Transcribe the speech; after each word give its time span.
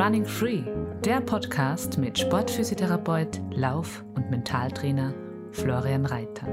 Running 0.00 0.26
Free, 0.26 0.62
der 1.02 1.22
Podcast 1.22 1.96
mit 1.96 2.18
Sportphysiotherapeut, 2.18 3.40
Lauf- 3.52 4.04
und 4.14 4.30
Mentaltrainer 4.30 5.14
Florian 5.52 6.04
Reiter. 6.04 6.46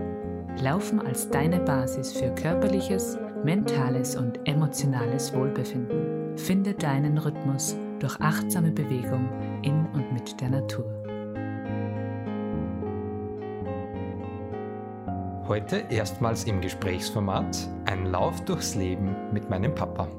Laufen 0.61 1.01
als 1.01 1.29
deine 1.29 1.59
Basis 1.59 2.13
für 2.13 2.33
körperliches, 2.35 3.17
mentales 3.43 4.15
und 4.15 4.39
emotionales 4.47 5.33
Wohlbefinden. 5.33 6.37
Finde 6.37 6.73
deinen 6.73 7.17
Rhythmus 7.17 7.75
durch 7.99 8.21
achtsame 8.21 8.71
Bewegung 8.71 9.29
in 9.63 9.85
und 9.93 10.13
mit 10.13 10.39
der 10.39 10.49
Natur. 10.49 10.96
Heute 15.47 15.85
erstmals 15.89 16.43
im 16.43 16.59
Gesprächsformat 16.59 17.69
ein 17.85 18.07
Lauf 18.07 18.43
durchs 18.43 18.75
Leben 18.75 19.15
mit 19.31 19.49
meinem 19.49 19.73
Papa. 19.73 20.09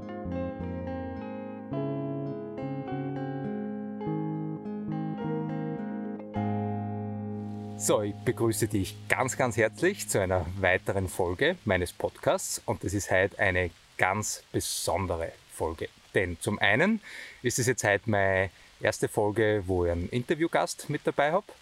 So, 7.76 8.00
ich 8.00 8.14
begrüße 8.24 8.68
dich 8.68 8.96
ganz, 9.10 9.36
ganz 9.36 9.58
herzlich 9.58 10.08
zu 10.08 10.18
einer 10.18 10.46
weiteren 10.60 11.08
Folge 11.08 11.56
meines 11.66 11.92
Podcasts 11.92 12.62
und 12.64 12.82
das 12.82 12.94
ist 12.94 13.10
heute 13.10 13.38
eine 13.38 13.68
ganz 13.98 14.42
besondere 14.50 15.32
Folge. 15.52 15.90
Denn 16.14 16.40
zum 16.40 16.58
einen 16.58 17.02
ist 17.42 17.58
es 17.58 17.66
jetzt 17.66 17.84
heute 17.84 18.08
meine 18.08 18.48
erste 18.80 19.08
Folge, 19.08 19.64
wo 19.66 19.84
ich 19.84 19.92
einen 19.92 20.08
Interviewgast 20.08 20.88
mit 20.88 21.02
dabei 21.06 21.32
habe 21.32 21.52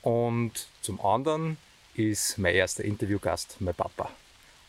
und 0.00 0.66
zum 0.80 0.98
anderen 1.04 1.58
ist 1.94 2.38
mein 2.38 2.54
erster 2.54 2.84
Interviewgast 2.84 3.56
mein 3.60 3.74
Papa. 3.74 4.10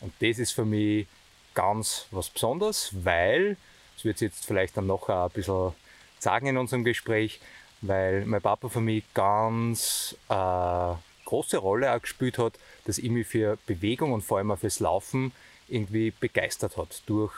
Und 0.00 0.12
das 0.20 0.38
ist 0.38 0.52
für 0.52 0.64
mich 0.64 1.06
ganz 1.54 2.06
was 2.10 2.28
Besonderes, 2.28 2.90
weil, 2.92 3.56
das 3.94 4.04
wird 4.04 4.20
jetzt 4.20 4.44
vielleicht 4.44 4.76
dann 4.76 4.86
noch 4.86 5.08
ein 5.08 5.30
bisschen 5.30 5.72
sagen 6.18 6.46
in 6.46 6.56
unserem 6.56 6.84
Gespräch, 6.84 7.40
weil 7.80 8.24
mein 8.26 8.42
Papa 8.42 8.68
für 8.68 8.80
mich 8.80 9.04
ganz 9.14 10.16
äh, 10.28 10.94
große 11.24 11.58
Rolle 11.58 11.94
auch 11.94 12.00
gespielt 12.00 12.38
hat, 12.38 12.58
dass 12.84 12.98
ich 12.98 13.10
mich 13.10 13.26
für 13.26 13.58
Bewegung 13.66 14.12
und 14.12 14.22
vor 14.22 14.38
allem 14.38 14.50
auch 14.50 14.58
fürs 14.58 14.80
Laufen 14.80 15.32
irgendwie 15.68 16.10
begeistert 16.10 16.76
hat 16.76 17.02
durch, 17.06 17.32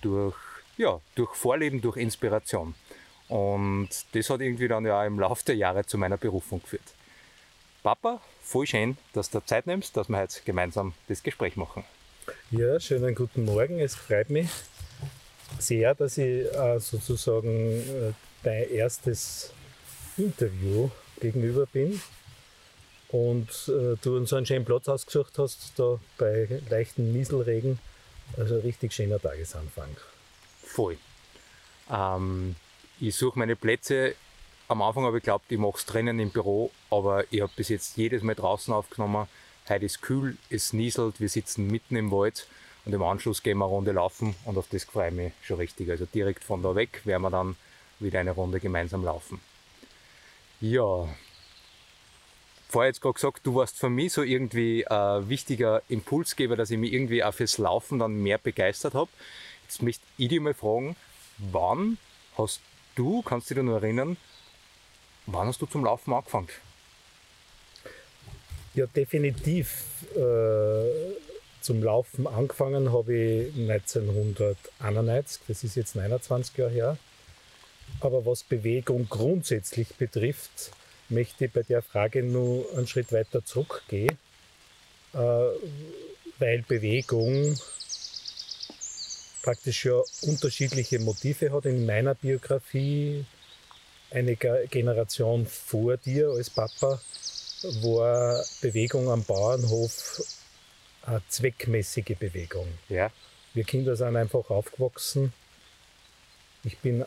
durch, 0.00 0.36
ja, 0.76 1.00
durch 1.14 1.34
Vorleben, 1.34 1.80
durch 1.80 1.96
Inspiration. 1.96 2.74
Und 3.28 3.88
das 4.12 4.30
hat 4.30 4.40
irgendwie 4.40 4.68
dann 4.68 4.86
ja 4.86 5.04
im 5.04 5.18
Laufe 5.18 5.44
der 5.44 5.56
Jahre 5.56 5.84
zu 5.84 5.98
meiner 5.98 6.16
Berufung 6.16 6.62
geführt. 6.62 6.94
Papa, 7.88 8.20
voll 8.42 8.66
schön, 8.66 8.98
dass 9.14 9.30
du 9.30 9.40
Zeit 9.40 9.66
nimmst, 9.66 9.96
dass 9.96 10.10
wir 10.10 10.18
heute 10.18 10.42
gemeinsam 10.44 10.92
das 11.08 11.22
Gespräch 11.22 11.56
machen. 11.56 11.84
Ja, 12.50 12.78
schönen 12.78 13.14
guten 13.14 13.46
Morgen. 13.46 13.78
Es 13.78 13.94
freut 13.94 14.28
mich 14.28 14.50
sehr, 15.58 15.94
dass 15.94 16.18
ich 16.18 16.44
äh, 16.52 16.78
sozusagen 16.80 17.48
äh, 17.48 18.12
dein 18.42 18.70
erstes 18.70 19.54
Interview 20.18 20.90
gegenüber 21.18 21.64
bin 21.64 21.98
und 23.08 23.48
äh, 23.68 23.96
du 24.02 24.18
uns 24.18 24.34
einen 24.34 24.44
schönen 24.44 24.66
Platz 24.66 24.86
ausgesucht 24.86 25.38
hast, 25.38 25.72
da 25.76 25.98
bei 26.18 26.60
leichten 26.68 27.14
Nieselregen. 27.14 27.78
Also 28.36 28.56
ein 28.56 28.60
richtig 28.60 28.92
schöner 28.92 29.18
Tagesanfang. 29.18 29.96
Voll. 30.62 30.98
Ähm, 31.90 32.54
ich 33.00 33.16
suche 33.16 33.38
meine 33.38 33.56
Plätze. 33.56 34.14
Am 34.70 34.82
Anfang 34.82 35.04
habe 35.04 35.16
ich 35.16 35.22
geglaubt, 35.22 35.46
ich 35.50 35.56
mache 35.56 35.78
es 35.78 35.86
drinnen 35.86 36.18
im 36.18 36.28
Büro, 36.28 36.70
aber 36.90 37.24
ich 37.32 37.40
habe 37.40 37.50
bis 37.56 37.70
jetzt 37.70 37.96
jedes 37.96 38.22
Mal 38.22 38.34
draußen 38.34 38.72
aufgenommen. 38.74 39.26
Heute 39.66 39.86
ist 39.86 40.02
kühl, 40.02 40.36
es 40.50 40.74
nieselt, 40.74 41.20
wir 41.20 41.30
sitzen 41.30 41.68
mitten 41.68 41.96
im 41.96 42.10
Wald 42.10 42.46
und 42.84 42.92
im 42.92 43.02
Anschluss 43.02 43.42
gehen 43.42 43.56
wir 43.56 43.64
eine 43.64 43.72
Runde 43.72 43.92
laufen 43.92 44.34
und 44.44 44.58
auf 44.58 44.68
das 44.70 44.84
freue 44.84 45.08
ich 45.08 45.14
mich 45.14 45.32
schon 45.42 45.56
richtig. 45.56 45.88
Also 45.88 46.04
direkt 46.04 46.44
von 46.44 46.62
da 46.62 46.74
weg 46.74 47.00
werden 47.04 47.22
wir 47.22 47.30
dann 47.30 47.56
wieder 47.98 48.20
eine 48.20 48.32
Runde 48.32 48.60
gemeinsam 48.60 49.04
laufen. 49.04 49.40
Ja, 50.60 51.08
vorher 52.68 52.90
jetzt 52.90 53.00
gerade 53.00 53.14
gesagt, 53.14 53.46
du 53.46 53.54
warst 53.54 53.78
für 53.78 53.88
mich 53.88 54.12
so 54.12 54.22
irgendwie 54.22 54.86
ein 54.86 55.30
wichtiger 55.30 55.80
Impulsgeber, 55.88 56.56
dass 56.56 56.70
ich 56.70 56.76
mich 56.76 56.92
irgendwie 56.92 57.24
auch 57.24 57.32
fürs 57.32 57.56
Laufen 57.56 58.00
dann 58.00 58.22
mehr 58.22 58.36
begeistert 58.36 58.92
habe. 58.92 59.10
Jetzt 59.62 59.80
möchte 59.80 60.04
ich 60.18 60.28
dich 60.28 60.40
mal 60.40 60.52
fragen, 60.52 60.94
wann 61.38 61.96
hast 62.36 62.60
du, 62.96 63.22
kannst 63.22 63.48
du 63.48 63.54
dich 63.54 63.64
noch 63.64 63.80
erinnern, 63.80 64.18
wann 65.32 65.48
hast 65.48 65.60
du 65.62 65.66
zum 65.66 65.84
Laufen 65.84 66.12
angefangen? 66.12 66.48
Ja, 68.74 68.86
definitiv. 68.86 69.84
Äh, 70.14 71.14
zum 71.60 71.82
Laufen 71.82 72.26
angefangen 72.26 72.92
habe 72.92 73.14
ich 73.14 73.54
1991, 73.68 75.42
das 75.48 75.64
ist 75.64 75.76
jetzt 75.76 75.96
29 75.96 76.56
Jahre 76.56 76.70
her. 76.70 76.98
Aber 78.00 78.24
was 78.24 78.44
Bewegung 78.44 79.08
grundsätzlich 79.08 79.94
betrifft, 79.96 80.70
möchte 81.08 81.46
ich 81.46 81.52
bei 81.52 81.62
der 81.62 81.82
Frage 81.82 82.22
nur 82.22 82.66
einen 82.76 82.86
Schritt 82.86 83.12
weiter 83.12 83.44
zurückgehen, 83.44 84.16
äh, 85.14 85.18
weil 85.18 86.62
Bewegung 86.68 87.58
praktisch 89.42 89.86
ja 89.86 90.00
unterschiedliche 90.22 90.98
Motive 91.00 91.50
hat. 91.52 91.64
In 91.64 91.86
meiner 91.86 92.14
Biografie 92.14 93.24
eine 94.10 94.36
Generation 94.36 95.46
vor 95.46 95.96
dir 95.96 96.30
als 96.30 96.50
Papa 96.50 97.00
war 97.82 98.44
Bewegung 98.60 99.10
am 99.10 99.24
Bauernhof 99.24 100.22
eine 101.02 101.22
zweckmäßige 101.28 102.16
Bewegung. 102.18 102.68
Ja. 102.88 103.10
Wir 103.54 103.64
Kinder 103.64 103.96
sind 103.96 104.16
einfach 104.16 104.50
aufgewachsen. 104.50 105.32
Ich 106.64 106.78
bin 106.78 107.04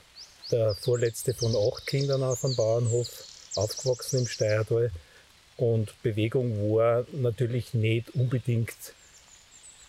der 0.52 0.76
vorletzte 0.76 1.34
von 1.34 1.56
acht 1.56 1.88
Kindern 1.88 2.24
auf 2.24 2.42
dem 2.42 2.56
Bauernhof, 2.56 3.08
aufgewachsen 3.56 4.20
im 4.20 4.28
Steiertal. 4.28 4.92
Und 5.58 6.02
Bewegung 6.02 6.76
war 6.76 7.06
natürlich 7.12 7.74
nicht 7.74 8.10
unbedingt 8.16 8.76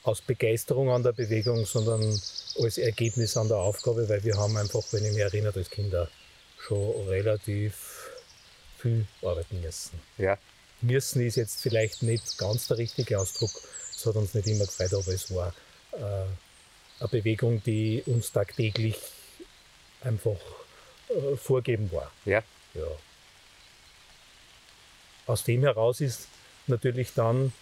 aus 0.02 0.20
Begeisterung 0.20 0.90
an 0.90 1.02
der 1.02 1.12
Bewegung, 1.12 1.64
sondern 1.64 2.20
als 2.60 2.78
Ergebnis 2.78 3.36
an 3.36 3.48
der 3.48 3.56
Aufgabe, 3.56 4.08
weil 4.08 4.22
wir 4.24 4.36
haben 4.36 4.56
einfach, 4.56 4.82
wenn 4.90 5.04
ich 5.04 5.12
mich 5.12 5.20
erinnere, 5.20 5.58
als 5.58 5.70
Kinder 5.70 6.08
schon 6.66 7.08
relativ 7.08 8.10
viel 8.78 9.06
arbeiten 9.22 9.60
müssen. 9.60 10.00
Ja. 10.18 10.38
Müssen 10.80 11.24
ist 11.24 11.36
jetzt 11.36 11.60
vielleicht 11.60 12.02
nicht 12.02 12.38
ganz 12.38 12.66
der 12.68 12.78
richtige 12.78 13.18
Ausdruck, 13.18 13.50
es 13.94 14.04
hat 14.04 14.16
uns 14.16 14.34
nicht 14.34 14.48
immer 14.48 14.66
gefreut, 14.66 14.94
aber 14.94 15.08
es 15.08 15.32
war 15.32 15.54
äh, 15.92 15.96
eine 16.98 17.08
Bewegung, 17.10 17.62
die 17.62 18.02
uns 18.06 18.32
tagtäglich 18.32 18.96
einfach 20.00 20.38
äh, 21.08 21.36
vorgeben 21.36 21.90
war. 21.92 22.10
Ja. 22.24 22.42
ja. 22.74 22.86
Aus 25.26 25.44
dem 25.44 25.62
heraus 25.62 26.00
ist 26.00 26.26
natürlich 26.66 27.14
dann 27.14 27.52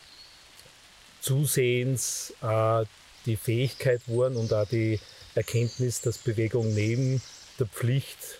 zusehends 1.20 2.32
äh, 2.40 2.84
die 3.26 3.36
Fähigkeit 3.36 4.04
geworden 4.06 4.36
und 4.36 4.52
auch 4.54 4.66
die 4.66 4.98
Erkenntnis, 5.34 6.00
dass 6.00 6.16
Bewegung 6.16 6.74
neben 6.74 7.20
der 7.58 7.66
Pflicht 7.66 8.39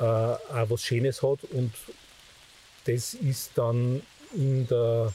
äh, 0.00 0.02
auch 0.02 0.70
was 0.70 0.82
Schönes 0.82 1.22
hat 1.22 1.44
und 1.52 1.72
das 2.86 3.14
ist 3.14 3.52
dann 3.56 4.02
in 4.34 4.66
der 4.66 5.12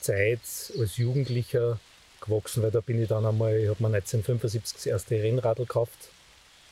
Zeit 0.00 0.40
als 0.78 0.96
Jugendlicher 0.96 1.78
gewachsen, 2.20 2.62
weil 2.62 2.70
da 2.70 2.80
bin 2.80 3.00
ich 3.02 3.08
dann 3.08 3.24
einmal, 3.24 3.56
ich 3.56 3.68
habe 3.68 3.82
mir 3.82 3.94
1975 3.94 4.74
das 4.74 4.86
erste 4.86 5.22
Rennradl 5.22 5.62
gekauft. 5.62 6.10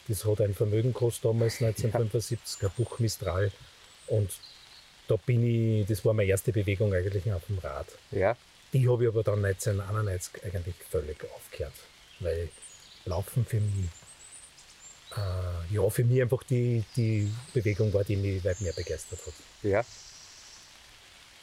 Das 0.09 0.25
hat 0.25 0.41
ein 0.41 0.55
Vermögen 0.55 0.93
gekostet 0.93 1.25
damals, 1.25 1.61
1975, 1.63 2.63
ein 2.63 2.71
Buch 2.77 2.99
Mistral. 2.99 3.51
Und 4.07 4.31
da 5.09 5.17
bin 5.17 5.43
ich, 5.47 5.87
das 5.87 6.05
war 6.05 6.15
meine 6.15 6.31
erste 6.31 6.53
Bewegung 6.53 6.93
eigentlich 6.95 7.33
auf 7.33 7.45
dem 7.47 7.59
Rad. 7.59 7.87
Ja. 8.11 8.37
Die 8.73 8.89
habe 8.89 9.05
ich 9.05 9.09
aber 9.09 9.23
dann 9.23 9.45
1991 9.45 10.45
eigentlich 10.45 10.75
völlig 10.91 11.17
aufgehört, 11.35 11.73
weil 12.21 12.49
Laufen 13.05 13.47
für 13.47 13.61
mich, 13.61 13.89
äh, 15.17 15.75
ja, 15.75 15.89
für 15.91 16.05
mich 16.05 16.23
einfach 16.23 16.43
die, 16.43 16.85
die 16.97 17.31
Bewegung 17.53 17.93
war, 17.93 18.05
die 18.05 18.17
mich 18.17 18.45
weit 18.45 18.61
mehr 18.61 18.73
begeistert 18.73 19.21
hat. 19.27 19.35
Ja. 19.63 19.85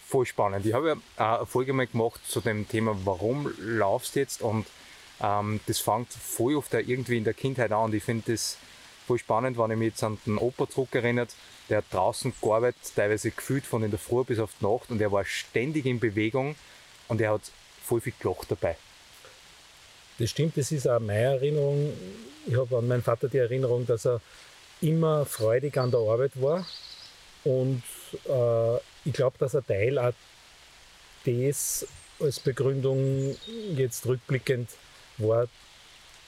Voll 0.07 0.25
spannend. 0.25 0.65
Ich 0.65 0.73
habe 0.73 0.99
ja 1.17 1.35
eine 1.37 1.45
Folge 1.45 1.73
mal 1.73 1.87
gemacht 1.87 2.21
zu 2.27 2.41
dem 2.41 2.67
Thema, 2.67 2.95
warum 3.03 3.51
laufst 3.59 4.15
du 4.15 4.19
jetzt? 4.19 4.41
Und 4.41 4.67
ähm, 5.21 5.59
das 5.65 5.79
fängt 5.79 6.11
voll 6.13 6.55
oft 6.55 6.73
irgendwie 6.73 7.17
in 7.17 7.23
der 7.23 7.33
Kindheit 7.33 7.71
an. 7.71 7.85
Und 7.85 7.93
ich 7.93 8.03
finde 8.03 8.31
das 8.31 8.57
voll 9.07 9.19
spannend, 9.19 9.57
wenn 9.57 9.71
ich 9.71 9.77
mich 9.77 9.89
jetzt 9.89 10.03
an 10.03 10.17
den 10.25 10.37
Opa 10.37 10.69
zurückerinnert, 10.69 11.35
der 11.69 11.77
hat 11.77 11.85
draußen 11.91 12.33
gearbeitet, 12.41 12.91
teilweise 12.95 13.31
gefühlt 13.31 13.65
von 13.65 13.83
in 13.83 13.91
der 13.91 13.99
Früh 13.99 14.23
bis 14.23 14.39
auf 14.39 14.51
die 14.59 14.65
Nacht 14.65 14.91
und 14.91 15.01
er 15.01 15.11
war 15.11 15.25
ständig 15.25 15.85
in 15.85 15.99
Bewegung 15.99 16.55
und 17.07 17.21
er 17.21 17.31
hat 17.31 17.51
voll 17.83 18.01
viel 18.01 18.13
gelacht 18.19 18.51
dabei. 18.51 18.77
Das 20.23 20.29
stimmt, 20.29 20.55
das 20.55 20.71
ist 20.71 20.87
auch 20.87 21.01
meine 21.01 21.35
Erinnerung. 21.35 21.91
Ich 22.47 22.55
habe 22.55 22.77
an 22.77 22.87
meinen 22.87 23.01
Vater 23.01 23.27
die 23.27 23.39
Erinnerung, 23.39 23.85
dass 23.85 24.05
er 24.05 24.21
immer 24.79 25.25
freudig 25.25 25.77
an 25.77 25.91
der 25.91 25.99
Arbeit 25.99 26.31
war. 26.41 26.65
Und 27.43 27.83
äh, 28.29 28.77
ich 29.03 29.11
glaube, 29.11 29.37
dass 29.37 29.53
ein 29.53 29.67
Teil 29.67 29.99
auch 29.99 30.13
das 31.25 31.85
als 32.21 32.39
Begründung 32.39 33.35
jetzt 33.75 34.05
rückblickend 34.05 34.69
war, 35.17 35.49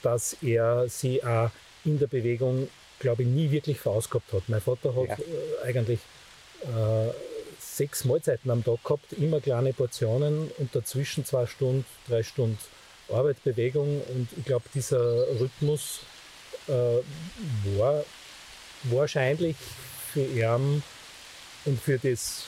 dass 0.02 0.36
er 0.42 0.90
sie 0.90 1.24
auch 1.24 1.52
in 1.86 1.98
der 1.98 2.08
Bewegung, 2.08 2.68
glaube 3.00 3.24
ich, 3.24 3.30
nie 3.30 3.50
wirklich 3.50 3.80
verausgabt 3.80 4.34
hat. 4.34 4.44
Mein 4.50 4.60
Vater 4.60 4.94
hat 4.94 5.08
Ja. 5.08 5.16
äh, 5.16 5.68
eigentlich 5.70 6.02
äh, 6.64 7.14
sechs 7.62 8.04
Mahlzeiten 8.04 8.52
am 8.52 8.62
Tag 8.62 8.84
gehabt, 8.84 9.14
immer 9.14 9.40
kleine 9.40 9.72
Portionen 9.72 10.52
und 10.58 10.76
dazwischen 10.76 11.24
zwei 11.24 11.46
Stunden, 11.46 11.86
drei 12.10 12.24
Stunden 12.24 12.58
Arbeit, 13.10 13.44
Bewegung 13.44 14.02
und 14.02 14.28
ich 14.38 14.46
glaube, 14.46 14.66
dieser 14.74 15.28
Rhythmus 15.40 16.00
äh, 16.68 17.00
war 17.78 18.04
wahrscheinlich 18.84 19.56
für 20.14 20.26
ihn 20.26 20.84
und 21.66 21.82
für 21.82 21.98
das 21.98 22.46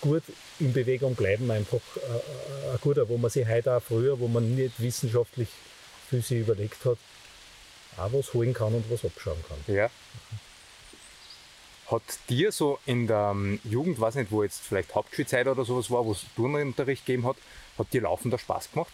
gut 0.00 0.22
in 0.60 0.72
Bewegung 0.72 1.14
bleiben 1.14 1.50
einfach 1.50 1.80
äh, 1.96 2.72
ein 2.72 2.78
guter, 2.80 3.08
wo 3.08 3.16
man 3.16 3.30
sich 3.30 3.46
heute 3.48 3.76
auch 3.76 3.82
früher, 3.82 4.18
wo 4.20 4.28
man 4.28 4.54
nicht 4.54 4.78
wissenschaftlich 4.78 5.48
für 6.08 6.20
sich 6.20 6.40
überlegt 6.40 6.84
hat, 6.84 6.98
auch 7.96 8.12
was 8.12 8.34
holen 8.34 8.52
kann 8.52 8.74
und 8.74 8.90
was 8.90 9.04
abschauen 9.04 9.42
kann. 9.48 9.74
Ja. 9.74 9.90
Hat 11.90 12.02
dir 12.28 12.50
so 12.50 12.78
in 12.86 13.06
der 13.06 13.32
ähm, 13.32 13.60
Jugend, 13.64 14.00
weiß 14.00 14.14
nicht, 14.14 14.30
wo 14.30 14.42
jetzt 14.42 14.60
vielleicht 14.60 14.94
Hauptschulzeit 14.94 15.46
oder 15.46 15.64
sowas 15.64 15.90
war, 15.90 16.04
wo 16.04 16.12
es 16.12 16.24
Turnunterricht 16.34 17.04
gegeben 17.04 17.26
hat, 17.26 17.36
hat 17.78 17.92
dir 17.92 18.02
laufender 18.02 18.38
Spaß 18.38 18.72
gemacht? 18.72 18.92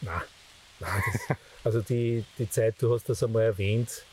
Nein. 0.00 0.22
Nein 0.80 1.02
das, 1.12 1.36
also 1.64 1.80
die, 1.80 2.24
die 2.38 2.50
Zeit, 2.50 2.76
du 2.80 2.94
hast 2.94 3.08
das 3.08 3.22
einmal 3.22 3.44
erwähnt, 3.44 4.04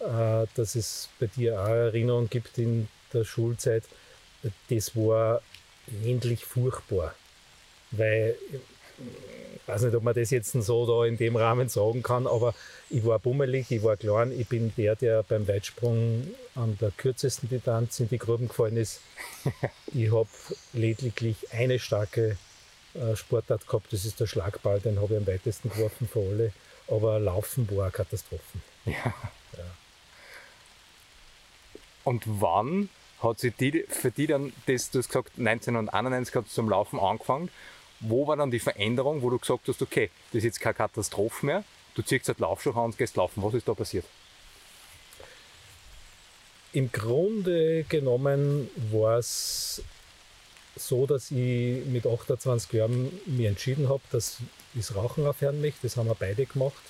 äh, 0.00 0.46
dass 0.54 0.74
es 0.74 1.08
bei 1.18 1.26
dir 1.26 1.60
auch 1.60 1.68
Erinnerungen 1.68 2.28
gibt 2.28 2.58
in 2.58 2.88
der 3.12 3.24
Schulzeit. 3.24 3.84
Das 4.68 4.94
war 4.94 5.42
ähnlich 6.04 6.44
furchtbar. 6.44 7.14
Weil, 7.90 8.36
ich 8.98 9.68
weiß 9.68 9.82
nicht, 9.82 9.94
ob 9.94 10.02
man 10.02 10.14
das 10.14 10.30
jetzt 10.30 10.52
so 10.52 10.86
da 10.86 11.06
in 11.06 11.18
dem 11.18 11.36
Rahmen 11.36 11.68
sagen 11.68 12.02
kann, 12.02 12.26
aber 12.26 12.54
ich 12.88 13.04
war 13.04 13.18
bummelig, 13.18 13.70
ich 13.70 13.82
war 13.82 13.96
klein, 13.96 14.32
ich 14.32 14.48
bin 14.48 14.72
der, 14.76 14.96
der 14.96 15.22
beim 15.22 15.46
Weitsprung 15.46 16.26
an 16.54 16.78
der 16.80 16.90
kürzesten 16.90 17.48
Distanz 17.48 18.00
in 18.00 18.08
die 18.08 18.18
Gruben 18.18 18.48
gefallen 18.48 18.76
ist. 18.78 19.00
ich 19.94 20.10
habe 20.10 20.28
lediglich 20.72 21.52
eine 21.52 21.78
starke 21.78 22.38
äh, 22.94 23.14
Sportart 23.14 23.66
gehabt, 23.66 23.92
das 23.92 24.04
ist 24.04 24.20
der 24.20 24.26
Schlagball, 24.26 24.80
den 24.80 25.00
habe 25.00 25.14
ich 25.14 25.20
am 25.20 25.26
weitesten 25.26 25.68
geworfen 25.68 26.08
von 26.08 26.26
alle. 26.28 26.52
Aber 26.88 27.18
Laufen 27.18 27.68
war 27.70 27.84
eine 27.84 27.92
Katastrophe. 27.92 28.58
Ja. 28.86 29.12
Und 32.04 32.22
wann 32.26 32.88
hat 33.22 33.38
sich 33.38 33.54
die, 33.54 33.84
für 33.86 34.10
die 34.10 34.26
dann, 34.26 34.54
das, 34.64 34.90
du 34.90 34.98
hast 34.98 35.08
gesagt, 35.08 35.32
1991 35.36 36.34
hat 36.34 36.46
es 36.46 36.54
zum 36.54 36.70
Laufen 36.70 36.98
angefangen. 36.98 37.50
Wo 38.00 38.26
war 38.26 38.36
dann 38.36 38.50
die 38.50 38.60
Veränderung, 38.60 39.22
wo 39.22 39.30
du 39.30 39.38
gesagt 39.38 39.66
hast, 39.68 39.82
okay, 39.82 40.10
das 40.28 40.38
ist 40.38 40.44
jetzt 40.44 40.60
keine 40.60 40.74
Katastrophe 40.74 41.44
mehr, 41.46 41.64
du 41.94 42.02
ziehst 42.02 42.28
halt 42.28 42.38
Laufschuhe 42.38 42.74
an 42.74 42.84
und 42.84 42.98
gehst 42.98 43.16
laufen. 43.16 43.42
Was 43.42 43.54
ist 43.54 43.66
da 43.66 43.74
passiert? 43.74 44.04
Im 46.72 46.92
Grunde 46.92 47.84
genommen 47.84 48.70
war 48.92 49.18
es 49.18 49.82
so, 50.76 51.06
dass 51.06 51.30
ich 51.30 51.84
mit 51.86 52.06
28 52.06 52.72
Jahren 52.72 53.20
mir 53.26 53.48
entschieden 53.48 53.88
habe, 53.88 54.02
dass 54.12 54.38
ich 54.74 54.86
das 54.86 54.94
Rauchen 54.94 55.26
aufhören 55.26 55.60
möchte. 55.60 55.80
Das 55.82 55.96
haben 55.96 56.06
wir 56.06 56.14
beide 56.14 56.46
gemacht, 56.46 56.82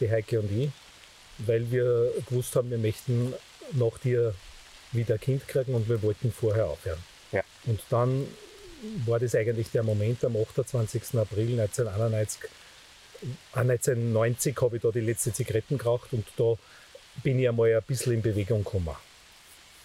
die 0.00 0.10
Heike 0.10 0.40
und 0.40 0.50
ich, 0.50 0.70
weil 1.38 1.70
wir 1.70 2.12
gewusst 2.28 2.54
haben, 2.56 2.70
wir 2.70 2.78
möchten 2.78 3.32
nach 3.72 3.96
dir 3.98 4.34
wieder 4.92 5.14
ein 5.14 5.20
Kind 5.20 5.46
kriegen 5.48 5.74
und 5.74 5.88
wir 5.88 6.02
wollten 6.02 6.32
vorher 6.32 6.66
aufhören. 6.66 7.02
Ja. 7.32 7.42
Und 7.66 7.80
dann 7.88 8.26
war 9.06 9.18
das 9.18 9.34
eigentlich 9.34 9.70
der 9.70 9.82
Moment 9.82 10.24
am 10.24 10.36
28. 10.36 11.02
April 11.14 11.60
1991. 11.60 12.40
Ah, 13.52 13.60
1990 13.60 14.56
habe 14.60 14.76
ich 14.76 14.82
da 14.82 14.90
die 14.90 15.00
letzte 15.00 15.32
Zigaretten 15.32 15.76
geraucht 15.76 16.12
und 16.12 16.26
da 16.36 16.54
bin 17.22 17.38
ich 17.38 17.48
einmal 17.48 17.74
ein 17.74 17.82
bisschen 17.82 18.14
in 18.14 18.22
Bewegung 18.22 18.64
gekommen. 18.64 18.96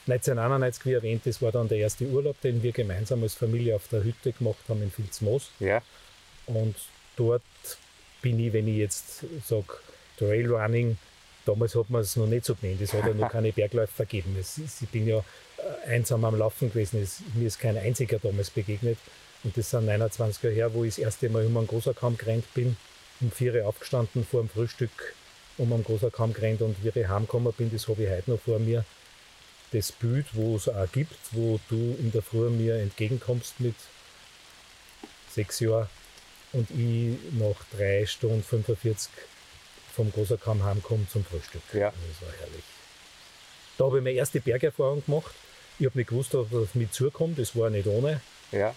1991, 0.08 0.86
wie 0.86 0.94
erwähnt, 0.94 1.26
das 1.26 1.42
war 1.42 1.52
dann 1.52 1.68
der 1.68 1.80
erste 1.80 2.06
Urlaub, 2.06 2.40
den 2.42 2.62
wir 2.62 2.72
gemeinsam 2.72 3.24
als 3.24 3.34
Familie 3.34 3.76
auf 3.76 3.88
der 3.88 4.04
Hütte 4.04 4.32
gemacht 4.32 4.64
haben 4.70 4.84
in 4.84 4.92
Vilsmoos. 4.96 5.50
Ja, 5.60 5.82
Und 6.46 6.76
dort 7.16 7.42
bin 8.22 8.40
ich, 8.40 8.54
wenn 8.54 8.68
ich 8.68 8.78
jetzt 8.78 9.26
sage, 9.46 9.66
Trailrunning, 10.18 10.98
damals 11.46 11.76
hat 11.76 11.90
man 11.90 12.02
es 12.02 12.16
noch 12.16 12.28
nicht 12.28 12.46
so 12.46 12.56
genannt, 12.56 12.82
es 12.82 12.94
hat 12.94 13.06
ja 13.06 13.14
noch 13.14 13.32
keine 13.32 13.52
Bergläufer 13.52 14.06
gegeben. 14.06 14.38
Ich 14.40 14.90
bin 14.90 15.08
ja 15.08 15.24
einsam 15.86 16.26
am 16.26 16.38
Laufen 16.38 16.70
gewesen, 16.70 17.02
es, 17.02 17.22
mir 17.34 17.48
ist 17.48 17.60
kein 17.60 17.78
einziger 17.78 18.20
damals 18.20 18.50
begegnet. 18.50 18.98
Und 19.44 19.56
das 19.58 19.70
sind 19.70 19.86
29 19.86 20.42
Jahre 20.44 20.56
her, 20.56 20.74
wo 20.74 20.84
ich 20.84 20.96
das 20.96 21.04
erste 21.04 21.30
Mal 21.30 21.46
um 21.46 21.58
einen 21.58 21.68
Großerkamm 21.68 22.18
gerannt 22.18 22.52
bin, 22.54 22.78
um 23.22 23.32
vier 23.32 23.54
Uhr 23.54 23.68
aufgestanden 23.68 24.26
vor 24.26 24.42
dem 24.42 24.50
Frühstück, 24.50 25.14
um 25.58 25.72
am 25.72 25.84
Großerkamm 25.84 26.34
gerannt 26.34 26.62
und 26.62 26.84
wie 26.84 27.00
ich 27.00 27.08
heimgekommen 27.08 27.54
bin, 27.54 27.72
das 27.72 27.88
habe 27.88 28.04
ich 28.04 28.10
heute 28.10 28.32
noch 28.32 28.40
vor 28.40 28.60
mir. 28.60 28.84
Das 29.72 29.92
Bild, 29.92 30.26
wo 30.34 30.56
es 30.56 30.70
auch 30.70 30.92
gibt, 30.92 31.18
wo 31.32 31.60
du 31.70 31.96
in 32.00 32.12
der 32.12 32.22
Früh 32.22 32.50
mir 32.50 32.76
entgegenkommst 32.76 33.60
mit 33.60 33.76
sechs 35.30 35.60
Jahren 35.60 35.90
und 36.54 36.70
ich 36.72 37.18
nach 37.34 37.64
drei 37.78 38.06
Stunden 38.06 38.42
45 38.42 39.12
vom 39.94 40.12
Großerkamm 40.12 40.64
heimkomme 40.64 41.08
zum 41.12 41.24
Frühstück. 41.24 41.62
Ja. 41.74 41.92
Das 41.92 42.28
war 42.28 42.36
herrlich. 42.40 42.64
Da 43.78 43.86
habe 43.86 43.98
ich 43.98 44.04
meine 44.04 44.16
erste 44.16 44.40
Bergerfahrung 44.40 45.04
gemacht. 45.06 45.36
Ich 45.80 45.86
habe 45.86 45.98
nicht 45.98 46.10
gewusst, 46.10 46.34
was 46.34 46.54
auf 46.54 46.76
mich 46.76 46.92
zukommt. 46.92 47.38
Das 47.40 47.56
war 47.56 47.70
nicht 47.70 47.88
ohne. 47.88 48.22
ja, 48.52 48.74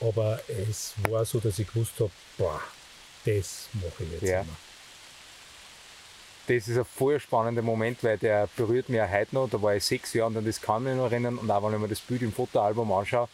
Aber 0.00 0.40
es 0.48 0.94
war 1.08 1.24
so, 1.24 1.38
dass 1.40 1.58
ich 1.58 1.66
gewusst 1.66 1.94
habe, 2.00 2.10
boah, 2.38 2.60
das 3.24 3.68
mache 3.74 4.04
ich 4.04 4.12
jetzt 4.12 4.22
Ja. 4.22 4.40
immer. 4.42 4.56
das 6.48 6.68
ist 6.68 6.76
ein 6.76 6.84
voll 6.84 7.18
spannender 7.20 7.62
Moment, 7.62 8.02
weil 8.04 8.18
der 8.18 8.48
berührt 8.56 8.88
mich 8.88 9.00
auch 9.00 9.10
heute 9.10 9.34
noch. 9.34 9.48
Da 9.48 9.60
war 9.62 9.74
ich 9.76 9.84
sechs 9.84 10.12
Jahre 10.12 10.38
und 10.38 10.46
das 10.46 10.60
kann 10.60 10.82
ich 10.82 10.88
mich 10.90 10.96
noch 10.96 11.10
erinnern. 11.10 11.38
Und 11.38 11.50
auch 11.50 11.62
wenn 11.64 11.74
ich 11.74 11.78
mir 11.80 11.88
das 11.88 12.00
Bild 12.00 12.22
im 12.22 12.32
Fotoalbum 12.32 12.90
anschaue, 12.92 13.28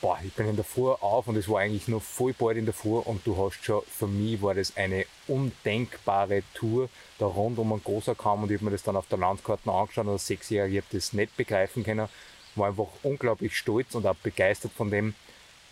boah, 0.00 0.18
ich 0.24 0.32
bin 0.32 0.48
in 0.48 0.56
der 0.56 0.64
Früh 0.64 0.90
auf 0.90 1.28
und 1.28 1.36
es 1.36 1.48
war 1.48 1.60
eigentlich 1.60 1.88
noch 1.88 2.02
voll 2.02 2.32
bald 2.32 2.56
in 2.56 2.64
der 2.64 2.74
Früh 2.74 2.98
und 2.98 3.26
du 3.26 3.36
hast 3.36 3.62
schon, 3.64 3.82
für 3.86 4.06
mich 4.06 4.40
war 4.40 4.54
das 4.54 4.76
eine 4.76 5.04
undenkbare 5.28 6.42
Tour 6.54 6.88
da 7.18 7.26
rund 7.26 7.58
um 7.58 7.72
einen 7.72 7.84
großer 7.84 8.14
Kamm 8.14 8.42
und 8.42 8.50
ich 8.50 8.56
habe 8.58 8.66
mir 8.66 8.70
das 8.70 8.82
dann 8.82 8.96
auf 8.96 9.06
der 9.08 9.18
Landkarte 9.18 9.70
angeschaut 9.70 10.06
und 10.06 10.12
als 10.12 10.26
Sechsjähriger, 10.26 10.78
ich 10.78 10.84
habe 10.84 10.96
das 10.96 11.12
nicht 11.12 11.36
begreifen 11.36 11.84
können, 11.84 12.08
war 12.56 12.68
einfach 12.68 12.88
unglaublich 13.02 13.56
stolz 13.56 13.94
und 13.94 14.06
auch 14.06 14.16
begeistert 14.16 14.72
von 14.72 14.90
dem, 14.90 15.14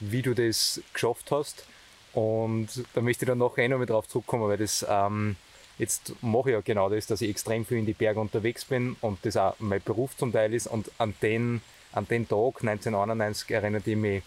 wie 0.00 0.22
du 0.22 0.34
das 0.34 0.80
geschafft 0.92 1.30
hast. 1.30 1.64
Und 2.12 2.68
da 2.94 3.00
möchte 3.00 3.24
ich 3.24 3.28
dann 3.28 3.38
nachher 3.38 3.64
eh 3.64 3.68
noch 3.68 3.78
mal 3.78 3.86
drauf 3.86 4.08
zurückkommen, 4.08 4.48
weil 4.48 4.56
das 4.56 4.84
ähm, 4.88 5.36
jetzt 5.78 6.12
mache 6.22 6.50
ich 6.50 6.54
ja 6.54 6.60
genau 6.60 6.88
das, 6.88 7.06
dass 7.06 7.20
ich 7.20 7.30
extrem 7.30 7.64
viel 7.64 7.78
in 7.78 7.86
die 7.86 7.92
Berge 7.92 8.20
unterwegs 8.20 8.64
bin 8.64 8.96
und 9.00 9.18
das 9.22 9.36
auch 9.36 9.54
mein 9.58 9.82
Beruf 9.82 10.16
zum 10.16 10.32
Teil 10.32 10.52
ist. 10.54 10.66
Und 10.66 10.90
an 10.98 11.14
den, 11.22 11.60
an 11.92 12.06
den 12.06 12.28
Tag 12.28 12.60
1991 12.60 13.50
erinnert 13.50 13.86
ich 13.86 13.96
mich 13.96 14.22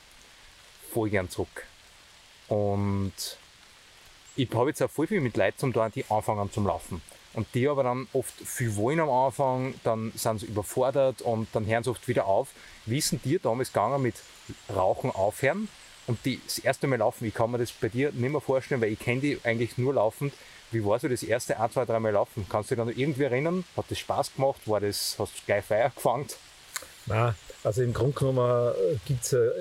voll 0.91 1.09
gern 1.09 1.29
zurück. 1.29 1.65
Und 2.47 3.13
ich 4.35 4.49
habe 4.53 4.69
jetzt 4.69 4.81
auch 4.81 4.89
voll 4.89 5.07
viel 5.07 5.21
mit 5.21 5.37
Leuten 5.37 5.57
zum 5.57 5.73
tun, 5.73 5.91
die 5.93 6.05
anfangen 6.09 6.51
zum 6.51 6.67
Laufen. 6.67 7.01
Und 7.33 7.47
die 7.53 7.67
aber 7.67 7.83
dann 7.83 8.07
oft 8.11 8.33
viel 8.33 8.75
wollen 8.75 8.99
am 8.99 9.09
Anfang, 9.09 9.73
dann 9.83 10.11
sind 10.15 10.39
sie 10.41 10.47
überfordert 10.47 11.21
und 11.21 11.47
dann 11.53 11.65
hören 11.65 11.83
sie 11.83 11.89
oft 11.89 12.07
wieder 12.07 12.25
auf. 12.25 12.49
Wie 12.85 12.97
ist 12.97 13.13
denn 13.13 13.21
dir 13.23 13.39
damals 13.39 13.71
gegangen 13.71 14.01
mit 14.01 14.15
Rauchen 14.73 15.11
aufhören 15.11 15.69
und 16.07 16.25
die, 16.25 16.41
das 16.43 16.59
erste 16.59 16.87
Mal 16.87 16.99
laufen? 16.99 17.25
Ich 17.25 17.33
kann 17.33 17.51
mir 17.51 17.57
das 17.57 17.71
bei 17.71 17.87
dir 17.87 18.11
nicht 18.11 18.31
mehr 18.31 18.41
vorstellen, 18.41 18.81
weil 18.81 18.91
ich 18.91 18.99
kenne 18.99 19.21
die 19.21 19.39
eigentlich 19.43 19.77
nur 19.77 19.93
laufend. 19.93 20.33
Wie 20.71 20.83
war 20.85 20.99
so 20.99 21.07
das 21.07 21.23
erste 21.23 21.57
ein, 21.57 21.71
zwei, 21.71 21.85
dreimal 21.85 22.11
laufen? 22.11 22.45
Kannst 22.49 22.71
du 22.71 22.75
dich 22.75 22.85
dann 22.85 22.97
irgendwie 22.97 23.23
erinnern? 23.23 23.63
Hat 23.77 23.85
das 23.89 23.99
Spaß 23.99 24.35
gemacht? 24.35 24.61
War 24.65 24.81
das, 24.81 25.15
hast 25.17 25.33
du 25.37 25.45
gleich 25.45 25.63
Feier 25.63 25.89
gefangen? 25.89 26.27
Nein, 27.05 27.33
also 27.63 27.81
im 27.81 27.93
Grunde 27.93 28.17
genommen 28.17 28.73
gibt 29.05 29.23
es 29.23 29.33
eine, 29.33 29.51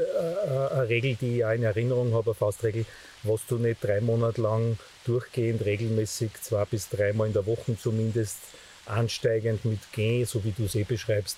eine, 0.47 0.71
eine 0.71 0.89
Regel, 0.89 1.17
die 1.17 1.39
ich 1.39 1.45
auch 1.45 1.53
in 1.53 1.63
Erinnerung 1.63 2.15
habe, 2.15 2.31
eine 2.31 2.35
Faustregel, 2.35 2.87
was 3.23 3.41
du 3.47 3.57
nicht 3.57 3.83
drei 3.83 4.01
Monate 4.01 4.41
lang 4.41 4.79
durchgehend 5.05 5.65
regelmäßig, 5.65 6.31
zwei 6.41 6.65
bis 6.65 6.89
dreimal 6.89 7.27
in 7.27 7.33
der 7.33 7.47
Woche 7.47 7.77
zumindest, 7.79 8.39
ansteigend 8.87 9.65
mit 9.65 9.81
Gehen, 9.93 10.27
so 10.27 10.43
wie 10.45 10.53
du 10.53 10.65
es 10.65 10.75
eh 10.75 10.85
beschreibst, 10.85 11.37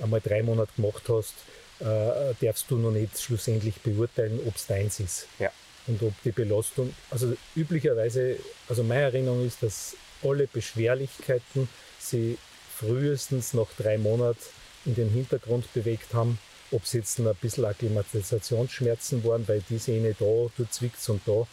einmal 0.00 0.20
drei 0.20 0.42
Monate 0.42 0.72
gemacht 0.76 1.02
hast, 1.08 1.34
äh, 1.80 2.34
darfst 2.40 2.70
du 2.70 2.76
noch 2.76 2.92
nicht 2.92 3.20
schlussendlich 3.20 3.80
beurteilen, 3.80 4.40
ob 4.46 4.56
es 4.56 4.66
deins 4.66 5.00
ist. 5.00 5.26
Ja. 5.38 5.50
Und 5.86 6.02
ob 6.02 6.14
die 6.22 6.32
Belastung, 6.32 6.94
also 7.10 7.34
üblicherweise, 7.54 8.36
also 8.68 8.82
meine 8.82 9.02
Erinnerung 9.02 9.46
ist, 9.46 9.62
dass 9.62 9.96
alle 10.22 10.46
Beschwerlichkeiten 10.46 11.68
sie 11.98 12.38
frühestens 12.74 13.52
nach 13.52 13.68
drei 13.76 13.98
Monaten 13.98 14.40
in 14.84 14.94
den 14.94 15.10
Hintergrund 15.10 15.72
bewegt 15.72 16.14
haben. 16.14 16.38
Ob 16.70 16.84
es 16.84 16.92
jetzt 16.92 17.18
ein 17.18 17.30
bisschen 17.40 17.64
Akklimatisationsschmerzen 17.64 19.24
waren, 19.24 19.46
weil 19.46 19.62
die 19.68 19.78
Sehne 19.78 20.14
da, 20.18 20.24
du 20.56 20.64
zwickst 20.70 21.08
und 21.10 21.20
da. 21.26 21.46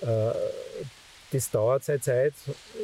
Äh, 0.00 0.34
das 1.30 1.50
dauert 1.50 1.84
seine 1.84 2.00
Zeit. 2.00 2.34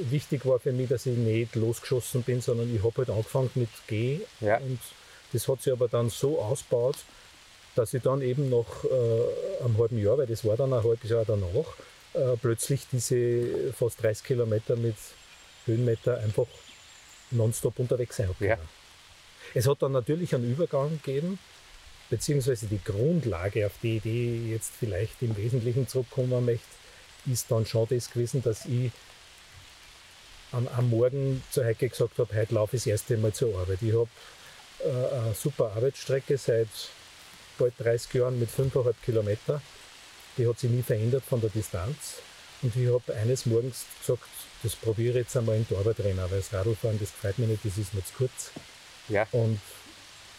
Wichtig 0.00 0.44
war 0.44 0.58
für 0.58 0.72
mich, 0.72 0.88
dass 0.88 1.06
ich 1.06 1.16
nicht 1.16 1.54
losgeschossen 1.54 2.22
bin, 2.22 2.40
sondern 2.40 2.74
ich 2.74 2.82
habe 2.82 2.98
halt 2.98 3.10
angefangen 3.10 3.50
mit 3.54 3.70
G. 3.86 4.20
Ja. 4.40 4.58
Und 4.58 4.80
das 5.32 5.48
hat 5.48 5.62
sich 5.62 5.72
aber 5.72 5.88
dann 5.88 6.10
so 6.10 6.40
ausgebaut, 6.40 6.96
dass 7.74 7.94
ich 7.94 8.02
dann 8.02 8.22
eben 8.22 8.50
nach 8.50 8.84
äh, 8.84 9.64
einem 9.64 9.78
halben 9.78 9.98
Jahr, 9.98 10.18
weil 10.18 10.26
das 10.26 10.44
war 10.44 10.56
dann 10.56 10.72
ein 10.72 10.82
halbes 10.82 11.10
Jahr 11.10 11.24
danach, 11.26 11.74
äh, 12.12 12.36
plötzlich 12.40 12.86
diese 12.92 13.72
fast 13.72 14.02
30 14.02 14.24
Kilometer 14.24 14.76
mit 14.76 14.96
Höhenmeter 15.66 16.18
einfach 16.18 16.46
nonstop 17.30 17.78
unterwegs 17.78 18.16
sein 18.16 18.28
habe. 18.28 18.46
Ja. 18.46 18.58
Es 19.54 19.68
hat 19.68 19.82
dann 19.82 19.92
natürlich 19.92 20.34
einen 20.34 20.50
Übergang 20.50 21.00
gegeben, 21.02 21.38
beziehungsweise 22.10 22.66
die 22.66 22.80
Grundlage, 22.84 23.66
auf 23.66 23.72
die 23.82 23.98
ich 23.98 24.50
jetzt 24.50 24.72
vielleicht 24.78 25.22
im 25.22 25.36
Wesentlichen 25.36 25.86
zurückkommen 25.86 26.44
möchte, 26.44 26.66
ist 27.26 27.50
dann 27.50 27.64
schon 27.64 27.86
das 27.88 28.10
gewesen, 28.10 28.42
dass 28.42 28.66
ich 28.66 28.90
am, 30.52 30.68
am 30.68 30.90
Morgen 30.90 31.42
zur 31.50 31.64
Heike 31.64 31.88
gesagt 31.88 32.18
habe, 32.18 32.34
heute 32.34 32.54
laufe 32.54 32.76
ich 32.76 32.82
das 32.82 32.88
erste 32.88 33.16
Mal 33.16 33.32
zur 33.32 33.56
Arbeit. 33.58 33.78
Ich 33.80 33.92
habe 33.92 34.08
äh, 34.80 35.16
eine 35.16 35.34
super 35.34 35.72
Arbeitsstrecke 35.74 36.36
seit 36.36 36.68
bald 37.56 37.74
30 37.78 38.12
Jahren 38.14 38.38
mit 38.38 38.50
5,5 38.50 38.94
Kilometer. 39.04 39.62
Die 40.36 40.46
hat 40.48 40.58
sich 40.58 40.70
nie 40.70 40.82
verändert 40.82 41.22
von 41.24 41.40
der 41.40 41.50
Distanz. 41.50 42.16
Und 42.62 42.74
ich 42.74 42.88
habe 42.88 43.14
eines 43.14 43.46
Morgens 43.46 43.84
gesagt, 44.00 44.28
das 44.62 44.74
probiere 44.74 45.10
ich 45.10 45.26
jetzt 45.26 45.36
einmal 45.36 45.56
in 45.56 45.66
die 45.68 45.76
Arbeit 45.76 46.00
rein, 46.00 46.16
weil 46.16 46.38
das 46.38 46.52
Radlfahren, 46.52 46.98
das 46.98 47.12
gefällt 47.12 47.38
mir 47.38 47.46
nicht, 47.46 47.64
das 47.64 47.78
ist 47.78 47.94
mir 47.94 48.04
zu 48.04 48.14
kurz. 48.16 48.50
Ja. 49.08 49.26
Und 49.32 49.60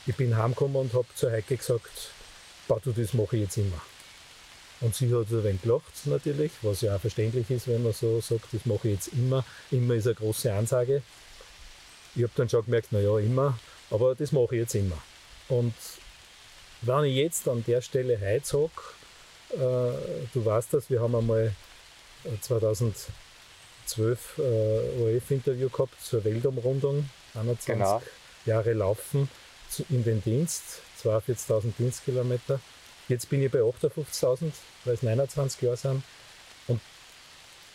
ich 0.06 0.16
bin 0.16 0.36
heimgekommen 0.38 0.78
und 0.78 0.94
habe 0.94 1.08
zur 1.16 1.32
Heike 1.32 1.58
gesagt, 1.58 2.12
bah, 2.68 2.80
du, 2.84 2.92
das 2.92 3.14
mache 3.14 3.38
ich 3.38 3.44
jetzt 3.44 3.58
immer. 3.58 3.82
Und 4.82 4.94
sie 4.94 5.14
hat 5.14 5.32
ein 5.32 5.44
wenig 5.44 5.62
gelacht 5.62 6.06
natürlich, 6.06 6.52
was 6.62 6.82
ja 6.82 6.96
auch 6.96 7.00
verständlich 7.00 7.50
ist, 7.50 7.68
wenn 7.68 7.84
man 7.84 7.94
so 7.94 8.20
sagt, 8.22 8.54
das 8.54 8.66
mache 8.66 8.90
ich 8.90 8.96
jetzt 8.96 9.08
immer. 9.10 9.46
Immer 9.72 9.96
ist 9.96 10.06
eine 10.06 10.16
große 10.16 10.52
Ansage. 10.54 11.02
Ich 12.16 12.24
habe 12.24 12.34
dann 12.36 12.50
schon 12.50 12.66
gemerkt, 12.66 12.92
naja, 12.92 13.18
immer, 13.20 13.58
aber 13.90 14.16
das 14.16 14.32
mache 14.32 14.56
ich 14.56 14.62
jetzt 14.62 14.76
immer. 14.76 14.98
Und 15.48 15.74
wenn 16.82 17.06
ich 17.06 17.16
jetzt 17.16 17.48
an 17.48 17.64
der 17.66 17.82
Stelle 17.82 18.20
heute 18.20 18.46
sage, 18.46 18.72
äh, 19.54 20.28
du 20.34 20.46
weißt 20.46 20.74
das, 20.74 20.90
wir 20.90 21.02
haben 21.02 21.16
einmal 21.16 21.54
2012 22.42 23.10
äh, 24.38 25.02
ORF-Interview 25.02 25.70
gehabt 25.70 26.02
zur 26.02 26.24
Weltumrundung, 26.24 27.10
21 27.34 27.66
Genau. 27.66 28.02
Jahre 28.46 28.74
Laufen 28.74 29.30
in 29.90 30.04
den 30.04 30.24
Dienst, 30.24 30.82
42.000 31.04 31.74
Dienstkilometer. 31.78 32.60
Jetzt 33.08 33.30
bin 33.30 33.44
ich 33.44 33.52
bei 33.52 33.60
58.000, 33.60 34.52
weil 34.86 34.94
es 34.94 35.04
29 35.04 35.62
Jahre 35.62 35.78
sind. 35.78 36.04
Und 36.68 36.82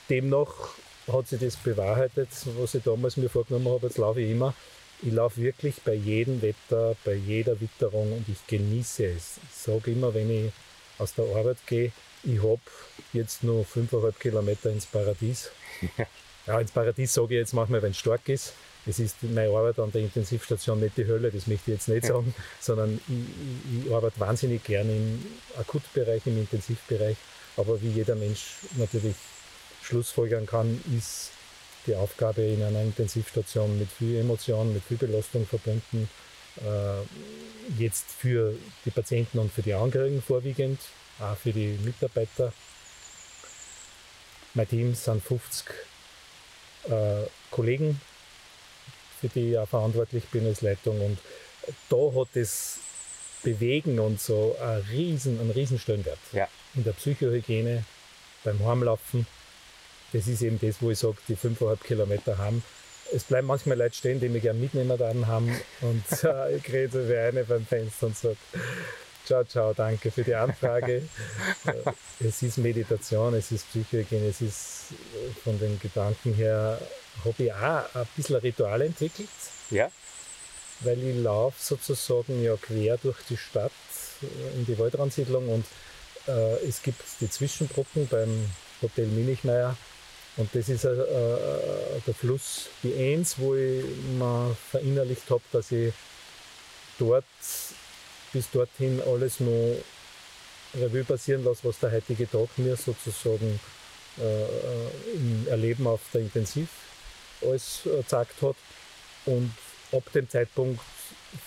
demnach 0.08 0.70
hat 1.10 1.28
sich 1.28 1.40
das 1.40 1.56
bewahrheitet, 1.56 2.28
was 2.58 2.74
ich 2.74 2.82
damals 2.82 3.16
mir 3.16 3.28
vorgenommen 3.28 3.68
habe. 3.68 3.86
Jetzt 3.86 3.98
laufe 3.98 4.20
ich 4.20 4.30
immer. 4.30 4.54
Ich 5.02 5.12
laufe 5.12 5.40
wirklich 5.40 5.76
bei 5.82 5.94
jedem 5.94 6.42
Wetter, 6.42 6.94
bei 7.04 7.14
jeder 7.14 7.60
Witterung 7.60 8.12
und 8.12 8.28
ich 8.28 8.46
genieße 8.46 9.06
es. 9.06 9.38
Ich 9.50 9.56
sage 9.56 9.92
immer, 9.92 10.12
wenn 10.12 10.30
ich 10.30 10.52
aus 10.98 11.14
der 11.14 11.24
Arbeit 11.24 11.56
gehe, 11.66 11.92
ich 12.22 12.42
habe 12.42 12.60
jetzt 13.14 13.42
nur 13.42 13.64
5,5 13.64 14.12
Kilometer 14.18 14.70
ins 14.70 14.86
Paradies. 14.86 15.50
Ja, 16.46 16.58
ins 16.58 16.72
Paradies 16.72 17.12
sage 17.12 17.34
ich 17.34 17.40
jetzt 17.40 17.52
manchmal, 17.52 17.82
wenn 17.82 17.90
es 17.90 17.98
stark 17.98 18.26
ist. 18.28 18.54
Es 18.86 18.98
ist 18.98 19.22
meine 19.22 19.50
Arbeit 19.50 19.78
an 19.78 19.92
der 19.92 20.02
Intensivstation 20.02 20.80
nicht 20.80 20.96
die 20.96 21.06
Hölle, 21.06 21.30
das 21.30 21.46
möchte 21.46 21.70
ich 21.70 21.76
jetzt 21.78 21.88
nicht 21.88 22.06
sagen, 22.06 22.34
sondern 22.60 23.00
ich, 23.08 23.80
ich, 23.80 23.86
ich 23.86 23.94
arbeite 23.94 24.18
wahnsinnig 24.18 24.64
gerne 24.64 24.90
im 24.90 25.26
Akutbereich, 25.58 26.22
im 26.26 26.38
Intensivbereich. 26.38 27.16
Aber 27.56 27.80
wie 27.82 27.90
jeder 27.90 28.14
Mensch 28.14 28.54
natürlich 28.76 29.16
schlussfolgern 29.82 30.46
kann, 30.46 30.80
ist 30.96 31.30
die 31.86 31.94
Aufgabe 31.94 32.42
in 32.42 32.62
einer 32.62 32.82
Intensivstation 32.82 33.78
mit 33.78 33.90
viel 33.90 34.16
Emotion, 34.16 34.72
mit 34.72 34.82
viel 34.84 34.96
Belastung 34.96 35.46
verbunden. 35.46 36.08
Äh, 36.56 37.80
jetzt 37.80 38.06
für 38.10 38.54
die 38.84 38.90
Patienten 38.90 39.38
und 39.38 39.52
für 39.52 39.62
die 39.62 39.74
Angehörigen 39.74 40.22
vorwiegend, 40.22 40.80
auch 41.18 41.36
für 41.36 41.52
die 41.52 41.78
Mitarbeiter. 41.84 42.52
Mein 44.54 44.68
Team 44.68 44.94
sind 44.94 45.22
50 45.22 45.66
äh, 46.88 47.26
Kollegen, 47.50 48.00
für 49.20 49.28
die 49.28 49.52
ich 49.52 49.58
auch 49.58 49.68
verantwortlich 49.68 50.24
bin 50.26 50.46
als 50.46 50.62
Leitung. 50.62 51.00
Und 51.00 51.18
da 51.88 52.20
hat 52.20 52.28
das 52.34 52.78
Bewegen 53.42 53.98
und 53.98 54.20
so 54.20 54.56
einen 54.60 54.82
riesen, 54.90 55.40
einen 55.40 55.50
riesen 55.50 55.78
Stellenwert. 55.78 56.18
Ja. 56.32 56.48
In 56.74 56.84
der 56.84 56.92
Psychohygiene, 56.92 57.84
beim 58.44 58.64
Heimlaufen. 58.64 59.26
Das 60.12 60.26
ist 60.26 60.42
eben 60.42 60.58
das, 60.60 60.82
wo 60.82 60.90
ich 60.90 60.98
sage, 60.98 61.16
die 61.28 61.36
5,5 61.36 61.82
Kilometer 61.82 62.38
haben. 62.38 62.62
Es 63.12 63.24
bleiben 63.24 63.46
manchmal 63.46 63.78
Leute 63.78 63.94
stehen, 63.94 64.20
die 64.20 64.28
mich 64.28 64.42
gerne 64.42 64.58
mitnehmen 64.58 64.96
dann 64.98 65.26
haben. 65.26 65.54
Und 65.80 66.04
äh, 66.24 66.56
ich 66.56 66.72
rede 66.72 67.08
wie 67.08 67.16
eine 67.16 67.44
beim 67.44 67.64
Fenster 67.66 68.06
und 68.06 68.16
sage, 68.16 68.36
ciao, 69.26 69.44
ciao, 69.44 69.72
danke 69.74 70.10
für 70.10 70.24
die 70.24 70.34
Anfrage. 70.34 71.02
Es 72.22 72.42
ist 72.42 72.58
Meditation, 72.58 73.32
es 73.34 73.50
ist 73.50 73.68
Psychohygiene, 73.70 74.26
es 74.28 74.40
ist 74.42 74.92
äh, 74.92 75.30
von 75.42 75.58
den 75.58 75.78
Gedanken 75.80 76.34
her, 76.34 76.78
habe 77.24 77.42
ich 77.44 77.52
auch 77.52 77.94
ein 77.94 78.06
bisschen 78.16 78.36
ein 78.36 78.42
Ritual 78.42 78.82
entwickelt, 78.82 79.28
Ja. 79.70 79.90
weil 80.80 81.02
ich 81.02 81.16
laufe 81.16 81.56
sozusagen 81.58 82.42
ja 82.42 82.56
quer 82.56 82.98
durch 82.98 83.18
die 83.30 83.36
Stadt 83.38 83.72
äh, 84.22 84.58
in 84.58 84.66
die 84.66 84.78
Waldrandsiedlung 84.78 85.48
und 85.48 85.64
äh, 86.28 86.56
es 86.66 86.82
gibt 86.82 87.00
die 87.20 87.30
Zwischenbrücken 87.30 88.06
beim 88.08 88.50
Hotel 88.82 89.06
Minichmeier 89.06 89.74
und 90.36 90.54
das 90.54 90.68
ist 90.68 90.84
äh, 90.84 90.90
äh, 90.92 92.00
der 92.06 92.14
Fluss, 92.14 92.66
die 92.82 92.92
Enns, 93.12 93.38
wo 93.38 93.54
ich 93.54 93.82
mir 94.18 94.54
verinnerlicht 94.70 95.30
habe, 95.30 95.42
dass 95.52 95.72
ich 95.72 95.92
dort 96.98 97.24
bis 98.32 98.50
dorthin 98.50 99.00
alles 99.06 99.40
noch 99.40 99.76
Revue 100.74 101.04
passieren 101.04 101.44
lasse, 101.44 101.60
was 101.64 101.78
der 101.80 101.92
heutige 101.92 102.30
Tag 102.30 102.48
mir 102.56 102.76
sozusagen 102.76 103.58
äh, 104.18 105.14
im 105.14 105.46
Erleben 105.48 105.86
auf 105.86 106.00
der 106.12 106.22
Intensiv 106.22 106.68
alles 107.42 107.80
äh, 107.86 107.96
gezeigt 107.98 108.40
hat. 108.42 108.56
Und 109.26 109.52
ab 109.92 110.04
dem 110.14 110.28
Zeitpunkt 110.28 110.80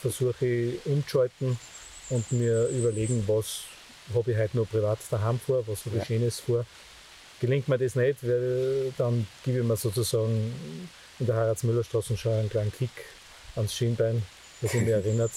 versuche 0.02 0.46
ich 0.46 0.86
umzuschalten 0.86 1.58
und 2.10 2.32
mir 2.32 2.68
überlegen, 2.68 3.24
was 3.28 3.62
habe 4.14 4.32
ich 4.32 4.38
heute 4.38 4.58
noch 4.58 4.70
privat 4.70 5.00
daheim 5.10 5.40
vor, 5.40 5.66
was 5.68 5.86
habe 5.86 5.98
ich 5.98 6.02
Ja. 6.02 6.06
Schönes 6.06 6.40
vor. 6.40 6.66
Gelingt 7.40 7.68
mir 7.68 7.78
das 7.78 7.96
nicht, 7.96 8.24
weil 8.24 8.94
dann 8.98 9.28
gebe 9.44 9.60
ich 9.60 9.66
mir 9.66 9.76
sozusagen 9.78 10.54
in 11.20 11.26
der 11.26 11.36
Haralds-Müller-Straße 11.36 12.18
schon 12.18 12.34
einen 12.34 12.50
kleinen 12.50 12.72
Kick 12.72 12.90
ans 13.56 13.74
Schienbein, 13.74 14.24
dass 14.62 14.74
ich 14.74 14.82
mich 14.82 14.90
erinnert, 14.94 15.32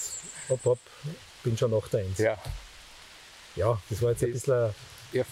hopp, 0.49 0.63
hopp, 0.65 0.79
bin 1.47 1.57
schon 1.57 1.71
nach 1.71 1.87
der 1.87 2.01
Eins. 2.01 2.17
Ja. 2.17 2.37
Ja, 3.55 3.81
das 3.89 4.01
war 4.01 4.11
jetzt 4.11 4.23
ein 4.23 4.33
bisschen 4.33 4.53
eine 4.53 4.73
ja. 5.13 5.23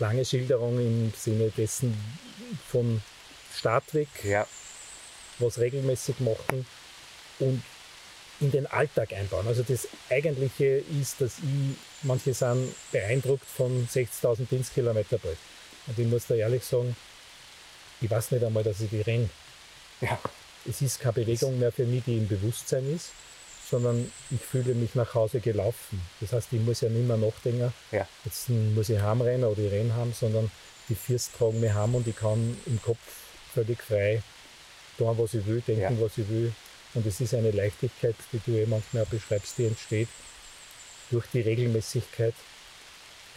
lange 0.00 0.24
Schilderung 0.24 0.78
im 0.78 1.12
Sinne 1.16 1.50
dessen 1.56 1.96
von 2.68 3.00
Start 3.54 3.94
weg, 3.94 4.08
Ja. 4.24 4.46
was 5.38 5.58
regelmäßig 5.58 6.20
machen 6.20 6.66
und 7.38 7.62
in 8.40 8.50
den 8.50 8.66
Alltag 8.66 9.12
einbauen. 9.12 9.46
Also 9.46 9.62
das 9.62 9.88
Eigentliche 10.10 10.82
ist, 11.00 11.20
dass 11.20 11.38
ich, 11.38 11.76
manche 12.02 12.34
sind 12.34 12.74
beeindruckt 12.92 13.46
von 13.46 13.88
60.000 13.88 14.48
Dienstkilometer 14.48 15.18
bald. 15.18 15.38
Und 15.86 15.98
ich 15.98 16.06
muss 16.06 16.26
da 16.26 16.34
ehrlich 16.34 16.64
sagen, 16.64 16.94
ich 18.00 18.10
weiß 18.10 18.32
nicht 18.32 18.44
einmal, 18.44 18.62
dass 18.62 18.80
ich 18.80 18.90
die 18.90 19.00
renne. 19.00 19.28
Ja. 20.00 20.18
Es 20.68 20.82
ist 20.82 21.00
keine 21.00 21.14
Bewegung 21.14 21.58
mehr 21.58 21.72
für 21.72 21.84
mich, 21.84 22.04
die 22.04 22.18
im 22.18 22.28
Bewusstsein 22.28 22.94
ist, 22.94 23.10
sondern 23.70 24.10
ich 24.30 24.40
fühle 24.40 24.74
mich 24.74 24.94
nach 24.94 25.14
Hause 25.14 25.40
gelaufen. 25.40 26.00
Das 26.20 26.32
heißt, 26.32 26.52
ich 26.52 26.60
muss 26.60 26.80
ja 26.80 26.88
nicht 26.88 27.06
mehr 27.06 27.16
nachdenken, 27.16 27.72
Ja. 27.92 28.06
jetzt 28.24 28.48
muss 28.48 28.88
ich 28.88 28.98
heimrennen 29.00 29.44
oder 29.44 29.60
ich 29.62 29.70
renne 29.72 29.94
heim, 29.94 30.12
sondern 30.12 30.50
die 30.88 30.94
Füße 30.94 31.30
tragen 31.36 31.60
mich 31.60 31.72
heim 31.72 31.94
und 31.94 32.06
ich 32.06 32.16
kann 32.16 32.56
im 32.66 32.80
Kopf 32.82 32.98
völlig 33.54 33.82
frei 33.82 34.22
tun, 34.96 35.16
was 35.18 35.34
ich 35.34 35.46
will, 35.46 35.60
denken, 35.60 35.82
Ja. 35.82 35.90
was 36.00 36.16
ich 36.18 36.28
will. 36.28 36.52
Und 36.94 37.06
es 37.06 37.20
ist 37.20 37.34
eine 37.34 37.50
Leichtigkeit, 37.50 38.14
die 38.32 38.40
du 38.46 38.52
eh 38.58 38.66
manchmal 38.66 39.04
beschreibst, 39.06 39.58
die 39.58 39.66
entsteht 39.66 40.08
durch 41.10 41.26
die 41.32 41.40
Regelmäßigkeit, 41.42 42.34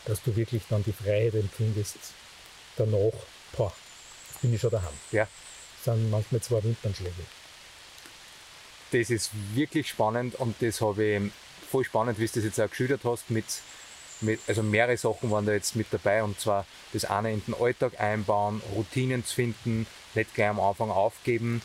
dass 0.05 0.21
du 0.23 0.35
wirklich 0.35 0.63
dann 0.69 0.83
die 0.83 0.93
Freiheit 0.93 1.35
empfindest. 1.35 1.97
Danach, 2.77 3.11
boah, 3.51 3.73
bin 4.41 4.53
ich 4.53 4.61
schon 4.61 4.71
daheim. 4.71 4.93
Ja. 5.11 5.27
Das 5.83 5.93
sind 5.95 6.09
manchmal 6.09 6.41
zwei 6.41 6.63
Wimpernschläge. 6.63 7.11
Das 8.91 9.09
ist 9.09 9.31
wirklich 9.53 9.87
spannend 9.87 10.35
und 10.35 10.55
das 10.61 10.81
habe 10.81 11.03
ich 11.03 11.21
voll 11.69 11.85
spannend, 11.85 12.19
wie 12.19 12.25
du 12.25 12.31
das 12.35 12.43
jetzt 12.43 12.59
auch 12.59 12.69
geschildert 12.69 13.01
hast, 13.05 13.29
mit, 13.31 13.45
mit, 14.19 14.41
also 14.47 14.61
mehrere 14.63 14.97
Sachen 14.97 15.31
waren 15.31 15.45
da 15.45 15.53
jetzt 15.53 15.77
mit 15.77 15.87
dabei 15.91 16.23
und 16.23 16.39
zwar 16.39 16.65
das 16.91 17.05
eine 17.05 17.31
in 17.31 17.41
den 17.45 17.55
Alltag 17.55 17.99
einbauen, 17.99 18.61
Routinen 18.75 19.23
zu 19.23 19.35
finden, 19.35 19.87
nicht 20.13 20.33
gleich 20.33 20.49
am 20.49 20.59
Anfang 20.59 20.91
aufgeben, 20.91 21.61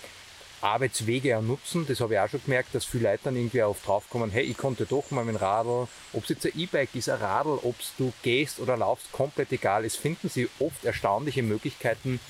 Arbeitswege 0.61 1.37
auch 1.37 1.42
nutzen, 1.42 1.85
das 1.87 2.00
habe 2.00 2.14
ich 2.14 2.21
auch 2.21 2.28
schon 2.28 2.42
gemerkt, 2.45 2.75
dass 2.75 2.85
viele 2.85 3.11
Leute 3.11 3.25
dann 3.25 3.37
irgendwie 3.37 3.62
auch 3.62 3.76
draufkommen, 3.85 4.30
hey, 4.30 4.45
ich 4.45 4.56
konnte 4.56 4.87
doch 4.87 5.11
mal 5.11 5.25
mit 5.25 5.35
dem 5.35 5.40
Radl, 5.40 5.88
ob 6.12 6.23
es 6.23 6.28
jetzt 6.28 6.47
ein 6.47 6.52
E-Bike 6.56 6.95
ist, 6.95 7.09
ein 7.09 7.18
Radl, 7.18 7.59
ob 7.62 7.75
du 7.99 8.12
gehst 8.23 8.61
oder 8.61 8.76
laufst, 8.76 9.11
komplett 9.11 9.50
egal, 9.50 9.85
es 9.85 9.97
finden 9.97 10.28
sie 10.28 10.49
oft 10.61 10.85
erstaunliche 10.85 11.42
Möglichkeiten, 11.42 12.21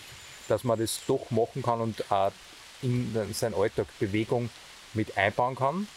dass 0.49 0.65
man 0.65 0.79
das 0.79 1.00
doch 1.07 1.31
machen 1.31 1.62
kann 1.62 1.83
und 1.83 2.11
auch 2.11 2.33
in 2.83 3.15
seinen 3.33 3.55
Alltag 3.55 3.87
Bewegung 4.00 4.50
mit 4.97 5.17
einbauen 5.17 5.57
kann. 5.57 5.88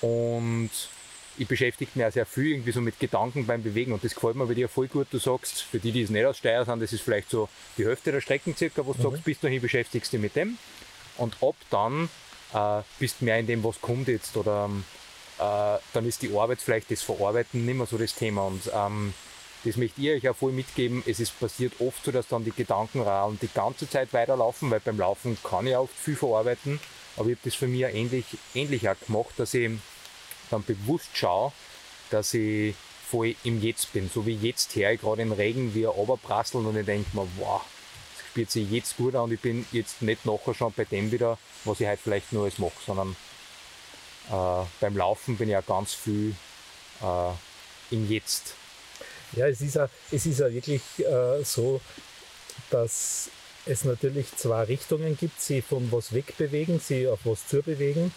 Und 0.00 0.70
ich 1.36 1.48
beschäftige 1.48 1.90
mich 1.94 2.06
auch 2.06 2.12
sehr 2.12 2.26
viel 2.26 2.52
irgendwie 2.52 2.72
so 2.72 2.80
mit 2.80 3.00
Gedanken 3.00 3.46
beim 3.46 3.62
Bewegen 3.62 3.92
und 3.92 4.04
das 4.04 4.14
gefällt 4.14 4.36
mir 4.36 4.46
bei 4.46 4.54
dir 4.54 4.68
voll 4.68 4.88
gut. 4.88 5.08
Du 5.10 5.18
sagst, 5.18 5.62
für 5.62 5.78
die, 5.78 5.92
die 5.92 6.02
es 6.02 6.10
nicht 6.10 6.24
aus 6.24 6.38
Steyr 6.38 6.64
sind, 6.64 6.80
das 6.80 6.92
ist 6.92 7.02
vielleicht 7.02 7.30
so 7.30 7.48
die 7.76 7.84
Hälfte 7.84 8.12
der 8.12 8.20
Strecken 8.20 8.56
circa, 8.56 8.86
wo 8.86 8.92
du 8.92 8.98
mhm. 8.98 9.02
sagst, 9.02 9.24
bis 9.24 9.40
dahin 9.40 9.60
beschäftigst 9.60 10.12
du 10.12 10.16
dich 10.16 10.22
mit 10.22 10.36
dem 10.36 10.58
und 11.16 11.36
ab 11.42 11.56
dann 11.70 12.08
äh, 12.52 12.82
bist 12.98 13.22
mehr 13.22 13.38
in 13.38 13.46
dem, 13.46 13.64
was 13.64 13.80
kommt 13.80 14.08
jetzt 14.08 14.36
oder 14.36 14.70
äh, 15.38 15.78
dann 15.92 16.06
ist 16.06 16.22
die 16.22 16.36
Arbeit 16.36 16.60
vielleicht 16.60 16.90
das 16.90 17.02
Verarbeiten 17.02 17.64
nicht 17.64 17.76
mehr 17.76 17.86
so 17.86 17.98
das 17.98 18.14
Thema 18.14 18.46
und 18.46 18.70
ähm, 18.72 19.14
das 19.64 19.76
möchte 19.76 20.00
ich 20.02 20.10
euch 20.10 20.28
auch 20.28 20.36
voll 20.36 20.52
mitgeben. 20.52 21.02
Es 21.06 21.20
ist 21.20 21.38
passiert 21.40 21.72
oft 21.80 22.04
so, 22.04 22.12
dass 22.12 22.28
dann 22.28 22.44
die 22.44 22.50
Gedankenrahlen 22.50 23.38
die 23.40 23.48
ganze 23.48 23.88
Zeit 23.88 24.12
weiterlaufen, 24.12 24.70
weil 24.70 24.80
beim 24.80 24.98
Laufen 24.98 25.38
kann 25.42 25.66
ich 25.66 25.74
auch 25.74 25.88
viel 25.88 26.16
verarbeiten. 26.16 26.78
Aber 27.16 27.28
ich 27.28 27.36
habe 27.36 27.44
das 27.44 27.54
für 27.54 27.66
mich 27.66 27.82
ähnlich, 27.82 28.24
ähnlich 28.54 28.88
auch 28.88 28.98
gemacht, 29.06 29.34
dass 29.36 29.54
ich 29.54 29.70
dann 30.50 30.64
bewusst 30.64 31.10
schaue, 31.14 31.52
dass 32.10 32.34
ich 32.34 32.74
voll 33.08 33.34
im 33.44 33.62
Jetzt 33.62 33.92
bin. 33.92 34.10
So 34.12 34.26
wie 34.26 34.34
jetzt 34.34 34.74
her, 34.76 34.96
gerade 34.96 35.22
im 35.22 35.32
Regen, 35.32 35.74
wie 35.74 35.84
er 35.84 35.90
runterprasseln 35.90 36.66
und 36.66 36.76
ich 36.76 36.86
denke 36.86 37.16
mir, 37.16 37.26
wow, 37.36 37.62
es 38.16 38.26
spielt 38.30 38.50
sich 38.50 38.70
jetzt 38.70 38.96
gut 38.96 39.14
an 39.14 39.22
und 39.22 39.32
ich 39.32 39.40
bin 39.40 39.66
jetzt 39.72 40.02
nicht 40.02 40.26
nachher 40.26 40.54
schon 40.54 40.72
bei 40.72 40.84
dem 40.84 41.12
wieder, 41.12 41.38
was 41.64 41.80
ich 41.80 41.86
halt 41.86 42.00
vielleicht 42.02 42.32
nur 42.32 42.44
als 42.44 42.58
mache, 42.58 42.72
sondern 42.84 43.16
äh, 44.30 44.66
beim 44.80 44.96
Laufen 44.96 45.36
bin 45.36 45.48
ich 45.48 45.56
auch 45.56 45.66
ganz 45.66 45.94
viel 45.94 46.34
äh, 47.02 47.94
im 47.94 48.10
Jetzt. 48.10 48.54
Ja, 49.32 49.48
es 49.48 49.60
ist 49.60 49.74
ja, 49.74 49.88
es 50.10 50.26
ist 50.26 50.38
ja 50.38 50.52
wirklich 50.52 50.82
äh, 50.98 51.42
so, 51.44 51.80
dass 52.70 53.30
es 53.66 53.84
natürlich 53.84 54.34
zwei 54.36 54.64
Richtungen 54.64 55.16
gibt, 55.16 55.40
sie 55.40 55.62
von 55.62 55.90
was 55.90 56.12
wegbewegen, 56.12 56.80
sie 56.80 57.08
auf 57.08 57.20
was 57.24 57.46
zubewegen. 57.46 58.12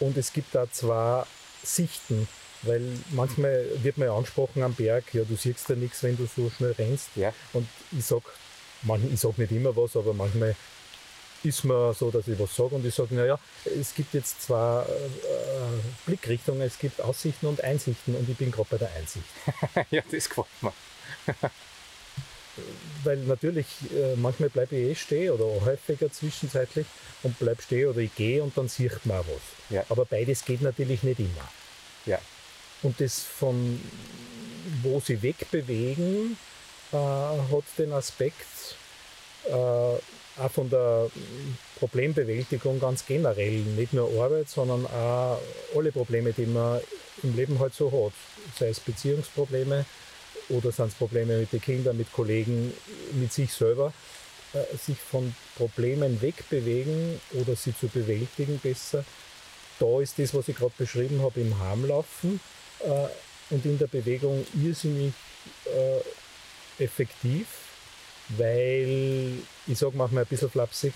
Und 0.00 0.16
es 0.16 0.32
gibt 0.32 0.54
da 0.54 0.70
zwei 0.70 1.24
Sichten, 1.62 2.28
weil 2.62 2.82
manchmal 3.10 3.66
wird 3.82 3.98
man 3.98 4.08
ja 4.08 4.16
angesprochen 4.16 4.62
am 4.62 4.74
Berg, 4.74 5.14
ja, 5.14 5.22
du 5.24 5.36
siehst 5.36 5.68
ja 5.68 5.76
nichts, 5.76 6.02
wenn 6.02 6.16
du 6.16 6.26
so 6.26 6.50
schnell 6.50 6.72
rennst. 6.72 7.10
Ja. 7.16 7.32
Und 7.52 7.68
ich 7.92 8.04
sag, 8.04 8.22
ich 9.12 9.20
sag 9.20 9.38
nicht 9.38 9.52
immer 9.52 9.74
was, 9.76 9.96
aber 9.96 10.12
manchmal 10.12 10.56
ist 11.44 11.64
mir 11.64 11.92
so, 11.94 12.10
dass 12.10 12.28
ich 12.28 12.38
was 12.38 12.54
sage 12.54 12.74
und 12.74 12.86
ich 12.86 12.94
sage, 12.94 13.14
naja, 13.14 13.38
es 13.64 13.94
gibt 13.94 14.14
jetzt 14.14 14.42
zwei 14.42 14.82
äh, 14.82 14.86
Blickrichtungen, 16.06 16.62
es 16.62 16.78
gibt 16.78 17.00
Aussichten 17.00 17.46
und 17.46 17.62
Einsichten 17.64 18.14
und 18.14 18.28
ich 18.28 18.36
bin 18.36 18.50
gerade 18.50 18.68
bei 18.70 18.78
der 18.78 18.92
Einsicht. 18.92 19.26
ja, 19.90 20.02
das 20.10 20.28
gefällt 20.28 20.46
mir. 20.60 20.72
Weil 23.04 23.18
natürlich, 23.18 23.66
äh, 23.94 24.16
manchmal 24.16 24.50
bleibe 24.50 24.76
ich 24.76 24.90
eh 24.90 24.94
stehen 24.94 25.30
oder 25.32 25.64
häufiger 25.64 26.12
zwischenzeitlich 26.12 26.86
und 27.22 27.38
bleibe 27.38 27.62
stehen 27.62 27.88
oder 27.88 28.00
ich 28.00 28.14
gehe 28.14 28.42
und 28.42 28.56
dann 28.56 28.68
sieht 28.68 29.06
man 29.06 29.18
auch 29.18 29.24
was. 29.26 29.70
Ja. 29.70 29.84
Aber 29.88 30.04
beides 30.04 30.44
geht 30.44 30.60
natürlich 30.60 31.02
nicht 31.02 31.20
immer. 31.20 31.48
Ja. 32.04 32.18
Und 32.82 33.00
das 33.00 33.20
von 33.20 33.80
wo 34.82 35.00
sie 35.00 35.20
wegbewegen, 35.22 36.36
äh, 36.92 36.96
hat 36.96 37.64
den 37.78 37.92
Aspekt, 37.92 38.76
äh, 39.48 39.52
auch 39.52 40.50
von 40.50 40.70
der 40.70 41.10
Problembewältigung 41.78 42.80
ganz 42.80 43.04
generell, 43.04 43.58
nicht 43.76 43.92
nur 43.92 44.08
Arbeit, 44.22 44.48
sondern 44.48 44.86
auch 44.86 45.38
alle 45.76 45.92
Probleme, 45.92 46.32
die 46.32 46.46
man 46.46 46.80
im 47.22 47.36
Leben 47.36 47.58
halt 47.58 47.74
so 47.74 47.90
hat. 47.90 48.14
Sei 48.58 48.68
es 48.68 48.80
Beziehungsprobleme 48.80 49.84
oder 50.48 50.72
sind 50.72 50.88
es 50.88 50.94
Probleme 50.94 51.38
mit 51.38 51.52
den 51.52 51.60
Kindern, 51.60 51.96
mit 51.96 52.12
Kollegen, 52.12 52.72
mit 53.12 53.32
sich 53.32 53.52
selber, 53.52 53.92
äh, 54.52 54.76
sich 54.76 54.98
von 54.98 55.34
Problemen 55.56 56.20
wegbewegen 56.20 57.20
oder 57.32 57.56
sie 57.56 57.74
zu 57.76 57.88
bewältigen 57.88 58.58
besser. 58.58 59.04
Da 59.78 60.00
ist 60.00 60.18
das, 60.18 60.34
was 60.34 60.48
ich 60.48 60.56
gerade 60.56 60.74
beschrieben 60.76 61.22
habe, 61.22 61.40
im 61.40 61.58
Harmlaufen 61.58 62.40
äh, 62.80 63.54
und 63.54 63.64
in 63.64 63.78
der 63.78 63.86
Bewegung 63.86 64.46
irrsinnig 64.54 65.12
äh, 65.66 66.82
effektiv 66.84 67.46
weil 68.38 69.38
ich 69.66 69.78
sage 69.78 69.96
manchmal 69.96 70.24
ein 70.24 70.28
bisschen 70.28 70.50
flapsig, 70.50 70.92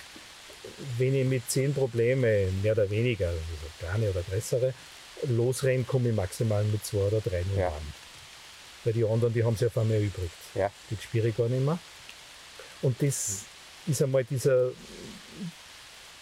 wenn 0.98 1.14
ich 1.14 1.26
mit 1.26 1.48
zehn 1.50 1.74
Probleme, 1.74 2.48
mehr 2.62 2.72
oder 2.72 2.90
weniger, 2.90 3.28
also 3.28 3.40
kleine 3.78 4.10
oder 4.10 4.22
größere, 4.22 4.74
losrenne, 5.28 5.84
komme 5.84 6.10
ich 6.10 6.14
maximal 6.14 6.64
mit 6.64 6.84
zwei 6.84 6.98
oder 6.98 7.20
drei 7.20 7.42
nur 7.48 7.58
ja. 7.58 7.68
an. 7.68 8.05
Weil 8.86 8.92
die 8.92 9.04
anderen, 9.04 9.34
die 9.34 9.42
haben 9.42 9.56
sich 9.56 9.66
auf 9.66 9.76
einmal 9.76 9.96
erübrigt. 9.96 10.32
Ja. 10.54 10.70
Das 10.90 11.02
spüre 11.02 11.28
ich 11.28 11.36
gar 11.36 11.48
nicht 11.48 11.64
mehr. 11.64 11.78
Und 12.82 13.02
das 13.02 13.42
mhm. 13.84 13.92
ist 13.92 14.02
einmal 14.02 14.22
dieser 14.24 14.70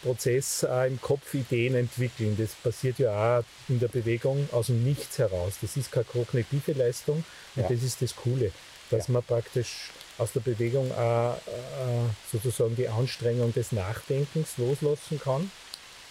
Prozess 0.02 0.64
auch 0.64 0.84
im 0.84 0.98
Kopf 1.00 1.34
Ideen 1.34 1.74
entwickeln. 1.74 2.36
Das 2.38 2.54
passiert 2.54 2.98
ja 2.98 3.38
auch 3.38 3.44
in 3.68 3.80
der 3.80 3.88
Bewegung 3.88 4.48
aus 4.50 4.66
dem 4.66 4.82
Nichts 4.82 5.18
heraus. 5.18 5.54
Das 5.60 5.76
ist 5.76 5.92
keine 5.92 6.06
kognitive 6.06 6.72
Leistung 6.72 7.22
und 7.54 7.62
ja. 7.62 7.68
das 7.68 7.82
ist 7.82 8.00
das 8.00 8.16
Coole, 8.16 8.50
dass 8.90 9.08
ja. 9.08 9.12
man 9.12 9.22
praktisch 9.22 9.90
aus 10.16 10.32
der 10.32 10.40
Bewegung 10.40 10.90
auch, 10.92 11.34
äh, 11.34 12.30
sozusagen 12.32 12.76
die 12.76 12.88
Anstrengung 12.88 13.52
des 13.52 13.72
Nachdenkens 13.72 14.56
loslassen 14.56 15.20
kann. 15.20 15.50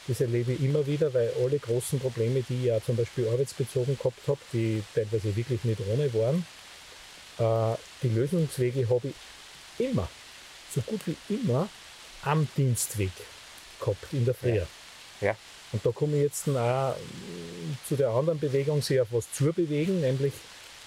Das 0.08 0.20
erlebe 0.20 0.52
ich 0.54 0.62
immer 0.62 0.86
wieder, 0.86 1.14
weil 1.14 1.32
alle 1.42 1.60
großen 1.60 2.00
Probleme, 2.00 2.42
die 2.42 2.56
ich 2.56 2.64
ja 2.66 2.82
zum 2.82 2.98
Beispiel 2.98 3.28
arbeitsbezogen 3.30 3.98
gehabt 3.98 4.28
habe, 4.28 4.40
die 4.52 4.84
teilweise 4.94 5.36
wirklich 5.36 5.64
nicht 5.64 5.80
ohne 5.90 6.14
waren, 6.14 6.46
äh, 7.40 7.78
die 8.02 8.10
Lösungswege 8.10 8.90
habe 8.90 9.10
ich 9.10 9.86
immer, 9.86 10.10
so 10.74 10.82
gut 10.82 11.02
wie 11.06 11.16
immer, 11.34 11.70
am 12.24 12.48
Dienstweg 12.58 13.12
gehabt, 13.80 14.12
in 14.12 14.26
der 14.26 14.34
Früh. 14.34 14.56
Ja. 14.56 14.68
ja. 15.22 15.36
Und 15.72 15.86
da 15.86 15.92
komme 15.92 16.18
ich 16.18 16.24
jetzt 16.24 16.48
auch 16.50 16.96
zu 17.88 17.96
der 17.96 18.10
anderen 18.10 18.40
Bewegung, 18.40 18.82
sich 18.82 19.00
auf 19.00 19.08
was 19.12 19.32
zu 19.32 19.52
bewegen, 19.54 20.02
nämlich 20.02 20.34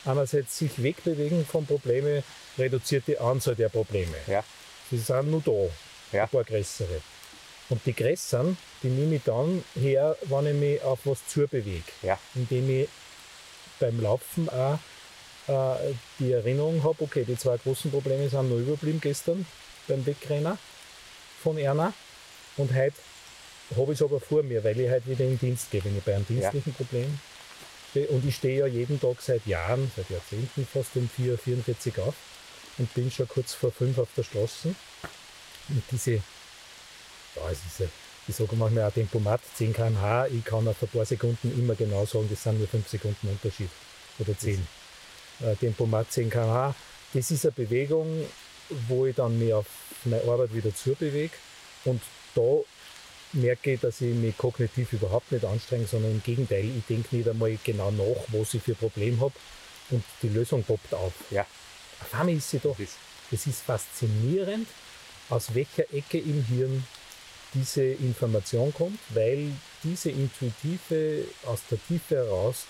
einerseits 0.05 0.59
sich 0.59 0.83
wegbewegen 0.83 1.45
von 1.45 1.67
Problemen, 1.67 2.23
reduziert 2.59 3.05
die 3.07 3.19
Anzahl 3.19 3.57
der 3.57 3.69
Probleme. 3.69 4.17
Ja. 4.27 4.45
Sie 4.91 4.99
sind 4.99 5.31
nur 5.31 5.41
da, 5.41 6.17
ja. 6.17 6.25
ein 6.25 6.29
paar 6.29 6.45
größere. 6.45 7.01
Und 7.69 7.85
die 7.85 7.95
größeren, 7.95 8.57
die 8.83 8.89
nehme 8.89 9.17
ich 9.17 9.23
dann 9.25 9.65
her, 9.75 10.17
wenn 10.23 10.47
ich 10.47 10.55
mich 10.55 10.83
auf 10.83 11.01
was 11.05 11.27
zubewege. 11.27 11.83
Ja. 12.03 12.19
Indem 12.35 12.71
ich 12.71 12.89
beim 13.81 14.01
Laufen 14.01 14.49
auch 14.49 14.79
äh, 15.49 15.95
die 16.19 16.33
Erinnerung 16.33 16.83
habe, 16.85 17.03
okay, 17.03 17.25
die 17.25 17.37
zwei 17.37 17.57
großen 17.57 17.91
Probleme 17.91 18.29
sind 18.29 18.49
noch 18.49 18.59
überblieben 18.59 19.01
gestern 19.01 19.47
beim 19.89 20.05
Wegrennen 20.07 20.59
von 21.43 21.59
Erna. 21.59 21.93
Und 22.57 22.73
heute 22.73 22.95
habe 23.77 23.93
ich 23.93 24.01
es 24.01 24.03
aber 24.03 24.21
vor 24.21 24.43
mir, 24.43 24.63
weil 24.63 24.79
ich 24.79 24.91
heute 24.91 25.07
wieder 25.09 25.25
in 25.25 25.39
Dienst 25.39 25.71
gehe, 25.71 25.85
wenn 25.85 25.97
ich 25.97 26.05
bei 26.05 26.15
einem 26.15 26.27
dienstlichen 26.27 26.73
ja. 26.73 26.85
Problem 26.85 27.19
stehe. 27.97 28.09
Und 28.09 28.27
ich 28.27 28.37
stehe 28.37 28.61
ja 28.61 28.67
jeden 28.67 29.01
Tag 29.01 29.21
seit 29.21 29.47
Jahren, 29.47 29.91
seit 29.97 30.11
Jahrzehnten 30.11 30.67
fast 30.67 30.97
um 30.97 31.09
4.44 31.19 31.99
Uhr 31.99 32.09
auf 32.09 32.15
und 32.79 32.93
bin 32.95 33.11
schon 33.11 33.29
kurz 33.29 33.55
vor 33.55 33.73
5 33.73 33.99
auf 33.99 34.09
der 34.17 34.23
Straße. 34.23 34.75
Und 35.69 35.83
diese, 35.91 36.23
es 37.51 37.59
ist 37.59 37.81
ja, 37.81 37.87
ich 38.29 38.35
sage 38.35 38.57
manchmal 38.57 38.85
auch 38.85 38.93
Tempomat 38.93 39.41
10 39.55 39.73
km/h, 39.73 40.27
ich 40.29 40.45
kann 40.45 40.67
auf 40.67 40.83
ein 40.83 40.89
paar 40.89 41.05
Sekunden 41.05 41.57
immer 41.59 41.75
genau 41.75 42.05
sagen, 42.05 42.27
das 42.31 42.43
sind 42.43 42.59
nur 42.59 42.69
5 42.69 42.89
Sekunden 42.89 43.29
Unterschied 43.29 43.71
oder 44.19 44.37
10. 44.37 44.67
Äh, 45.41 45.57
Tempomat 45.57 46.11
10 46.11 46.31
km/h, 46.31 46.75
das 47.15 47.31
ist 47.31 47.45
eine 47.45 47.53
Bewegung, 47.53 48.27
wo 48.89 49.07
ich 49.07 49.15
dann 49.15 49.39
mich 49.39 49.53
auf 49.53 49.67
meine 50.05 50.23
Arbeit 50.23 50.55
wieder 50.55 50.75
zubewege 50.75 51.35
und 51.85 52.01
da 52.35 52.61
merke 53.33 53.73
ich, 53.73 53.81
dass 53.81 54.01
ich 54.01 54.15
mich 54.15 54.37
kognitiv 54.37 54.93
überhaupt 54.93 55.31
nicht 55.33 55.45
anstrenge, 55.45 55.87
sondern 55.87 56.13
im 56.13 56.23
Gegenteil, 56.23 56.65
ich 56.65 56.85
denke 56.87 57.17
nicht 57.17 57.29
einmal 57.29 57.57
genau 57.63 57.91
nach, 57.91 58.25
was 58.29 58.55
ich 58.55 58.63
für 58.63 58.73
ein 58.73 58.77
Problem 58.77 59.21
habe 59.21 59.35
und 59.91 60.03
die 60.23 60.29
Lösung 60.29 60.63
poppt 60.63 60.95
auf. 60.95 61.13
Ja. 61.31 61.47
Auf 62.01 62.15
einmal 62.15 62.37
ist 62.37 62.51
sie 62.51 62.59
da. 62.59 62.75
Es 63.31 63.47
ist 63.47 63.63
faszinierend, 63.63 64.69
aus 65.29 65.55
welcher 65.55 65.93
Ecke 65.93 66.19
im 66.19 66.45
Hirn 66.45 66.87
diese 67.57 67.85
Information 67.85 68.73
kommt, 68.75 68.99
weil 69.11 69.51
diese 69.83 70.11
intuitive, 70.11 71.25
aus 71.47 71.61
der 71.71 71.79
Tiefe 71.87 72.17
heraus, 72.17 72.65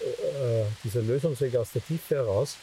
äh, 0.00 0.62
äh 0.62 0.64
dieser 0.82 1.02
Lösungsweg 1.02 1.56
aus 1.56 1.72
der 1.72 1.84
Tiefe 1.86 2.16
heraus, 2.16 2.56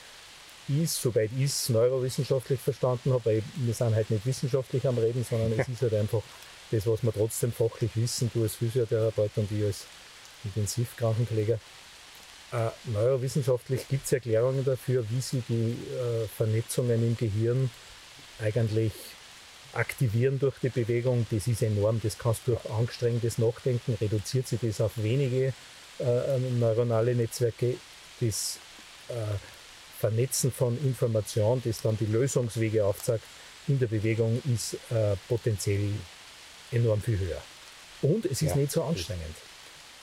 ist, 0.67 1.01
soweit 1.01 1.31
ich 1.37 1.45
es 1.45 1.69
neurowissenschaftlich 1.69 2.59
verstanden 2.59 3.13
habe, 3.13 3.25
weil 3.25 3.43
wir 3.55 3.73
sind 3.73 3.95
halt 3.95 4.09
nicht 4.09 4.25
wissenschaftlich 4.25 4.85
am 4.87 4.97
Reden, 4.97 5.25
sondern 5.27 5.51
es 5.57 5.67
ist 5.73 5.81
halt 5.81 5.93
einfach 5.93 6.21
das, 6.71 6.87
was 6.87 7.03
wir 7.03 7.11
trotzdem 7.11 7.51
fachlich 7.51 7.91
wissen, 7.95 8.31
du 8.33 8.43
als 8.43 8.55
Physiotherapeut 8.55 9.31
und 9.35 9.51
ich 9.51 9.63
als 9.65 9.85
Intensivkrankenpfleger. 10.43 11.59
Äh, 12.51 12.69
neurowissenschaftlich 12.85 13.87
gibt 13.87 14.05
es 14.05 14.11
Erklärungen 14.11 14.65
dafür, 14.65 15.05
wie 15.09 15.21
sie 15.21 15.41
die 15.47 15.71
äh, 15.71 16.27
Vernetzungen 16.27 17.01
im 17.05 17.15
Gehirn 17.15 17.69
eigentlich 18.39 18.91
aktivieren 19.73 20.39
durch 20.39 20.57
die 20.59 20.69
Bewegung. 20.69 21.25
Das 21.31 21.47
ist 21.47 21.61
enorm. 21.61 21.99
Das 22.03 22.17
kannst 22.17 22.41
du 22.45 22.51
durch 22.51 22.69
angestrengtes 22.69 23.37
Nachdenken, 23.37 23.97
reduziert 23.99 24.47
sich 24.47 24.59
das 24.61 24.81
auf 24.81 24.91
wenige 24.95 25.53
äh, 25.99 26.39
neuronale 26.59 27.15
Netzwerke. 27.15 27.75
Das 28.19 28.59
äh, 29.09 29.13
Vernetzen 29.99 30.51
von 30.51 30.77
Information, 30.83 31.61
das 31.63 31.81
dann 31.81 31.97
die 31.97 32.05
Lösungswege 32.05 32.83
aufzeigt, 32.85 33.23
in 33.67 33.79
der 33.79 33.87
Bewegung 33.87 34.41
ist 34.51 34.73
äh, 34.91 35.15
potenziell 35.27 35.91
enorm 36.71 37.01
viel 37.01 37.19
höher. 37.19 37.41
Und 38.01 38.25
es 38.25 38.41
ist 38.41 38.49
ja. 38.49 38.55
nicht 38.55 38.71
so 38.71 38.83
anstrengend. 38.83 39.35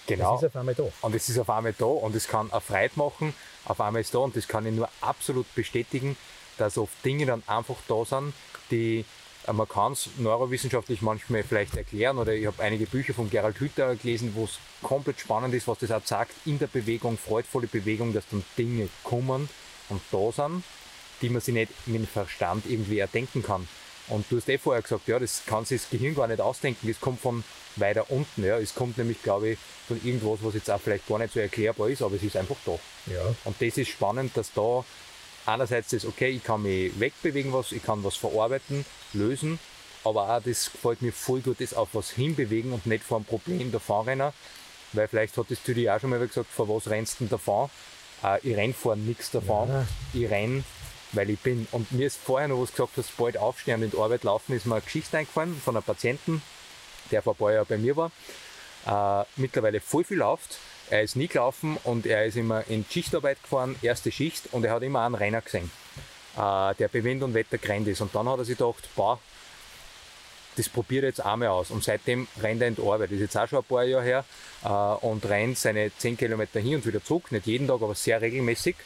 Genau. 0.06 0.34
Das 0.34 0.42
ist 0.42 0.48
auf 0.48 0.56
einmal 0.56 0.74
da. 0.74 0.84
Und 1.02 1.14
es 1.14 1.28
ist 1.28 1.38
auf 1.38 1.50
einmal 1.50 1.74
da 1.76 1.84
und 1.84 2.14
es 2.14 2.28
kann 2.28 2.50
eine 2.50 2.60
Freude 2.60 2.92
machen, 2.96 3.34
auf 3.64 3.80
einmal 3.80 4.00
ist 4.00 4.14
da 4.14 4.18
und 4.18 4.36
das 4.36 4.48
kann 4.48 4.64
ich 4.66 4.72
nur 4.72 4.88
absolut 5.00 5.52
bestätigen, 5.54 6.16
dass 6.56 6.78
oft 6.78 6.92
Dinge 7.04 7.26
dann 7.26 7.42
einfach 7.46 7.76
da 7.88 8.04
sind, 8.04 8.32
die 8.70 9.04
man 9.52 9.68
kann 9.68 9.92
es 9.92 10.10
neurowissenschaftlich 10.18 11.02
manchmal 11.02 11.42
vielleicht 11.42 11.76
erklären 11.76 12.18
oder 12.18 12.34
ich 12.34 12.46
habe 12.46 12.62
einige 12.62 12.86
Bücher 12.86 13.14
von 13.14 13.30
Gerald 13.30 13.58
Hüther 13.58 13.96
gelesen, 13.96 14.32
wo 14.34 14.44
es 14.44 14.58
komplett 14.82 15.20
spannend 15.20 15.54
ist, 15.54 15.68
was 15.68 15.78
das 15.78 15.90
auch 15.90 16.04
sagt, 16.04 16.32
in 16.44 16.58
der 16.58 16.66
Bewegung, 16.66 17.16
freudvolle 17.16 17.66
Bewegung, 17.66 18.12
dass 18.12 18.24
dann 18.30 18.44
Dinge 18.56 18.88
kommen 19.04 19.48
und 19.88 20.00
da 20.12 20.32
sind, 20.32 20.62
die 21.22 21.30
man 21.30 21.40
sich 21.40 21.54
nicht 21.54 21.72
mit 21.86 21.96
dem 21.96 22.06
Verstand 22.06 22.64
irgendwie 22.68 22.98
erdenken 22.98 23.42
kann. 23.42 23.66
Und 24.08 24.24
du 24.30 24.36
hast 24.36 24.48
eh 24.48 24.58
vorher 24.58 24.82
gesagt, 24.82 25.06
ja, 25.06 25.18
das 25.18 25.42
kann 25.44 25.64
sich 25.64 25.82
das 25.82 25.90
Gehirn 25.90 26.14
gar 26.14 26.28
nicht 26.28 26.40
ausdenken, 26.40 26.88
das 26.88 27.00
kommt 27.00 27.20
von 27.20 27.44
weiter 27.76 28.10
unten. 28.10 28.44
Ja. 28.44 28.58
Es 28.58 28.74
kommt 28.74 28.98
nämlich, 28.98 29.22
glaube 29.22 29.50
ich, 29.50 29.58
von 29.86 30.00
irgendwas, 30.02 30.38
was 30.42 30.54
jetzt 30.54 30.70
auch 30.70 30.80
vielleicht 30.80 31.06
gar 31.06 31.18
nicht 31.18 31.34
so 31.34 31.40
erklärbar 31.40 31.88
ist, 31.88 32.02
aber 32.02 32.16
es 32.16 32.22
ist 32.22 32.36
einfach 32.36 32.56
da. 32.64 32.78
Ja. 33.12 33.34
Und 33.44 33.60
das 33.60 33.76
ist 33.76 33.88
spannend, 33.88 34.36
dass 34.36 34.52
da 34.52 34.84
einerseits 35.48 35.88
das, 35.90 36.04
okay, 36.04 36.28
ich 36.28 36.44
kann 36.44 36.62
mich 36.62 36.98
wegbewegen, 37.00 37.52
was, 37.52 37.72
ich 37.72 37.82
kann 37.82 38.04
was 38.04 38.16
verarbeiten, 38.16 38.84
lösen, 39.12 39.58
aber 40.04 40.28
auch 40.36 40.42
das 40.42 40.70
gefällt 40.70 41.02
mir 41.02 41.12
voll 41.12 41.40
gut, 41.40 41.60
das 41.60 41.74
auf 41.74 41.88
was 41.92 42.10
hinbewegen 42.10 42.72
und 42.72 42.86
nicht 42.86 43.02
vor 43.04 43.16
einem 43.18 43.24
Problem 43.26 43.72
davon 43.72 44.04
rennen, 44.06 44.32
weil 44.92 45.08
vielleicht 45.08 45.36
hat 45.36 45.46
das 45.50 45.62
Tüdi 45.62 45.88
auch 45.90 46.00
schon 46.00 46.10
mal 46.10 46.18
gesagt, 46.24 46.50
vor 46.50 46.68
was 46.68 46.88
rennst 46.88 47.14
du 47.20 47.24
denn 47.24 47.30
davon? 47.30 47.70
Äh, 48.22 48.38
ich 48.42 48.56
renn 48.56 48.74
vor 48.74 48.96
nichts 48.96 49.30
davon, 49.30 49.68
Ja. 49.68 49.86
ich 50.12 50.30
renn, 50.30 50.64
weil 51.12 51.30
ich 51.30 51.38
bin. 51.40 51.66
Und 51.72 51.90
mir 51.92 52.06
ist 52.06 52.18
vorher 52.22 52.48
noch 52.48 52.60
was 52.62 52.70
gesagt, 52.72 52.96
dass 52.96 53.08
bald 53.08 53.38
aufstehen 53.38 53.76
und 53.76 53.84
in 53.84 53.90
die 53.90 53.98
Arbeit 53.98 54.24
laufen, 54.24 54.54
ist 54.54 54.66
mir 54.66 54.74
eine 54.76 54.82
Geschichte 54.82 55.16
eingefallen 55.18 55.60
von 55.62 55.76
einem 55.76 55.84
Patienten, 55.84 56.42
der 57.10 57.22
vor 57.22 57.34
ein 57.34 57.36
paar 57.36 57.52
Jahren 57.52 57.66
bei 57.66 57.78
mir 57.78 57.96
war, 57.96 58.10
äh, 58.86 59.24
mittlerweile 59.36 59.80
voll 59.80 60.04
viel 60.04 60.18
läuft. 60.18 60.58
Er 60.90 61.02
ist 61.02 61.16
nie 61.16 61.28
gelaufen 61.28 61.76
und 61.84 62.06
er 62.06 62.24
ist 62.24 62.36
immer 62.36 62.64
in 62.68 62.84
Schichtarbeit 62.88 63.42
gefahren, 63.42 63.76
erste 63.82 64.10
Schicht, 64.10 64.52
und 64.52 64.64
er 64.64 64.72
hat 64.72 64.82
immer 64.82 65.04
einen 65.04 65.14
Renner 65.14 65.40
gesehen, 65.40 65.70
äh, 66.36 66.74
der 66.74 66.88
bei 66.88 67.04
Wind 67.04 67.22
und 67.22 67.34
Wetter 67.34 67.58
gerannt 67.58 67.88
ist. 67.88 68.00
Und 68.00 68.14
dann 68.14 68.28
hat 68.28 68.38
er 68.38 68.44
sich 68.44 68.56
gedacht, 68.56 68.88
boah, 68.96 69.18
das 70.56 70.68
probiert 70.68 71.04
er 71.04 71.08
jetzt 71.10 71.20
einmal 71.20 71.48
aus. 71.48 71.70
Und 71.70 71.84
seitdem 71.84 72.26
rennt 72.42 72.62
er 72.62 72.68
in 72.68 72.74
die 72.74 72.82
Arbeit. 72.82 73.10
Das 73.10 73.12
ist 73.12 73.20
jetzt 73.20 73.36
auch 73.36 73.48
schon 73.48 73.58
ein 73.60 73.64
paar 73.64 73.84
Jahre 73.84 74.04
her 74.04 74.24
äh, 74.64 74.68
und 75.06 75.24
rennt 75.26 75.58
seine 75.58 75.90
10 75.96 76.16
Kilometer 76.16 76.60
hin 76.60 76.76
und 76.76 76.86
wieder 76.86 77.02
zurück. 77.02 77.30
Nicht 77.32 77.46
jeden 77.46 77.68
Tag, 77.68 77.80
aber 77.80 77.94
sehr 77.94 78.20
regelmäßig. 78.20 78.76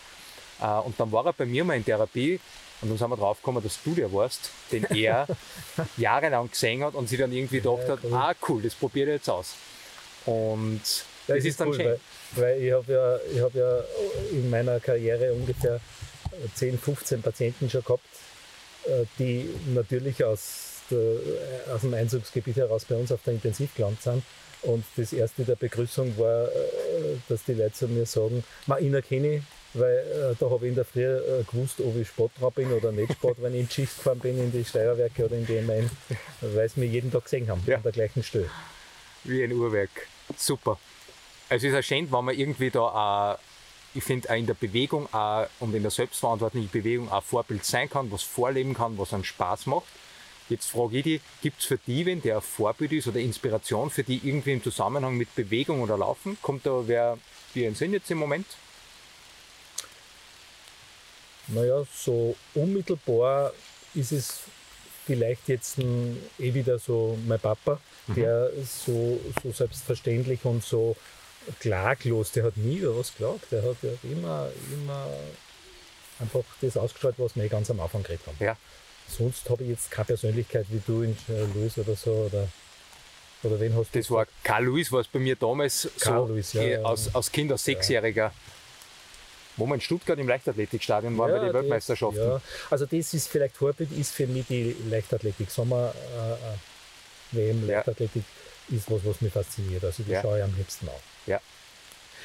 Äh, 0.60 0.66
und 0.66 0.98
dann 0.98 1.10
war 1.12 1.24
er 1.26 1.32
bei 1.32 1.46
mir 1.46 1.64
mal 1.64 1.76
in 1.76 1.84
Therapie 1.84 2.40
und 2.82 2.90
dann 2.90 2.98
sind 2.98 3.10
wir 3.10 3.16
draufgekommen, 3.16 3.62
dass 3.62 3.78
du 3.82 3.94
der 3.94 4.12
warst, 4.12 4.50
den 4.72 4.84
er 4.84 5.26
jahrelang 5.96 6.50
gesehen 6.50 6.82
hat 6.84 6.94
und 6.94 7.08
sich 7.08 7.18
dann 7.18 7.32
irgendwie 7.32 7.60
gedacht 7.60 7.88
hat, 7.88 8.00
cool. 8.02 8.14
ah 8.14 8.34
cool, 8.48 8.60
das 8.60 8.74
probiert 8.74 9.08
er 9.08 9.14
jetzt 9.14 9.30
aus. 9.30 9.54
Und 10.26 10.80
das, 11.36 11.44
ist, 11.44 11.60
dann 11.60 11.68
cool, 11.68 11.74
schön. 11.74 11.86
Weil, 11.86 11.98
weil 12.42 12.62
ich 12.62 12.72
habe 12.72 12.92
ja, 12.92 13.18
ich 13.34 13.40
hab 13.40 13.54
ja 13.54 13.80
in 14.30 14.50
meiner 14.50 14.80
Karriere 14.80 15.32
ungefähr 15.32 15.80
10, 16.54 16.78
15 16.78 17.22
Patienten 17.22 17.68
schon 17.70 17.82
gehabt, 17.82 18.04
äh, 18.86 19.04
die 19.18 19.48
natürlich 19.74 20.24
aus, 20.24 20.80
der, 20.90 21.74
aus 21.74 21.82
dem 21.82 21.94
Einzugsgebiet 21.94 22.56
heraus 22.56 22.84
bei 22.84 22.94
uns 22.96 23.12
auf 23.12 23.20
der 23.24 23.34
Intensiv 23.34 23.74
gelandet 23.74 24.02
sind. 24.02 24.22
Und 24.62 24.84
das 24.96 25.12
erste 25.12 25.44
der 25.44 25.56
Begrüßung 25.56 26.16
war, 26.18 26.44
äh, 26.46 26.50
dass 27.28 27.44
die 27.44 27.54
Leute 27.54 27.72
zu 27.72 27.88
mir 27.88 28.06
sagen, 28.06 28.44
ma, 28.66 28.78
ihn 28.78 28.94
erkenne 28.94 29.36
ich, 29.36 29.42
weil 29.74 29.96
äh, 29.98 30.34
da 30.38 30.50
habe 30.50 30.66
ich 30.66 30.68
in 30.70 30.74
der 30.76 30.84
Früh 30.84 31.02
äh, 31.04 31.42
gewusst, 31.50 31.80
ob 31.80 31.96
ich 31.96 32.06
Sport 32.08 32.32
dran 32.38 32.52
bin 32.54 32.72
oder 32.72 32.92
nicht 32.92 33.12
Sport, 33.14 33.38
wenn 33.40 33.54
ich 33.54 33.60
in 33.60 33.66
die 33.68 33.74
Schicht 33.74 33.96
gefahren 33.96 34.18
bin, 34.20 34.38
in 34.38 34.52
die 34.52 34.64
Steierwerke 34.64 35.24
oder 35.24 35.36
in 35.36 35.46
die 35.46 35.60
MN, 35.60 35.90
weil 36.40 36.68
sie 36.68 36.80
mich 36.80 36.92
jeden 36.92 37.10
Tag 37.10 37.24
gesehen 37.24 37.48
haben, 37.48 37.62
Ja. 37.66 37.76
an 37.78 37.82
der 37.82 37.92
gleichen 37.92 38.22
Stelle. 38.22 38.50
Wie 39.24 39.42
ein 39.42 39.52
Uhrwerk. 39.52 39.90
Super. 40.36 40.78
Also 41.52 41.66
es 41.66 41.74
ist 41.74 41.76
ja 41.76 41.82
schön, 41.82 42.10
wenn 42.10 42.24
man 42.24 42.34
irgendwie 42.34 42.70
da 42.70 42.80
auch, 42.80 43.38
ich 43.92 44.02
finde, 44.02 44.30
auch 44.30 44.36
in 44.36 44.46
der 44.46 44.54
Bewegung 44.54 45.06
auch 45.12 45.46
und 45.60 45.74
in 45.74 45.82
der 45.82 45.90
selbstverantwortlichen 45.90 46.70
Bewegung 46.70 47.12
auch 47.12 47.22
Vorbild 47.22 47.62
sein 47.62 47.90
kann, 47.90 48.10
was 48.10 48.22
vorleben 48.22 48.72
kann, 48.72 48.96
was 48.96 49.12
einen 49.12 49.22
Spaß 49.22 49.66
macht. 49.66 49.84
Jetzt 50.48 50.70
frage 50.70 50.96
ich 50.96 51.04
dich, 51.04 51.20
gibt 51.42 51.60
es 51.60 51.66
für 51.66 51.76
die, 51.86 52.06
wenn 52.06 52.22
der 52.22 52.36
ein 52.36 52.40
Vorbild 52.40 52.92
ist 52.92 53.06
oder 53.06 53.20
Inspiration 53.20 53.90
für 53.90 54.02
die 54.02 54.18
irgendwie 54.24 54.52
im 54.52 54.62
Zusammenhang 54.62 55.14
mit 55.18 55.34
Bewegung 55.34 55.82
oder 55.82 55.98
Laufen? 55.98 56.38
Kommt 56.40 56.64
da 56.64 56.88
wer 56.88 57.18
dir 57.54 57.68
in 57.68 57.74
Sinn 57.74 57.92
jetzt 57.92 58.10
im 58.10 58.16
Moment? 58.16 58.46
Naja, 61.48 61.84
so 61.94 62.34
unmittelbar 62.54 63.52
ist 63.92 64.12
es 64.12 64.38
vielleicht 65.04 65.48
jetzt 65.48 65.78
eh 65.78 66.54
wieder 66.54 66.78
so 66.78 67.18
mein 67.26 67.38
Papa, 67.38 67.78
der 68.16 68.50
so, 68.64 69.20
so 69.42 69.52
selbstverständlich 69.52 70.46
und 70.46 70.64
so 70.64 70.96
klaglos, 71.60 72.32
der 72.32 72.44
hat 72.44 72.56
nie 72.56 72.76
über 72.76 72.96
was 72.98 73.10
geklagt, 73.12 73.46
der 73.50 73.62
hat 73.62 73.76
ja 73.82 73.90
immer, 74.04 74.48
immer 74.72 75.06
einfach 76.20 76.44
das 76.60 76.76
ausgestrahlt, 76.76 77.16
was 77.18 77.34
wir 77.36 77.48
ganz 77.48 77.70
am 77.70 77.80
Anfang 77.80 78.02
geredet 78.02 78.26
haben. 78.26 78.36
Ja. 78.40 78.56
Sonst 79.08 79.48
habe 79.50 79.64
ich 79.64 79.70
jetzt 79.70 79.90
keine 79.90 80.06
Persönlichkeit 80.06 80.66
wie 80.70 80.80
du 80.86 81.02
in 81.02 81.16
äh, 81.28 81.44
Luis 81.54 81.76
oder 81.78 81.94
so 81.96 82.10
oder, 82.30 82.48
oder 83.42 83.60
wen 83.60 83.74
hast 83.76 83.94
du? 83.94 83.98
Das 83.98 84.10
war 84.10 84.26
Karl 84.44 84.64
Luis, 84.64 84.90
war 84.92 85.00
es 85.00 85.08
bei 85.08 85.18
mir 85.18 85.36
damals 85.36 85.88
Karl 86.00 86.26
so 86.26 86.32
Luis, 86.32 86.52
ja, 86.52 86.62
eh, 86.62 86.72
ja. 86.74 86.82
Als, 86.82 87.14
als 87.14 87.30
Kind, 87.32 87.50
als 87.52 87.64
Sechsjähriger, 87.64 88.32
wo 89.56 89.66
wir 89.66 89.74
in 89.74 89.80
Stuttgart 89.80 90.18
im 90.18 90.28
Leichtathletikstadion 90.28 91.18
waren 91.18 91.32
bei 91.32 91.38
den 91.40 91.46
das- 91.46 91.54
Weltmeisterschaften. 91.54 92.22
Ja, 92.22 92.40
also 92.70 92.86
das 92.86 93.12
ist 93.14 93.28
vielleicht 93.28 93.56
Vorbild, 93.56 93.90
ist 93.92 94.12
für 94.12 94.26
mich 94.26 94.46
die 94.46 94.74
Leichtathletik. 94.88 95.50
Sommer 95.50 95.92
äh, 96.16 96.32
äh, 96.32 96.56
WM 97.32 97.68
Ja. 97.68 97.82
Ist 98.70 98.90
was, 98.90 99.04
was 99.04 99.20
mich 99.20 99.32
fasziniert. 99.32 99.84
Also 99.84 100.02
die 100.02 100.12
Ja. 100.12 100.22
schaue 100.22 100.38
ich 100.38 100.44
am 100.44 100.54
liebsten 100.56 100.88
an. 100.88 100.94
Ja. 101.26 101.40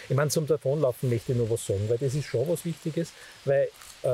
Ich 0.09 0.15
meine, 0.15 0.29
zum 0.29 0.47
Davonlaufen 0.47 1.09
möchte 1.09 1.33
ich 1.33 1.37
noch 1.37 1.49
was 1.49 1.65
sagen, 1.65 1.89
weil 1.89 1.97
das 1.97 2.13
ist 2.15 2.25
schon 2.25 2.47
was 2.47 2.63
Wichtiges, 2.63 3.11
weil 3.45 3.69
äh, 4.03 4.07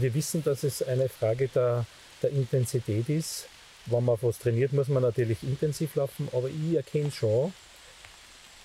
wir 0.00 0.12
wissen, 0.14 0.42
dass 0.42 0.64
es 0.64 0.82
eine 0.82 1.08
Frage 1.08 1.48
der, 1.48 1.84
der 2.22 2.30
Intensität 2.30 3.08
ist. 3.08 3.46
Wenn 3.86 4.04
man 4.04 4.18
was 4.20 4.38
trainiert, 4.38 4.72
muss 4.72 4.88
man 4.88 5.02
natürlich 5.02 5.42
intensiv 5.44 5.94
laufen, 5.94 6.28
aber 6.32 6.48
ich 6.48 6.74
erkenne 6.74 7.12
schon, 7.12 7.52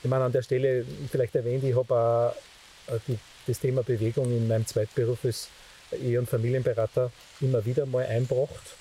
ich 0.04 0.10
meine, 0.10 0.24
an 0.26 0.32
der 0.32 0.42
Stelle 0.42 0.84
vielleicht 1.12 1.36
erwähnt, 1.36 1.64
ich 1.64 1.76
habe 1.76 1.94
auch 1.94 2.92
äh, 2.92 2.98
die, 3.08 3.20
das 3.46 3.60
Thema 3.60 3.84
Bewegung 3.84 4.26
in 4.32 4.48
meinem 4.48 4.66
Zweitberuf 4.66 5.24
als 5.24 5.50
Ehe- 5.92 6.18
und 6.18 6.28
Familienberater 6.28 7.12
immer 7.42 7.64
wieder 7.64 7.86
mal 7.86 8.06
einbracht, 8.06 8.76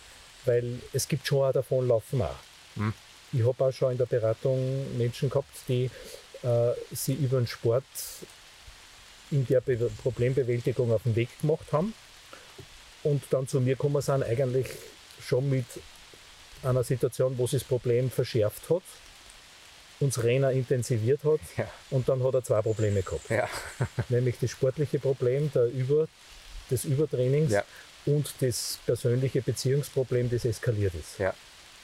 weil 0.46 0.78
es 0.94 1.06
gibt 1.08 1.26
schon 1.26 1.44
auch 1.46 1.52
Davonlaufen 1.52 2.22
auch. 2.22 2.36
Hm. 2.76 2.94
Ich 3.32 3.44
habe 3.46 3.64
auch 3.64 3.72
schon 3.72 3.92
in 3.92 3.98
der 3.98 4.06
Beratung 4.06 4.96
Menschen 4.98 5.28
gehabt, 5.30 5.48
die 5.68 5.90
äh, 6.42 6.72
sie 6.92 7.14
über 7.14 7.38
den 7.38 7.46
Sport 7.46 7.84
in 9.30 9.46
der 9.46 9.60
Be 9.60 9.76
Problembewältigung 10.02 10.92
auf 10.92 11.02
den 11.04 11.14
Weg 11.14 11.28
gemacht 11.40 11.72
haben 11.72 11.94
und 13.04 13.22
dann 13.30 13.46
zu 13.46 13.60
mir 13.60 13.76
gekommen 13.76 14.02
sind, 14.02 14.24
eigentlich 14.24 14.66
schon 15.22 15.48
mit 15.48 15.66
einer 16.62 16.82
Situation, 16.82 17.38
wo 17.38 17.46
sich 17.46 17.60
das 17.60 17.68
Problem 17.68 18.10
verschärft 18.10 18.68
hat, 18.68 18.82
uns 20.00 20.22
Renner 20.22 20.50
intensiviert 20.50 21.22
hat 21.24 21.40
Ja. 21.56 21.70
und 21.90 22.08
dann 22.08 22.22
hat 22.24 22.34
er 22.34 22.42
zwei 22.42 22.62
Probleme 22.62 23.02
gehabt. 23.02 23.30
Ja. 23.30 23.48
Nämlich 24.08 24.36
das 24.40 24.50
sportliche 24.50 24.98
Problem 24.98 25.50
der 25.54 25.66
Über, 25.66 26.08
des 26.70 26.84
Übertrainings 26.84 27.52
Ja. 27.52 27.64
und 28.06 28.32
das 28.40 28.78
persönliche 28.86 29.42
Beziehungsproblem, 29.42 30.28
das 30.30 30.44
eskaliert 30.44 30.94
ist. 30.94 31.18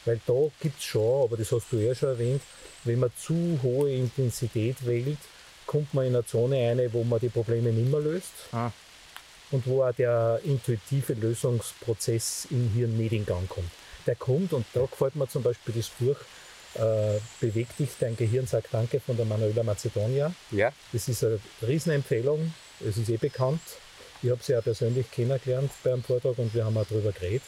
Weil 0.07 0.21
da 0.27 0.35
gibt 0.61 0.79
es 0.79 0.85
schon, 0.85 1.25
aber 1.25 1.37
das 1.37 1.53
hast 1.53 1.67
du 1.71 1.77
ja 1.77 1.95
schon 1.95 2.09
erwähnt, 2.11 2.41
wenn 2.85 3.01
man 3.01 3.11
zu 3.19 3.59
hohe 3.63 3.93
Intensität 3.93 4.77
wählt, 4.87 5.19
kommt 5.67 5.93
man 5.93 6.07
in 6.07 6.15
eine 6.15 6.25
Zone 6.25 6.57
rein, 6.69 6.89
wo 6.93 7.03
man 7.05 7.19
die 7.21 7.29
Probleme 7.29 7.71
nicht 7.73 7.91
mehr 7.91 8.01
löst 8.01 8.33
Ah. 8.53 8.71
und 9.51 9.67
wo 9.67 9.83
auch 9.83 9.93
der 9.93 10.41
intuitive 10.45 11.15
Lösungsprozess 11.15 12.47
im 12.51 12.71
Hirn 12.75 12.97
nicht 12.97 13.13
in 13.13 13.27
Gang 13.27 13.49
kommt. 13.49 13.71
Der 14.07 14.15
kommt 14.15 14.53
und 14.53 14.65
da 14.73 14.83
gefällt 14.87 15.17
mir 15.17 15.29
zum 15.29 15.43
Beispiel 15.43 15.75
das 15.77 15.89
Buch 15.89 16.17
äh, 16.75 17.19
Beweg 17.41 17.67
dich, 17.77 17.91
dein 17.99 18.17
Gehirn 18.17 18.47
sagt 18.47 18.69
Danke 18.73 19.01
von 19.01 19.17
der 19.17 19.27
Manuela 19.27 19.63
Macedonia. 19.63 20.33
ja. 20.53 20.73
Das 20.93 21.09
ist 21.09 21.25
eine 21.25 21.41
Riesenempfehlung, 21.67 22.53
es 22.87 22.97
ist 22.99 23.09
eh 23.09 23.17
bekannt. 23.17 23.61
Ich 24.23 24.31
habe 24.31 24.41
sie 24.43 24.53
ja 24.53 24.61
persönlich 24.61 25.11
kennengelernt 25.11 25.71
beim 25.83 26.03
Vortrag 26.03 26.39
und 26.39 26.55
wir 26.55 26.65
haben 26.65 26.77
auch 26.77 26.87
darüber 26.89 27.13
geredet. 27.13 27.43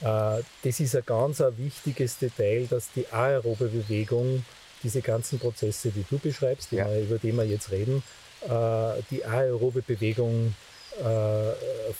Äh, 0.00 0.42
Das 0.62 0.80
ist 0.80 0.94
ein 0.96 1.02
ganz 1.06 1.40
ein 1.40 1.56
wichtiges 1.58 2.18
Detail, 2.18 2.66
dass 2.68 2.90
die 2.94 3.06
aerobe 3.08 3.66
Bewegung, 3.68 4.44
diese 4.82 5.00
ganzen 5.02 5.38
Prozesse, 5.38 5.90
die 5.90 6.04
du 6.08 6.18
beschreibst, 6.18 6.70
die 6.70 6.76
Ja. 6.76 6.88
wir, 6.88 7.00
über 7.00 7.18
die 7.18 7.32
wir 7.32 7.44
jetzt 7.44 7.70
reden, 7.70 8.02
äh, 8.42 9.02
die 9.10 9.24
aerobe 9.24 9.82
Bewegung 9.82 10.54
äh, 10.98 11.52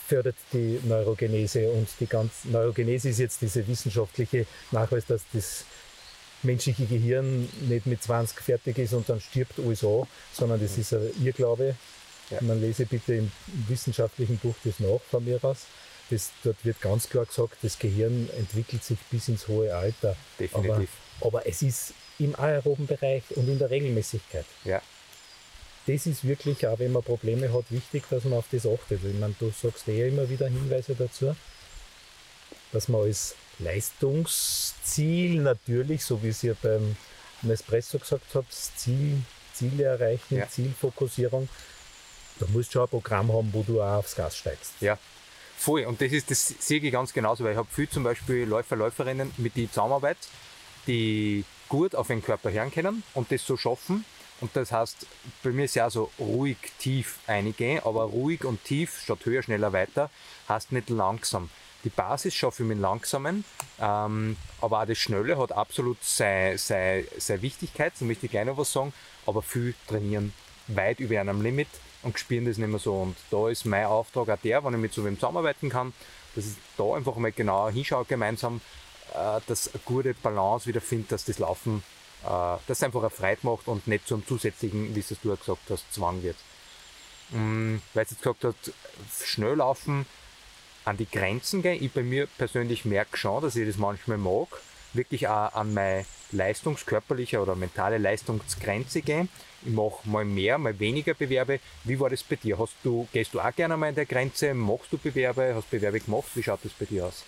fördert 0.07 0.35
die 0.53 0.79
Neurogenese 0.83 1.69
und 1.71 1.87
die 1.99 2.05
ganz 2.05 2.45
Neurogenese 2.45 3.09
ist 3.09 3.19
jetzt 3.19 3.41
dieser 3.41 3.65
wissenschaftliche 3.67 4.45
Nachweis, 4.71 5.05
dass 5.05 5.21
das 5.33 5.63
menschliche 6.43 6.85
Gehirn 6.85 7.49
nicht 7.67 7.85
mit 7.85 8.01
20 8.03 8.39
fertig 8.41 8.77
ist 8.77 8.93
und 8.93 9.07
dann 9.09 9.19
stirbt 9.21 9.59
alles 9.59 9.83
an, 9.83 10.03
sondern 10.33 10.61
das 10.61 10.77
ist 10.77 10.93
ein 10.93 11.11
Irrglaube. 11.23 11.75
Ja. 12.29 12.37
Man 12.41 12.61
lese 12.61 12.85
bitte 12.85 13.15
im 13.15 13.31
wissenschaftlichen 13.67 14.37
Buch 14.37 14.55
das 14.63 14.79
nach 14.79 14.99
von 15.09 15.23
mir 15.25 15.39
aus. 15.43 15.65
Das, 16.09 16.31
dort 16.43 16.63
wird 16.65 16.81
ganz 16.81 17.09
klar 17.09 17.25
gesagt, 17.25 17.57
das 17.61 17.77
Gehirn 17.77 18.29
entwickelt 18.37 18.83
sich 18.83 18.97
bis 19.11 19.27
ins 19.27 19.47
hohe 19.47 19.75
Alter. 19.75 20.15
Definitiv. 20.39 20.89
Aber, 21.21 21.39
aber 21.39 21.47
es 21.47 21.61
ist 21.61 21.93
im 22.17 22.35
aeroben 22.35 22.87
Bereich 22.87 23.23
und 23.35 23.47
in 23.47 23.59
der 23.59 23.69
Regelmäßigkeit. 23.69 24.45
Ja. 24.63 24.81
Das 25.85 26.05
ist 26.05 26.27
wirklich 26.27 26.67
auch, 26.67 26.79
wenn 26.79 26.91
man 26.91 27.03
Probleme 27.03 27.51
hat, 27.53 27.65
wichtig, 27.69 28.03
dass 28.09 28.23
man 28.23 28.33
auf 28.33 28.45
das 28.51 28.65
achtet. 28.65 29.03
Ich 29.03 29.19
meine, 29.19 29.35
du 29.39 29.51
sagst 29.51 29.87
eh 29.87 30.07
immer 30.07 30.29
wieder 30.29 30.47
Hinweise 30.47 30.95
dazu, 30.95 31.35
dass 32.71 32.87
man 32.87 33.01
als 33.01 33.35
Leistungsziel 33.59 35.41
natürlich, 35.41 36.03
so 36.03 36.21
wie 36.21 36.29
es 36.29 36.43
ihr 36.43 36.55
beim 36.61 36.95
Nespresso 37.41 37.99
gesagt 37.99 38.25
habt, 38.33 38.51
Ziel, 38.53 39.21
Ziele 39.53 39.83
erreichen, 39.83 40.37
Ja. 40.37 40.47
Zielfokussierung, 40.47 41.49
da 42.39 42.45
musst 42.47 42.69
du 42.69 42.73
schon 42.73 42.83
ein 42.83 42.89
Programm 42.89 43.33
haben, 43.33 43.49
wo 43.53 43.63
du 43.63 43.81
auch 43.81 43.97
aufs 43.97 44.15
Gas 44.15 44.37
steigst. 44.37 44.73
Ja, 44.81 44.97
voll. 45.59 45.85
Und 45.85 46.01
das 46.01 46.11
ist 46.11 46.31
das 46.31 46.47
sehe 46.47 46.79
ich 46.79 46.91
ganz 46.91 47.13
genauso, 47.13 47.43
weil 47.43 47.51
ich 47.51 47.57
habe 47.57 47.67
viel 47.69 47.89
zum 47.89 48.03
Beispiel 48.03 48.45
Läufer, 48.45 48.75
Läuferinnen, 48.75 49.31
mit 49.37 49.55
die 49.55 49.69
Zusammenarbeit, 49.69 50.17
die 50.87 51.43
gut 51.67 51.95
auf 51.95 52.07
den 52.07 52.23
Körper 52.23 52.51
hören 52.51 52.71
können 52.71 53.03
und 53.13 53.31
das 53.31 53.45
so 53.45 53.57
schaffen. 53.57 54.05
Und 54.41 54.55
das 54.55 54.71
heißt, 54.71 55.05
bei 55.43 55.49
mir 55.51 55.65
ist 55.65 55.75
ja 55.75 55.89
so 55.89 56.11
ruhig, 56.17 56.57
tief 56.79 57.19
eingehen, 57.27 57.81
aber 57.83 58.03
ruhig 58.03 58.45
und 58.45 58.63
tief 58.63 59.01
statt 59.03 59.19
höher, 59.25 59.43
schneller, 59.43 59.73
weiter, 59.73 60.09
heißt 60.47 60.71
nicht 60.71 60.89
langsam. 60.89 61.49
Die 61.83 61.89
Basis 61.89 62.33
schaffe 62.33 62.63
ich 62.63 62.69
mit 62.69 62.79
langsamen, 62.79 63.43
ähm, 63.79 64.37
aber 64.61 64.81
auch 64.81 64.85
das 64.85 64.97
Schnelle 64.97 65.37
hat 65.37 65.51
absolut 65.51 65.97
seine, 66.03 66.57
seine, 66.57 67.05
seine 67.17 67.41
Wichtigkeit, 67.41 67.93
da 67.99 68.05
möchte 68.05 68.25
ich 68.25 68.31
gleich 68.31 68.45
noch 68.45 68.57
was 68.57 68.71
sagen, 68.71 68.93
aber 69.25 69.41
viel 69.41 69.73
trainieren, 69.87 70.33
weit 70.67 70.99
über 70.99 71.19
einem 71.19 71.41
Limit 71.41 71.69
und 72.03 72.17
spüren 72.17 72.45
das 72.45 72.57
nicht 72.57 72.69
mehr 72.69 72.79
so. 72.79 72.95
Und 72.95 73.15
da 73.31 73.49
ist 73.49 73.65
mein 73.65 73.85
Auftrag 73.85 74.29
auch 74.29 74.41
der, 74.41 74.63
wenn 74.63 74.73
ich 74.73 74.79
mit 74.79 74.93
so 74.93 75.05
wem 75.05 75.15
zusammenarbeiten 75.15 75.69
kann, 75.69 75.93
dass 76.35 76.45
ich 76.45 76.53
da 76.77 76.95
einfach 76.95 77.15
mal 77.15 77.31
genauer 77.31 77.71
hinschaue 77.71 78.05
gemeinsam, 78.05 78.61
äh, 79.13 79.39
dass 79.47 79.73
eine 79.73 79.81
gute 79.85 80.13
Balance 80.13 80.67
wieder 80.67 80.81
findet, 80.81 81.11
dass 81.11 81.25
das 81.25 81.39
Laufen, 81.39 81.83
äh, 82.23 82.27
dass 82.27 82.77
es 82.77 82.83
einfach 82.83 83.01
eine 83.01 83.09
Freude 83.09 83.39
macht 83.43 83.67
und 83.67 83.87
nicht 83.87 84.07
zum 84.07 84.25
zusätzlichen, 84.25 84.95
wie 84.95 84.99
es 84.99 85.07
du 85.21 85.33
auch 85.33 85.39
gesagt 85.39 85.69
hast, 85.69 85.93
Zwang 85.93 86.23
wird. 86.23 86.37
Mm, 87.31 87.77
weil 87.93 88.03
es 88.05 88.11
jetzt 88.11 88.21
gesagt 88.21 88.43
hat, 88.43 88.55
schnell 89.23 89.55
laufen, 89.55 90.05
an 90.85 90.97
die 90.97 91.09
Grenzen 91.09 91.61
gehen. 91.61 91.83
Ich 91.83 91.91
bei 91.91 92.03
mir 92.03 92.27
persönlich 92.37 92.85
merke 92.85 93.17
schon, 93.17 93.41
dass 93.41 93.55
ich 93.55 93.67
das 93.67 93.77
manchmal 93.77 94.17
mag, 94.17 94.47
wirklich 94.93 95.27
auch 95.27 95.53
an 95.53 95.73
meine 95.73 96.05
leistungskörperliche 96.31 97.39
oder 97.39 97.55
mentale 97.55 97.97
Leistungsgrenze 97.97 99.01
gehen. 99.01 99.29
Ich 99.65 99.71
mache 99.71 100.07
mal 100.07 100.25
mehr, 100.25 100.57
mal 100.57 100.77
weniger 100.79 101.13
Bewerbe. 101.13 101.59
Wie 101.83 101.99
war 101.99 102.09
das 102.09 102.23
bei 102.23 102.35
dir? 102.35 102.57
Hast 102.57 102.75
du, 102.83 103.07
gehst 103.11 103.33
du 103.33 103.39
auch 103.39 103.53
gerne 103.55 103.75
mal 103.75 103.89
an 103.89 103.95
der 103.95 104.05
Grenze? 104.05 104.53
Machst 104.53 104.91
du 104.91 104.97
Bewerbe? 104.97 105.53
Hast 105.53 105.69
Bewerbe 105.69 105.99
gemacht? 105.99 106.27
Wie 106.35 106.43
schaut 106.43 106.59
das 106.63 106.71
bei 106.73 106.85
dir 106.85 107.07
aus? 107.07 107.25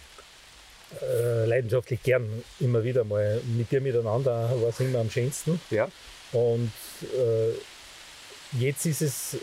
Äh, 1.01 1.45
leidenschaftlich 1.45 2.03
gern 2.03 2.43
immer 2.59 2.83
wieder 2.83 3.03
mal. 3.03 3.41
Mit 3.57 3.71
dir 3.71 3.81
miteinander 3.81 4.51
war 4.61 4.69
es 4.69 4.79
immer 4.79 4.99
am 4.99 5.09
schönsten. 5.09 5.59
Ja, 5.69 5.89
Und 6.31 6.71
äh, 7.03 8.57
jetzt 8.59 8.85
ist 8.85 9.01
es 9.01 9.33
äh, 9.35 9.37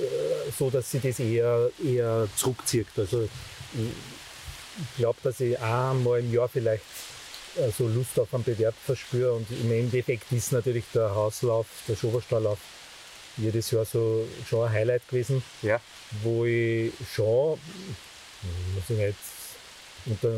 so, 0.57 0.70
dass 0.70 0.90
sie 0.90 1.01
das 1.01 1.20
eher, 1.20 1.70
eher 1.85 2.29
zurückzieht. 2.37 2.88
Also 2.96 3.29
ich, 3.74 4.96
glaube, 4.96 5.18
dass 5.22 5.40
ich 5.40 5.59
einmal 5.59 6.20
im 6.20 6.33
Jahr 6.33 6.48
vielleicht 6.48 6.85
äh, 7.57 7.70
so 7.77 7.88
Lust 7.88 8.18
auf 8.18 8.33
einen 8.35 8.44
Bewerb 8.44 8.74
verspüre. 8.85 9.33
Und 9.33 9.46
im 9.51 9.70
Endeffekt 9.72 10.31
ist 10.33 10.53
natürlich 10.53 10.85
der 10.94 11.14
Hauslauf, 11.14 11.66
der 11.87 11.96
Schoberstahllauf 11.96 12.59
jedes 13.38 13.70
Jahr 13.70 13.85
so 13.85 14.27
schon 14.48 14.66
ein 14.66 14.72
Highlight 14.72 15.07
gewesen, 15.09 15.42
ja, 15.62 15.81
wo 16.22 16.44
ich 16.44 16.92
schon, 17.14 17.59
muss 18.74 18.85
ich 18.88 18.96
nicht 18.96 19.16
unter, 20.07 20.33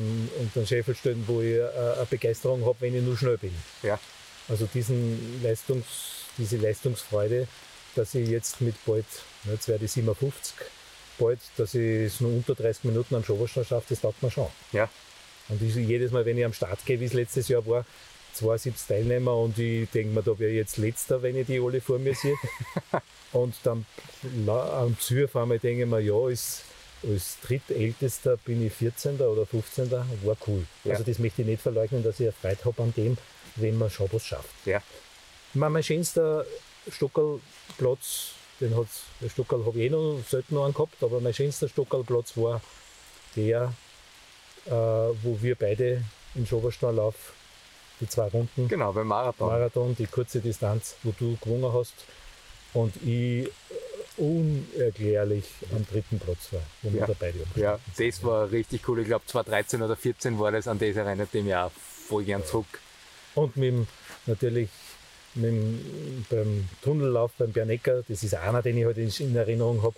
den 0.54 0.66
Scheffel 0.66 0.94
stellen, 0.94 1.24
wo 1.26 1.40
ich 1.40 1.54
äh, 1.54 1.62
eine 1.62 2.06
Begeisterung 2.08 2.64
habe, 2.64 2.76
wenn 2.80 2.94
ich 2.94 3.02
nur 3.02 3.16
schnell 3.16 3.38
bin. 3.38 3.54
ja, 3.82 3.98
Also 4.48 4.66
diesen 4.66 5.42
Leistungs, 5.42 5.84
diese 6.38 6.56
Leistungsfreude, 6.56 7.46
dass 7.94 8.14
ich 8.14 8.28
jetzt 8.28 8.60
mit 8.60 8.74
bald, 8.84 9.04
jetzt 9.50 9.68
werde 9.68 9.84
ich 9.84 9.92
57, 9.92 10.54
bald, 11.18 11.38
dass 11.56 11.74
ich 11.74 12.06
es 12.06 12.20
nur 12.20 12.32
unter 12.32 12.54
30 12.54 12.84
Minuten 12.84 13.14
am 13.14 13.24
Schoberstein 13.24 13.64
schaffe, 13.64 13.86
das 13.90 14.00
taugt 14.00 14.22
mir 14.22 14.30
schon. 14.30 14.48
ja, 14.72 14.88
Und 15.48 15.62
ich, 15.62 15.74
jedes 15.74 16.10
Mal, 16.10 16.24
wenn 16.24 16.38
ich 16.38 16.44
am 16.44 16.52
Start 16.52 16.84
gehe, 16.86 16.98
wie 17.00 17.04
es 17.04 17.12
letztes 17.12 17.48
Jahr 17.48 17.64
war, 17.66 17.84
72 18.34 18.86
Teilnehmer 18.86 19.36
und 19.36 19.58
ich 19.58 19.88
denke 19.90 20.14
mir, 20.14 20.22
da 20.22 20.38
wäre 20.38 20.50
ich 20.50 20.56
jetzt 20.56 20.76
letzter, 20.76 21.22
wenn 21.22 21.36
ich 21.36 21.46
die 21.46 21.60
alle 21.60 21.80
vor 21.80 21.98
mir 21.98 22.14
sehe. 22.14 22.36
und 23.32 23.54
dann 23.62 23.86
am 24.46 24.96
auf 25.24 25.36
einmal 25.36 25.58
denke 25.58 25.82
ich 25.82 25.88
mir, 25.88 26.00
ja, 26.00 26.14
als, 26.14 26.62
als 27.02 27.38
drittältester 27.42 28.36
bin 28.38 28.66
ich 28.66 28.72
14. 28.72 29.20
oder 29.20 29.46
15. 29.46 29.90
war 29.90 30.36
cool. 30.46 30.66
Ja. 30.84 30.92
Also 30.92 31.04
das 31.04 31.18
möchte 31.18 31.42
ich 31.42 31.48
nicht 31.48 31.62
verleugnen, 31.62 32.02
dass 32.02 32.20
ich 32.20 32.34
Freude 32.34 32.64
habe 32.64 32.82
an 32.82 32.94
dem, 32.96 33.16
wenn 33.56 33.78
man 33.78 33.90
schon 33.90 34.08
was 34.12 34.24
schafft. 34.24 34.66
ja, 34.66 34.82
meine, 35.54 35.72
mein 35.72 35.82
schönster 35.82 36.44
Stockerlplatz, 36.90 38.32
den 38.60 38.74
den 39.20 39.30
Stockerl 39.30 39.64
habe 39.64 39.78
ich 39.78 39.86
eh 39.86 39.90
noch 39.90 40.20
selten 40.28 40.54
noch 40.54 40.72
gehabt, 40.72 41.02
aber 41.02 41.20
mein 41.20 41.34
schönster 41.34 41.68
Stockerlplatz 41.68 42.36
war 42.36 42.60
der, 43.36 43.72
äh, 44.66 44.70
wo 44.70 45.38
wir 45.40 45.54
beide 45.54 46.04
im 46.34 46.46
Schobersteinlauf 46.46 47.32
die 48.00 48.08
zwei 48.08 48.28
Runden 48.28 48.68
genau, 48.68 48.92
beim 48.92 49.06
Marathon. 49.08 49.48
Marathon, 49.48 49.96
die 49.96 50.06
kurze 50.06 50.40
Distanz, 50.40 50.96
wo 51.02 51.12
du 51.18 51.36
gewonnen 51.42 51.72
hast 51.72 51.94
und 52.74 52.94
ich 52.96 53.46
äh, 53.46 53.50
unerklärlich 54.16 55.44
am 55.74 55.86
dritten 55.86 56.18
Platz 56.18 56.52
war, 56.52 56.62
wo 56.82 56.92
wir 56.92 57.00
Ja. 57.00 57.06
da 57.06 57.14
beide 57.18 57.38
Ja, 57.56 57.74
abgestiegen 57.74 57.94
sind. 57.94 58.14
das 58.14 58.24
war 58.24 58.50
richtig 58.50 58.88
cool. 58.88 59.00
Ich 59.00 59.06
glaube 59.06 59.24
2013 59.26 59.80
oder 59.82 59.94
2014 59.96 60.38
war 60.38 60.52
das, 60.52 60.68
an 60.68 60.78
erinnert 60.96 61.28
ich 61.34 61.42
mich 61.44 61.54
auch 61.54 61.70
voll 61.72 62.24
gern 62.24 62.44
zurück. 62.44 62.66
Und 63.34 63.56
mit 63.56 63.68
dem, 63.72 63.86
natürlich 64.26 64.68
mit 65.34 65.44
dem, 65.44 66.24
beim 66.28 66.68
Tunnellauf 66.82 67.32
beim 67.38 67.52
Bernecker, 67.52 68.02
das 68.08 68.22
ist 68.22 68.34
einer, 68.34 68.62
den 68.62 68.76
ich 68.78 68.84
halt 68.84 68.98
in, 68.98 69.08
in 69.18 69.36
Erinnerung 69.36 69.82
habe, 69.82 69.94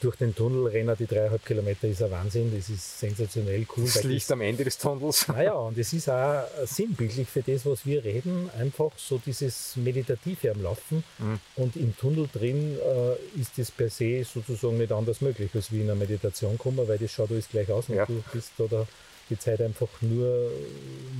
durch 0.00 0.16
den 0.16 0.34
Tunnel 0.34 0.66
rennen 0.68 0.94
die 0.98 1.06
dreieinhalb 1.06 1.44
Kilometer 1.44 1.88
ist 1.88 2.02
ein 2.02 2.10
Wahnsinn, 2.10 2.52
das 2.56 2.68
ist 2.68 3.00
sensationell 3.00 3.66
cool. 3.76 3.84
Das 3.84 4.02
Licht 4.04 4.30
am 4.30 4.40
Ende 4.40 4.64
des 4.64 4.78
Tunnels. 4.78 5.26
Naja, 5.32 5.54
und 5.54 5.76
es 5.78 5.92
ist 5.92 6.08
auch 6.08 6.44
sinnbildlich 6.64 7.28
für 7.28 7.42
das, 7.42 7.66
was 7.66 7.84
wir 7.84 8.04
reden, 8.04 8.48
einfach 8.58 8.90
so 8.96 9.20
dieses 9.24 9.74
Meditative 9.76 10.52
am 10.52 10.62
Laufen. 10.62 11.02
Mhm. 11.18 11.40
Und 11.56 11.76
im 11.76 11.96
Tunnel 11.96 12.28
drin 12.32 12.78
äh, 12.78 13.40
ist 13.40 13.58
das 13.58 13.70
per 13.70 13.90
se 13.90 14.24
sozusagen 14.24 14.78
nicht 14.78 14.92
anders 14.92 15.20
möglich, 15.20 15.50
als 15.54 15.72
wie 15.72 15.80
in 15.80 15.90
einer 15.90 15.94
Meditation 15.96 16.56
kommen, 16.58 16.86
weil 16.86 16.98
das 16.98 17.10
schaut 17.10 17.30
alles 17.30 17.48
gleich 17.48 17.70
aus 17.70 17.88
und 17.88 17.96
Ja. 17.96 18.06
du 18.06 18.22
bist 18.32 18.52
da, 18.58 18.64
da 18.70 18.86
die 19.30 19.38
Zeit 19.38 19.60
einfach 19.60 19.88
nur 20.00 20.50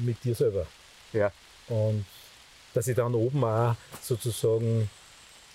mit 0.05 0.22
dir 0.25 0.35
selber. 0.35 0.66
Ja, 1.12 1.33
Und 1.68 2.05
dass 2.75 2.87
ich 2.88 2.96
dann 2.96 3.14
oben 3.14 3.44
auch 3.44 3.77
sozusagen 4.03 4.88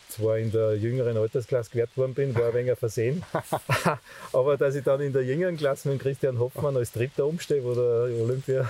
zwar 0.10 0.38
in 0.38 0.52
der 0.52 0.76
jüngeren 0.78 1.18
Altersklasse 1.18 1.70
gewährt 1.72 1.96
worden 1.98 2.14
bin, 2.14 2.34
war 2.36 2.48
ein 2.48 2.54
wenig 2.54 2.72
ein 2.72 2.78
Versehen. 2.78 3.24
Aber 4.34 4.58
dass 4.58 4.76
ich 4.76 4.84
dann 4.84 5.02
in 5.02 5.14
der 5.14 5.24
jüngeren 5.24 5.58
Klasse 5.58 5.90
mit 5.90 6.02
Christian 6.02 6.40
Hoffmann 6.40 6.76
als 6.78 6.92
Dritter 6.92 7.26
umstehe, 7.26 7.64
wo 7.64 7.74
der 7.74 8.16
Olympia 8.24 8.62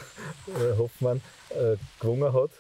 äh, 0.48 0.78
Hoffmann 0.78 1.22
äh, 1.52 1.76
gewonnen 2.00 2.34
hat 2.34 2.52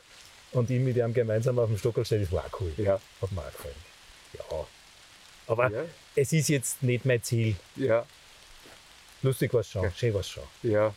und 0.51 0.69
ich 0.69 0.79
mit 0.79 0.95
ihm 0.97 1.13
gemeinsam 1.13 1.59
auf 1.59 1.67
dem 1.67 1.77
Stockerl 1.77 2.05
stehe, 2.05 2.21
das 2.21 2.31
war 2.31 2.45
auch 2.45 2.61
cool. 2.61 2.71
ja, 2.77 2.99
Hat 3.21 3.31
mir 3.31 3.41
auch 3.41 3.51
gefallen. 3.51 3.75
Ja. 4.33 4.67
Aber 5.47 5.71
ja, 5.71 5.83
es 6.15 6.33
ist 6.33 6.49
jetzt 6.49 6.83
nicht 6.83 7.05
mein 7.05 7.21
Ziel. 7.23 7.55
ja. 7.75 8.05
Lustig 9.23 9.51
war 9.51 9.61
es 9.61 9.69
schon, 9.71 9.91
schön 9.95 10.13
war 10.13 10.21
es 10.21 10.29
schon. 10.29 10.43
Ja, 10.61 10.93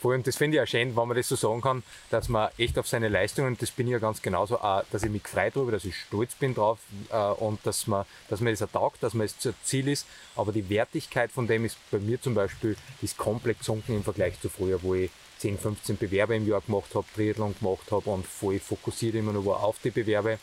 vor 0.00 0.12
allem, 0.12 0.22
das 0.22 0.36
finde 0.36 0.56
ich 0.56 0.62
auch 0.62 0.66
schön, 0.66 0.96
wenn 0.96 1.08
man 1.08 1.16
das 1.16 1.28
so 1.28 1.36
sagen 1.36 1.60
kann, 1.60 1.82
dass 2.08 2.30
man 2.30 2.48
echt 2.56 2.78
auf 2.78 2.88
seine 2.88 3.08
Leistungen, 3.08 3.56
das 3.58 3.70
bin 3.70 3.86
ich 3.86 3.92
ja 3.92 3.98
ganz 3.98 4.22
genauso, 4.22 4.58
auch, 4.58 4.82
dass 4.90 5.02
ich 5.02 5.10
mich 5.10 5.22
frei 5.28 5.50
darüber, 5.50 5.72
dass 5.72 5.84
ich 5.84 5.94
stolz 5.94 6.34
bin 6.34 6.54
drauf 6.54 6.78
äh, 7.10 7.16
und 7.16 7.60
dass 7.66 7.86
man, 7.86 8.06
dass 8.30 8.40
man 8.40 8.52
das 8.52 8.62
auch 8.62 8.70
taugt, 8.70 9.02
dass 9.02 9.12
man 9.12 9.26
es 9.26 9.36
das 9.36 9.54
Ziel 9.62 9.88
ist. 9.88 10.06
Aber 10.36 10.52
die 10.52 10.70
Wertigkeit 10.70 11.30
von 11.30 11.46
dem 11.46 11.66
ist 11.66 11.76
bei 11.90 11.98
mir 11.98 12.20
zum 12.20 12.34
Beispiel, 12.34 12.76
ist 13.02 13.18
komplett 13.18 13.58
gesunken 13.58 13.94
im 13.94 14.02
Vergleich 14.02 14.40
zu 14.40 14.48
früher, 14.48 14.82
wo 14.82 14.94
ich 14.94 15.10
10, 15.38 15.58
15 15.58 15.98
Bewerbe 15.98 16.36
im 16.36 16.48
Jahr 16.48 16.62
gemacht 16.62 16.94
habe, 16.94 17.06
Triathlon 17.14 17.54
gemacht 17.58 17.90
habe 17.90 18.08
und 18.08 18.26
voll 18.26 18.58
fokussiert 18.58 19.14
immer 19.14 19.32
nur 19.32 19.62
auf 19.62 19.78
die 19.84 19.90
Bewerbe. 19.90 20.38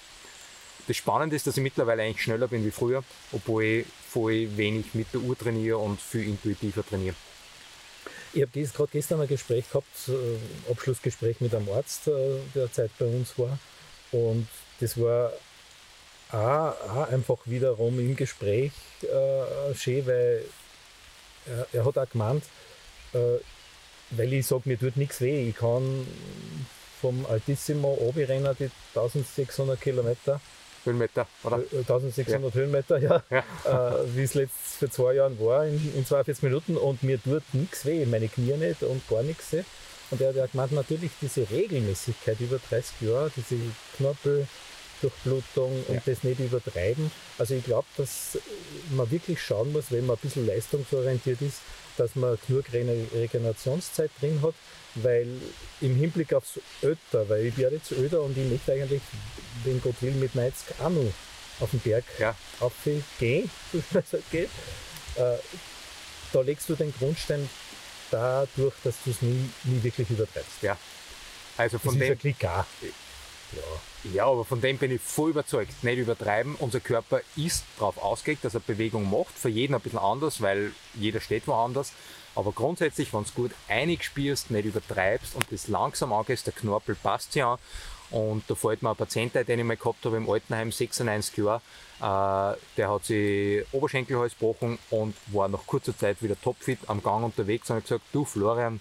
Das 0.88 0.98
Spannende 0.98 1.36
ist, 1.36 1.48
dass 1.48 1.58
ich 1.58 1.64
mittlerweile 1.64 2.04
eigentlich 2.04 2.22
schneller 2.22 2.48
bin 2.48 2.64
wie 2.64 2.72
früher, 2.72 3.04
obwohl 3.32 3.64
ich 3.64 3.86
voll 4.08 4.56
wenig 4.56 4.94
mit 4.94 5.14
der 5.14 5.22
Uhr 5.22 5.38
trainiere 5.38 5.80
und 5.80 6.00
viel 6.00 6.28
intuitiver 6.28 6.86
trainiere. 6.86 7.16
Ich 8.38 8.44
habe 8.44 8.68
gerade 8.68 8.92
gestern 8.92 9.22
ein 9.22 9.28
Gespräch 9.28 9.68
gehabt, 9.68 9.88
äh, 10.10 10.72
Abschlussgespräch 10.72 11.42
mit 11.42 11.56
einem 11.56 11.70
Arzt, 11.70 12.08
äh, 12.08 12.38
der 12.54 12.72
Zeit 12.72 12.92
bei 13.00 13.06
uns 13.08 13.34
war. 13.40 13.58
Und 14.12 14.48
das 14.80 14.96
war 14.96 15.34
auch 16.32 17.08
einfach 17.10 17.38
wiederum 17.46 18.00
im 18.00 18.16
Gespräch 18.16 18.74
äh, 19.02 19.74
schön, 19.74 20.06
weil 20.06 20.46
er, 21.48 21.68
er 21.74 21.86
hat 21.86 21.98
auch 21.98 22.08
gemeint, 22.08 22.44
äh, 23.14 23.40
weil 24.12 24.34
ich 24.34 24.46
sage, 24.46 24.64
mir 24.66 24.78
tut 24.78 24.98
nichts 24.98 25.20
weh. 25.20 25.50
Ich 25.50 25.56
kann 25.56 26.06
vom 27.02 27.26
Altissimo 27.26 27.96
runterrennen, 27.96 28.56
die 28.60 28.70
1600 28.94 29.82
Kilometer, 29.82 30.40
Höhenmeter, 30.88 31.28
oder? 31.44 31.60
äh, 31.72 31.78
1600 31.78 32.54
Höhenmeter, 32.54 32.98
ja, 32.98 33.24
Ja. 33.30 33.44
äh, 34.02 34.16
wie 34.16 34.24
es 34.24 34.34
letzt 34.34 34.78
vor 34.80 34.90
zwei 34.90 35.14
Jahren 35.14 35.40
war, 35.40 35.66
in, 35.66 35.76
in 35.96 36.06
42 36.06 36.44
Minuten 36.44 36.78
und 36.78 37.04
mir 37.04 37.22
tut 37.22 37.44
nichts 37.54 37.86
weh, 37.86 38.06
meine 38.06 38.28
Knie 38.28 38.54
nicht 38.58 38.84
und 38.84 39.08
gar 39.10 39.24
nichts. 39.24 39.56
Und 40.10 40.22
er 40.22 40.34
hat 40.42 40.52
gemeint, 40.52 40.72
natürlich 40.72 41.12
diese 41.22 41.50
Regelmäßigkeit 41.50 42.40
über 42.40 42.60
30 42.70 43.02
Jahre, 43.02 43.32
diese 43.36 43.56
Knorpeldurchblutung 45.02 45.86
und 45.88 45.96
Ja. 45.96 46.02
das 46.06 46.24
nicht 46.24 46.40
übertreiben. 46.40 47.12
Also 47.38 47.54
ich 47.56 47.64
glaube, 47.64 47.88
dass 47.98 48.38
man 48.92 49.10
wirklich 49.12 49.42
schauen 49.42 49.72
muss, 49.72 49.86
wenn 49.92 50.06
man 50.06 50.16
ein 50.16 50.20
bisschen 50.22 50.46
leistungsorientiert 50.48 51.42
ist, 51.42 51.58
dass 51.98 52.16
man 52.16 52.38
genug 52.48 52.66
Re- 52.74 53.08
Regenerationszeit 53.16 54.12
drin 54.20 54.40
hat, 54.42 54.54
weil 54.96 55.28
im 55.82 55.96
Hinblick 55.96 56.34
aufs 56.34 56.60
Öter, 56.84 57.28
weil 57.30 57.46
ich 57.48 57.58
werde 57.58 57.76
jetzt 57.78 57.92
öder 57.92 58.22
und 58.22 58.38
ich 58.38 58.50
möchte 58.50 58.74
eigentlich, 58.74 59.02
wenn 59.64 59.82
Gott 59.82 59.96
will, 60.02 60.12
mit 60.12 60.36
90 60.36 60.80
auch 60.80 60.90
noch 60.90 61.12
auf 61.60 61.72
den 61.72 61.80
Berg 61.80 62.04
Ja. 62.20 62.36
aufgehen, 62.60 63.50
so 63.74 63.82
schnell 63.90 64.04
es 64.06 64.14
halt 64.14 64.32
geht. 64.32 64.50
Äh, 65.16 65.38
da 66.34 66.42
legst 66.42 66.70
du 66.70 66.76
den 66.76 66.94
Grundstein 66.94 67.50
dadurch, 68.12 68.74
dass 68.84 68.96
du 69.04 69.12
es 69.12 69.22
nie, 69.22 69.50
nie 69.64 69.84
wirklich 69.84 70.10
übertreibst. 70.10 70.62
Ja. 70.62 70.78
Also 71.58 71.78
Das 71.78 71.84
von 71.86 72.00
ist 72.00 72.08
dem, 72.10 72.20
Klick 72.20 72.46
auch. 72.46 72.66
Ja. 73.54 74.12
Ja, 74.14 74.26
aber 74.26 74.46
von 74.46 74.62
dem 74.62 74.78
bin 74.78 74.92
ich 74.92 75.02
voll 75.02 75.32
überzeugt. 75.32 75.84
Nicht 75.84 75.98
übertreiben. 75.98 76.56
Unser 76.60 76.80
Körper 76.80 77.22
ist 77.36 77.64
darauf 77.78 77.98
ausgelegt, 77.98 78.46
dass 78.46 78.54
er 78.54 78.60
Bewegung 78.62 79.10
macht. 79.10 79.34
Für 79.36 79.50
jeden 79.50 79.74
ein 79.74 79.82
bisschen 79.82 80.00
anders, 80.00 80.42
weil 80.42 80.72
jeder 80.94 81.20
steht 81.20 81.48
woanders. 81.48 81.92
Aber 82.36 82.52
grundsätzlich, 82.52 83.14
wenn 83.14 83.24
du 83.24 83.32
gut 83.34 83.52
einigspürst, 83.68 84.52
nicht 84.52 84.66
übertreibst 84.66 85.36
und 85.36 85.46
das 85.52 85.68
langsam 85.68 86.14
angehst, 86.14 86.46
der 86.46 86.54
Knorpel 86.54 86.96
passt 86.96 87.36
ja. 87.36 87.58
Und 88.10 88.44
da 88.48 88.56
fällt 88.56 88.84
mir 88.84 88.92
ein 88.92 88.96
Patient 88.96 89.36
ein, 89.36 89.46
den 89.46 89.60
ich 89.60 89.66
mal 89.66 89.76
gehabt 89.76 90.06
habe 90.06 90.18
im 90.18 90.30
Altenheim, 90.30 90.72
96 90.72 91.38
Jahre. 91.38 91.62
Äh, 92.00 92.58
der 92.78 92.90
hat 92.90 93.06
sich 93.06 93.66
Oberschenkelhals 93.72 94.34
gebrochen 94.34 94.78
und 94.92 95.16
war 95.28 95.48
nach 95.50 95.66
kurzer 95.66 95.98
Zeit 95.98 96.22
wieder 96.22 96.40
topfit 96.40 96.80
am 96.88 97.04
Gang 97.04 97.26
unterwegs 97.26 97.70
und 97.70 97.78
hat 97.78 97.84
gesagt, 97.84 98.06
du 98.14 98.24
Florian, 98.24 98.80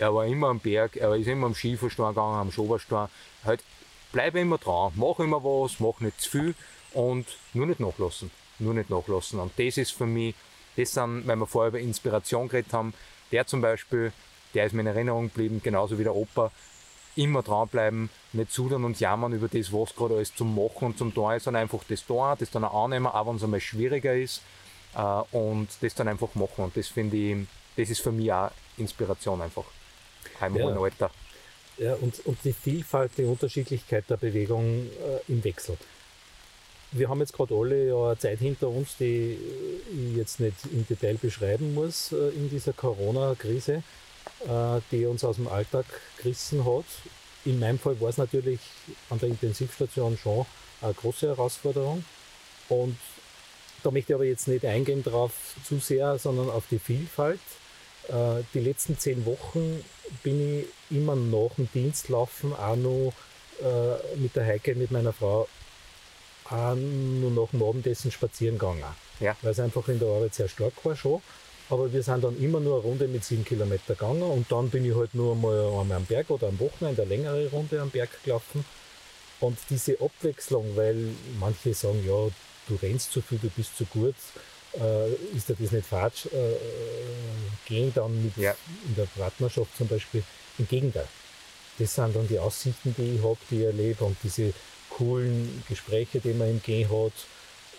er 0.00 0.14
war 0.14 0.24
immer 0.24 0.48
am 0.48 0.58
Berg, 0.58 0.96
er 0.96 1.14
ist 1.14 1.26
immer 1.26 1.46
am 1.46 1.54
Skiverstein 1.54 2.08
gegangen, 2.08 2.40
am 2.40 2.50
Schoberstein. 2.50 3.08
Halt, 3.44 3.62
bleib 4.12 4.34
immer 4.34 4.56
dran, 4.56 4.92
mach 4.96 5.18
immer 5.18 5.44
was, 5.44 5.78
mach 5.78 6.00
nicht 6.00 6.20
zu 6.20 6.30
viel 6.30 6.54
und 6.94 7.26
nur 7.52 7.66
nicht 7.66 7.80
nachlassen. 7.80 8.30
Nur 8.58 8.72
nicht 8.74 8.88
nachlassen. 8.88 9.38
Und 9.40 9.52
das 9.58 9.76
ist 9.76 9.92
für 9.92 10.06
mich, 10.06 10.34
das 10.76 10.92
sind, 10.92 11.26
weil 11.26 11.36
wir 11.36 11.46
vorher 11.46 11.68
über 11.68 11.80
Inspiration 11.80 12.48
geredet 12.48 12.72
haben, 12.72 12.94
der 13.30 13.46
zum 13.46 13.60
Beispiel, 13.60 14.12
der 14.54 14.66
ist 14.66 14.72
mir 14.72 14.80
in 14.80 14.86
Erinnerung 14.86 15.28
geblieben, 15.28 15.60
genauso 15.62 15.98
wie 15.98 16.04
der 16.04 16.16
Opa, 16.16 16.50
immer 17.14 17.42
dranbleiben, 17.42 18.08
nicht 18.32 18.52
zudern 18.52 18.84
und 18.84 19.00
jammern 19.00 19.32
über 19.32 19.48
das, 19.48 19.70
was 19.70 19.94
gerade 19.94 20.14
alles 20.14 20.34
zum 20.34 20.54
Machen 20.54 20.86
und 20.86 20.98
zum 20.98 21.12
Tun 21.12 21.34
ist, 21.34 21.44
sondern 21.44 21.62
einfach 21.62 21.84
das 21.86 22.06
tun, 22.06 22.36
das 22.38 22.50
dann 22.50 22.64
auch 22.64 22.84
annehmen, 22.84 23.06
auch 23.06 23.26
wenn 23.26 23.36
es 23.36 23.44
einmal 23.44 23.60
schwieriger 23.60 24.14
ist 24.14 24.40
äh, 24.94 25.22
und 25.32 25.68
das 25.82 25.94
dann 25.94 26.08
einfach 26.08 26.34
machen. 26.36 26.64
Und 26.64 26.76
das 26.76 26.88
finde 26.88 27.16
ich, 27.16 27.46
das 27.76 27.90
ist 27.90 28.00
für 28.00 28.12
mich 28.12 28.32
auch 28.32 28.50
Inspiration 28.78 29.42
einfach. 29.42 29.64
Heim 30.40 30.56
Ja. 30.56 30.64
hohen 30.64 30.78
Alter. 30.78 31.10
Ja, 31.78 31.94
und, 31.94 32.24
und 32.26 32.38
die 32.44 32.52
Vielfalt, 32.52 33.12
die 33.16 33.24
Unterschiedlichkeit 33.24 34.04
der 34.10 34.16
Bewegung 34.18 34.86
äh, 34.86 35.32
im 35.32 35.42
Wechsel. 35.44 35.76
Wir 36.92 37.08
haben 37.08 37.20
jetzt 37.20 37.32
gerade 37.32 37.54
alle 37.54 37.86
ja 37.88 38.06
eine 38.06 38.18
Zeit 38.18 38.40
hinter 38.40 38.68
uns, 38.68 38.96
die 38.98 39.38
ich 39.90 40.16
jetzt 40.16 40.40
nicht 40.40 40.56
im 40.72 40.86
Detail 40.86 41.14
beschreiben 41.14 41.72
muss 41.72 42.12
äh, 42.12 42.30
in 42.30 42.50
dieser 42.50 42.72
Corona-Krise, 42.72 43.82
äh, 44.46 44.80
die 44.90 45.06
uns 45.06 45.22
aus 45.24 45.36
dem 45.36 45.48
Alltag 45.48 45.86
gerissen 46.18 46.64
hat. 46.64 46.84
In 47.44 47.58
meinem 47.60 47.78
Fall 47.78 47.98
war 48.00 48.10
es 48.10 48.18
natürlich 48.18 48.60
an 49.08 49.18
der 49.20 49.28
Intensivstation 49.30 50.18
schon 50.18 50.44
eine 50.82 50.92
große 50.94 51.28
Herausforderung. 51.28 52.04
Und 52.68 52.98
da 53.82 53.90
möchte 53.90 54.12
ich 54.12 54.14
aber 54.16 54.24
jetzt 54.24 54.48
nicht 54.48 54.64
eingehen 54.66 55.02
drauf 55.02 55.32
zu 55.64 55.78
sehr, 55.78 56.18
sondern 56.18 56.50
auf 56.50 56.64
die 56.70 56.78
Vielfalt. 56.78 57.40
Äh, 58.08 58.42
Die 58.52 58.60
letzten 58.60 58.98
zehn 58.98 59.24
Wochen 59.24 59.82
bin 60.22 60.60
ich 60.60 60.66
immer 60.96 61.16
nach 61.16 61.54
dem 61.56 61.68
Dienstlaufen 61.72 62.52
auch 62.54 62.76
noch 62.76 63.12
äh, 63.60 64.16
mit 64.16 64.36
der 64.36 64.44
Heike, 64.44 64.74
mit 64.74 64.90
meiner 64.90 65.12
Frau, 65.12 65.48
auch 66.50 66.74
nur 66.74 67.30
nach 67.30 67.50
dem 67.50 67.62
Abendessen 67.62 68.10
spazieren 68.10 68.58
gegangen. 68.58 68.84
Ja. 69.20 69.36
Weil 69.42 69.52
es 69.52 69.60
einfach 69.60 69.86
in 69.88 69.98
der 69.98 70.08
Arbeit 70.08 70.34
sehr 70.34 70.48
stark 70.48 70.72
war 70.84 70.96
schon. 70.96 71.22
Aber 71.68 71.92
wir 71.92 72.02
sind 72.02 72.24
dann 72.24 72.40
immer 72.42 72.58
nur 72.58 72.74
eine 72.74 72.82
Runde 72.82 73.06
mit 73.06 73.24
sieben 73.24 73.44
Kilometer 73.44 73.94
gegangen 73.94 74.22
und 74.22 74.50
dann 74.50 74.70
bin 74.70 74.84
ich 74.84 74.94
halt 74.94 75.14
nur 75.14 75.34
einmal, 75.34 75.60
einmal 75.80 75.98
am 75.98 76.04
Berg 76.04 76.28
oder 76.30 76.48
am 76.48 76.58
Wochenende 76.58 77.02
eine 77.02 77.08
längere 77.08 77.48
Runde 77.50 77.80
am 77.80 77.90
Berg 77.90 78.10
gelaufen. 78.24 78.64
Und 79.38 79.56
diese 79.70 79.96
Abwechslung, 80.00 80.76
weil 80.76 80.96
manche 81.38 81.72
sagen, 81.72 82.04
ja, 82.04 82.28
du 82.66 82.74
rennst 82.82 83.12
zu 83.12 83.22
viel, 83.22 83.38
du 83.38 83.48
bist 83.50 83.76
zu 83.76 83.84
gut, 83.84 84.16
äh, 84.78 85.12
ist 85.36 85.48
dir 85.48 85.56
das 85.58 85.72
nicht 85.72 85.86
falsch, 85.86 86.26
äh, 86.32 86.52
äh, 86.52 86.56
gehen 87.66 87.92
dann 87.94 88.22
mit 88.24 88.36
Ja. 88.36 88.54
in 88.86 88.94
der 88.96 89.06
Partnerschaft 89.16 89.76
zum 89.76 89.88
Beispiel. 89.88 90.22
Im 90.58 90.68
Gegenteil. 90.68 91.08
Das 91.78 91.94
sind 91.94 92.14
dann 92.14 92.28
die 92.28 92.38
Aussichten, 92.38 92.94
die 92.98 93.16
ich 93.16 93.22
habe, 93.22 93.38
die 93.50 93.60
ich 93.60 93.64
erlebe 93.66 94.04
und 94.04 94.16
diese 94.22 94.52
coolen 94.90 95.62
Gespräche, 95.68 96.20
die 96.20 96.34
man 96.34 96.50
im 96.50 96.62
Gehen 96.62 96.88
hat 96.90 97.12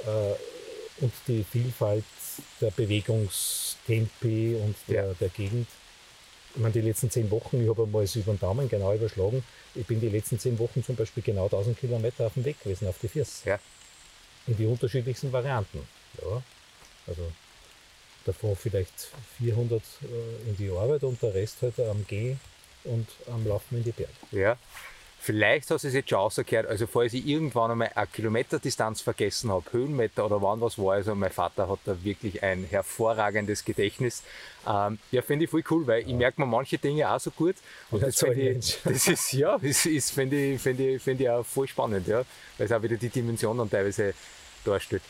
äh, 0.08 1.04
und 1.04 1.14
die 1.28 1.44
Vielfalt 1.44 2.04
der 2.60 2.72
Bewegungstempi 2.72 4.56
und 4.56 4.76
der, 4.88 5.06
Ja. 5.08 5.14
der 5.20 5.30
Gegend. 5.30 5.68
Ich 6.56 6.62
meine, 6.62 6.74
die 6.74 6.82
letzten 6.82 7.10
zehn 7.10 7.30
Wochen, 7.32 7.62
ich 7.64 7.70
habe 7.70 7.84
einmal 7.84 8.04
es 8.04 8.16
über 8.16 8.34
den 8.34 8.40
Daumen 8.40 8.68
genau 8.68 8.94
überschlagen, 8.94 9.44
ich 9.76 9.86
bin 9.86 10.02
die 10.02 10.10
letzten 10.10 10.38
zehn 10.40 10.58
Wochen 10.60 10.84
zum 10.84 10.96
Beispiel 10.96 11.24
genau 11.24 11.46
1000 11.46 11.80
Kilometer 11.80 12.26
auf 12.28 12.34
dem 12.34 12.44
Weg 12.44 12.62
gewesen, 12.62 12.88
auf 12.88 12.96
die 13.02 13.08
Füße. 13.08 13.48
Ja. 13.48 13.60
In 14.48 14.58
die 14.58 14.66
unterschiedlichsten 14.66 15.32
Varianten. 15.32 15.88
Ja. 16.22 16.42
Also 17.08 17.32
davon 18.26 18.56
vielleicht 18.56 19.10
400 19.40 19.82
äh, 19.82 20.50
in 20.50 20.58
die 20.58 20.70
Arbeit 20.70 21.04
und 21.04 21.22
der 21.22 21.34
Rest 21.34 21.58
halt 21.62 21.80
am 21.80 22.06
Gehen 22.08 22.40
und 22.84 23.08
am 23.32 23.46
Laufen 23.48 23.78
in 23.78 23.84
die 23.84 23.92
Berge. 23.92 24.14
Ja. 24.32 24.58
Vielleicht 25.24 25.70
hast 25.70 25.84
du 25.84 25.88
es 25.88 25.94
jetzt 25.94 26.10
schon 26.10 26.18
rausgehört, 26.18 26.66
also 26.66 26.88
falls 26.88 27.14
ich 27.14 27.28
irgendwann 27.28 27.70
einmal 27.70 27.92
eine 27.94 28.08
Kilometerdistanz 28.08 29.02
vergessen 29.02 29.52
habe, 29.52 29.64
Höhenmeter 29.72 30.26
oder 30.26 30.42
wann 30.42 30.60
was 30.62 30.80
war, 30.80 30.94
also 30.94 31.14
mein 31.14 31.30
Vater 31.30 31.70
hat 31.70 31.78
da 31.86 32.04
wirklich 32.04 32.42
ein 32.42 32.66
hervorragendes 32.68 33.64
Gedächtnis. 33.64 34.24
Ähm, 34.68 34.98
ja, 35.12 35.22
finde 35.22 35.46
ich 35.46 35.52
voll 35.52 35.64
cool, 35.70 35.86
weil 35.86 36.10
ich 36.10 36.16
merke 36.16 36.42
mir 36.42 36.48
manche 36.48 36.80
Dinge 36.80 37.08
auch 37.08 37.20
so 37.20 37.30
gut. 37.30 37.56
Und 37.92 38.00
Ja, 38.00 38.08
das 38.08 38.18
finde 38.18 38.50
ich, 38.50 38.80
das 38.84 39.08
ist, 39.08 39.34
ja, 39.34 39.60
das 39.60 39.86
ist, 39.86 40.10
finde 40.10 40.54
ich, 40.54 40.60
finde 40.60 40.96
ich, 40.96 41.04
finde 41.04 41.24
ich 41.24 41.30
auch 41.30 41.46
voll 41.46 41.68
spannend, 41.68 42.08
ja, 42.08 42.26
weil 42.58 42.66
es 42.66 42.72
auch 42.72 42.82
wieder 42.82 42.98
die 42.98 43.10
Dimension 43.10 43.60
dann 43.60 43.70
teilweise 43.70 44.16
darstellt. 44.66 45.04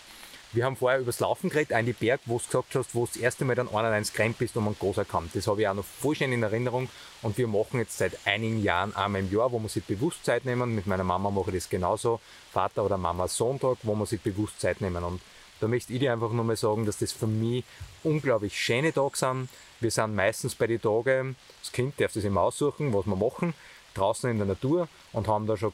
Wir 0.54 0.66
haben 0.66 0.76
vorher 0.76 1.00
über 1.00 1.08
das 1.08 1.22
Laufen 1.22 1.50
geredet, 1.50 1.72
an 1.72 1.86
die 1.86 1.94
Berg, 1.94 2.20
wo 2.26 2.38
du 2.38 2.44
gesagt 2.44 2.76
hast, 2.76 2.94
wo 2.94 3.06
du 3.06 3.12
das 3.14 3.16
erste 3.16 3.46
Mal 3.46 3.56
dann 3.56 3.70
einer 3.70 3.98
ins 3.98 4.12
Kremp 4.12 4.38
bist 4.38 4.58
und 4.58 4.66
man 4.66 4.76
großer 4.78 5.06
kam. 5.06 5.30
Das 5.34 5.48
habe 5.48 5.62
ich 5.62 5.68
auch 5.70 5.74
noch 5.74 5.86
voll 5.86 6.14
schön 6.14 6.34
in 6.34 6.44
Erinnerung. 6.44 6.90
Und 7.22 7.38
wir 7.38 7.48
machen 7.48 7.80
jetzt 7.80 7.98
seit 7.98 8.28
einigen 8.28 8.62
Jahren 8.62 8.94
einmal 8.94 9.22
im 9.22 9.32
Jahr, 9.32 9.54
wo 9.54 9.60
wir 9.60 9.70
sich 9.70 9.86
bewusst 9.86 10.26
Zeit 10.26 10.44
nehmen. 10.44 10.76
Mit 10.76 10.88
meiner 10.88 11.06
Mama 11.06 11.32
mache 11.32 11.52
ich 11.52 11.64
das 11.64 11.70
genauso. 11.70 12.20
Vater 12.52 12.84
oder 12.84 12.98
Mama 12.98 13.30
Sonntag, 13.30 13.78
wo 13.84 13.96
wir 13.96 14.06
sich 14.06 14.20
bewusst 14.20 14.60
Zeit 14.60 14.82
nehmen. 14.82 15.02
Und 15.06 15.22
da 15.62 15.70
möchte 15.70 15.94
ich 15.94 16.00
dir 16.00 16.12
einfach 16.12 16.32
nur 16.34 16.44
mal 16.44 16.58
sagen, 16.58 16.86
dass 16.86 16.98
das 16.98 17.14
für 17.14 17.28
mich 17.28 17.64
unglaublich 18.04 18.60
schöne 18.60 18.92
Tage 18.92 19.16
sind. 19.16 19.48
Wir 19.80 19.92
sind 19.92 20.16
meistens 20.16 20.56
bei 20.56 20.68
den 20.68 20.82
Tagen, 20.82 21.38
das 21.62 21.72
Kind 21.72 21.98
darf 21.98 22.12
das 22.12 22.26
immer 22.26 22.42
aussuchen, 22.42 22.94
was 22.94 23.06
wir 23.06 23.16
machen, 23.16 23.54
draußen 23.94 24.30
in 24.30 24.38
der 24.38 24.48
Natur 24.48 24.90
und 25.14 25.30
haben 25.30 25.48
da 25.48 25.56
schon 25.56 25.72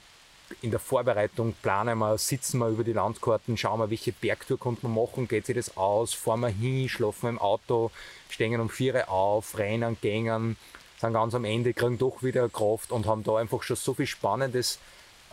in 0.62 0.72
der 0.72 0.80
Vorbereitung 0.80 1.54
planen 1.62 2.00
wir, 2.00 2.18
sitzen 2.18 2.60
wir 2.60 2.70
über 2.70 2.84
die 2.84 2.94
Landkarten, 2.94 3.58
schauen 3.58 3.80
wir, 3.80 3.90
welche 3.90 4.12
Bergtour 4.12 4.58
konnte 4.58 4.88
man 4.88 4.96
machen, 4.96 5.28
geht 5.28 5.46
sich 5.46 5.56
das 5.56 5.78
aus, 5.78 6.14
fahren 6.14 6.42
wir 6.42 6.50
hin, 6.50 6.90
schlafen 6.90 7.24
wir 7.24 7.30
im 7.30 7.40
Auto, 7.40 7.92
stehen 8.30 8.60
um 8.60 8.70
vier 8.70 8.96
Uhr 8.96 9.10
auf, 9.10 9.58
rennen, 9.58 9.98
gängen, 10.02 10.58
sind 11.00 11.14
ganz 11.14 11.36
am 11.36 11.46
Ende, 11.46 11.74
kriegen 11.74 11.98
doch 11.98 12.24
wieder 12.24 12.50
Kraft 12.50 12.92
und 12.92 13.06
haben 13.06 13.24
da 13.24 13.38
einfach 13.38 13.62
schon 13.64 13.76
so 13.76 13.94
viel 13.94 14.08
Spannendes, 14.08 14.80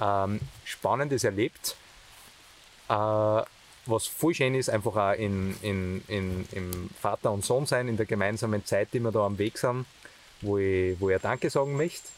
ähm, 0.00 0.40
Spannendes 0.64 1.24
erlebt. 1.24 1.76
Äh, 2.88 3.42
was 3.86 4.06
voll 4.06 4.34
schön 4.34 4.54
ist, 4.54 4.70
einfach 4.70 4.96
auch 4.96 5.12
in, 5.12 5.56
in, 5.60 6.02
in, 6.08 6.48
im 6.52 6.90
Vater 7.00 7.32
und 7.32 7.44
Sohn 7.44 7.66
sein, 7.66 7.86
in 7.88 7.96
der 7.96 8.06
gemeinsamen 8.06 8.64
Zeit, 8.64 8.88
die 8.92 9.00
wir 9.00 9.12
da 9.12 9.26
am 9.26 9.38
Weg 9.38 9.58
sind, 9.58 9.84
wo 10.40 10.58
ich, 10.58 10.98
wo 11.00 11.10
ich 11.10 11.20
Danke 11.20 11.50
sagen 11.50 11.76
möchte. 11.76 12.08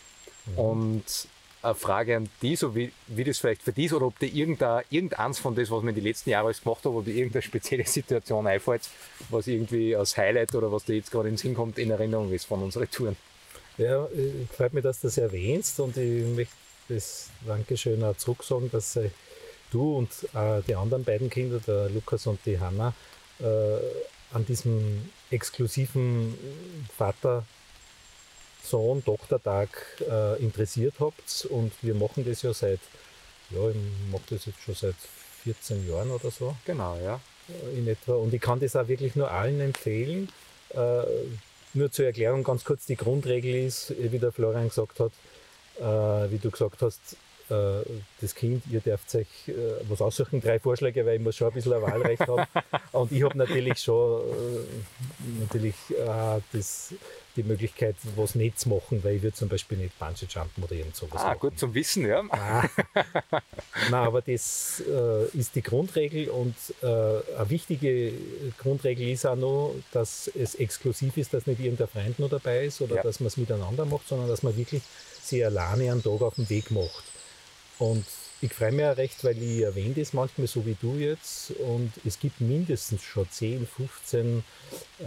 Und 0.55 1.03
eine 1.03 1.36
Frage 1.75 2.17
an 2.17 2.29
die, 2.43 2.57
so 2.57 2.75
wie, 2.75 2.93
wie 3.09 3.25
das 3.25 3.39
vielleicht 3.39 3.63
für 3.63 3.73
dich 3.73 3.87
ist, 3.87 3.93
oder 3.93 4.07
ob 4.07 4.19
dir 4.19 4.33
irgendein, 4.33 4.85
irgendeins 4.91 5.39
von 5.39 5.55
das, 5.55 5.71
was 5.71 5.83
wir 5.83 5.89
in 5.89 5.95
den 5.95 6.05
letzten 6.05 6.31
Jahren 6.31 6.47
alles 6.47 6.63
gemacht 6.63 6.85
haben, 6.85 6.97
ob 6.97 7.05
dir 7.05 7.15
irgendeine 7.15 7.43
spezielle 7.43 7.85
Situation 7.87 8.47
einfällt, 8.47 8.89
was 9.31 9.47
irgendwie 9.47 9.97
als 9.97 10.17
Highlight 10.17 10.55
oder 10.55 10.71
was 10.71 10.85
dir 10.85 10.97
jetzt 10.97 11.11
gerade 11.11 11.29
in 11.29 11.35
den 11.35 11.39
Sinn 11.39 11.55
kommt, 11.55 11.79
in 11.79 11.91
Erinnerung 11.91 12.33
ist 12.33 12.47
von 12.47 12.63
unseren 12.63 12.91
Touren. 12.91 13.17
Ja, 13.79 14.05
äh, 14.07 14.47
freut 14.57 14.73
mich, 14.73 14.83
dass 14.83 15.01
du 15.01 15.09
das 15.09 15.19
erwähnst 15.19 15.79
und 15.81 15.97
ich 15.97 16.25
möchte 16.25 16.55
das 16.89 17.31
Dankeschön 17.47 18.03
auch 18.05 18.17
zurücksagen, 18.17 18.71
dass 18.71 18.97
äh, 18.97 19.11
du 19.71 19.99
und 19.99 20.11
äh, 20.35 20.63
die 20.67 20.75
anderen 20.75 21.05
beiden 21.05 21.29
Kinder, 21.31 21.61
der 21.67 21.91
Lukas 21.91 22.27
und 22.27 22.39
die 22.47 22.59
Hanna, 22.59 22.95
äh, 23.41 23.45
an 24.33 24.47
diesem 24.47 25.11
exklusiven 25.31 26.37
Vater 26.97 27.45
Sohn-Tochtertag 28.71 29.69
äh, 30.09 30.43
interessiert 30.43 30.95
habt 31.01 31.47
und 31.51 31.73
wir 31.83 31.95
machen 31.95 32.25
das 32.25 32.43
ja 32.43 32.53
seit, 32.53 32.81
ja, 33.51 33.69
ich 33.71 33.77
mache 34.11 34.23
das 34.31 34.47
jetzt 34.47 34.61
schon 34.61 34.75
seit 34.75 34.97
14 35.45 35.89
Jahren 35.89 36.11
oder 36.11 36.31
so 36.31 36.57
Genau, 36.65 36.99
ja. 37.03 37.21
äh, 37.49 37.79
in 37.79 37.87
etwa. 37.89 38.15
Und 38.15 38.35
ich 38.35 38.41
kann 38.41 38.61
das 38.61 38.77
auch 38.77 38.89
wirklich 38.89 39.15
nur 39.15 39.31
allen 39.31 39.61
empfehlen. 39.61 40.29
Äh, 40.71 41.03
nur 41.75 41.91
zur 41.93 42.07
Erklärung 42.07 42.43
ganz 42.43 42.65
kurz, 42.65 42.87
die 42.87 42.97
Grundregel 42.97 43.67
ist, 43.67 43.95
wie 43.99 44.19
der 44.19 44.33
Florian 44.33 44.69
gesagt 44.69 44.99
hat, 44.99 45.13
äh, 45.79 46.31
wie 46.31 46.39
du 46.39 46.51
gesagt 46.51 46.83
hast, 46.83 47.17
äh, 47.49 47.83
das 48.21 48.35
Kind, 48.35 48.65
ihr 48.71 48.81
dürft 48.81 49.15
euch 49.15 49.27
äh, 49.47 49.53
was 49.89 50.01
aussuchen, 50.01 50.41
drei 50.41 50.59
Vorschläge, 50.59 51.07
weil 51.07 51.17
ich 51.17 51.23
muss 51.23 51.37
schon 51.37 51.49
ein 51.49 51.55
bisschen 51.55 51.75
ein 51.75 51.83
Wahlrecht 51.83 52.27
haben. 52.27 52.47
Und 52.93 53.13
ich 53.13 53.23
habe 53.23 53.39
natürlich 53.39 53.79
schon 53.79 54.23
natürlich 55.41 55.75
äh, 55.91 56.41
das, 56.53 56.95
die 57.37 57.43
Möglichkeit, 57.43 57.97
was 58.17 58.35
nicht 58.35 58.59
zu 58.59 58.69
machen, 58.71 59.03
weil 59.05 59.17
ich 59.17 59.23
würde 59.23 59.37
zum 59.37 59.49
Beispiel 59.49 59.77
nicht 59.79 59.99
Bungee 59.99 60.27
Jumpen 60.29 60.65
oder 60.65 60.73
irgend 60.73 60.97
sowas 60.97 61.21
Ah, 61.23 61.29
machen. 61.29 61.39
gut 61.41 61.59
zum 61.59 61.75
Wissen, 61.75 62.07
ja. 62.07 62.23
Ah. 62.31 62.65
Nein, 63.91 63.95
aber 63.95 64.23
das 64.23 64.83
äh, 64.89 65.27
ist 65.39 65.55
die 65.55 65.63
Grundregel 65.63 66.29
und 66.31 66.55
äh, 66.83 66.87
eine 66.87 67.51
wichtige 67.51 68.13
Grundregel 68.59 69.09
ist 69.11 69.27
auch 69.27 69.37
noch, 69.37 69.75
dass 69.93 70.31
es 70.35 70.55
exklusiv 70.55 71.17
ist, 71.17 71.35
dass 71.35 71.47
nicht 71.47 71.61
irgendein 71.61 71.89
Freund 71.89 72.19
noch 72.19 72.31
dabei 72.31 72.67
ist 72.67 72.81
oder 72.81 72.97
Ja. 72.97 73.03
dass 73.03 73.21
man 73.21 73.27
es 73.29 73.37
miteinander 73.37 73.85
macht, 73.85 74.09
sondern 74.09 74.29
dass 74.29 74.43
man 74.43 74.57
wirklich 74.57 74.83
sich 75.23 75.45
alleine 75.45 75.93
einen 75.93 76.03
Tag 76.03 76.23
auf 76.23 76.37
den 76.37 76.49
Weg 76.49 76.71
macht. 76.71 77.05
Und 77.79 78.05
ich 78.41 78.53
freue 78.53 78.73
mich 78.73 78.85
auch 78.85 78.97
recht, 78.97 79.25
weil 79.25 79.41
ich 79.43 79.63
erwähne 79.63 79.95
das 79.95 80.13
manchmal 80.13 80.47
so 80.47 80.65
wie 80.67 80.77
du 80.81 80.95
jetzt 80.97 81.53
und 81.53 81.93
es 82.05 82.19
gibt 82.19 82.41
mindestens 82.41 83.03
schon 83.03 83.29
10, 83.29 83.67
15 83.67 84.45
äh, 84.99 85.05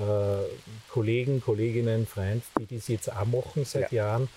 Kollegen, 0.90 1.42
Kolleginnen, 1.42 2.08
Freunde, 2.08 2.44
die 2.60 2.76
das 2.76 2.88
jetzt 2.88 3.12
auch 3.12 3.26
machen 3.26 3.66
seit 3.66 3.92
Jahren. 3.92 4.30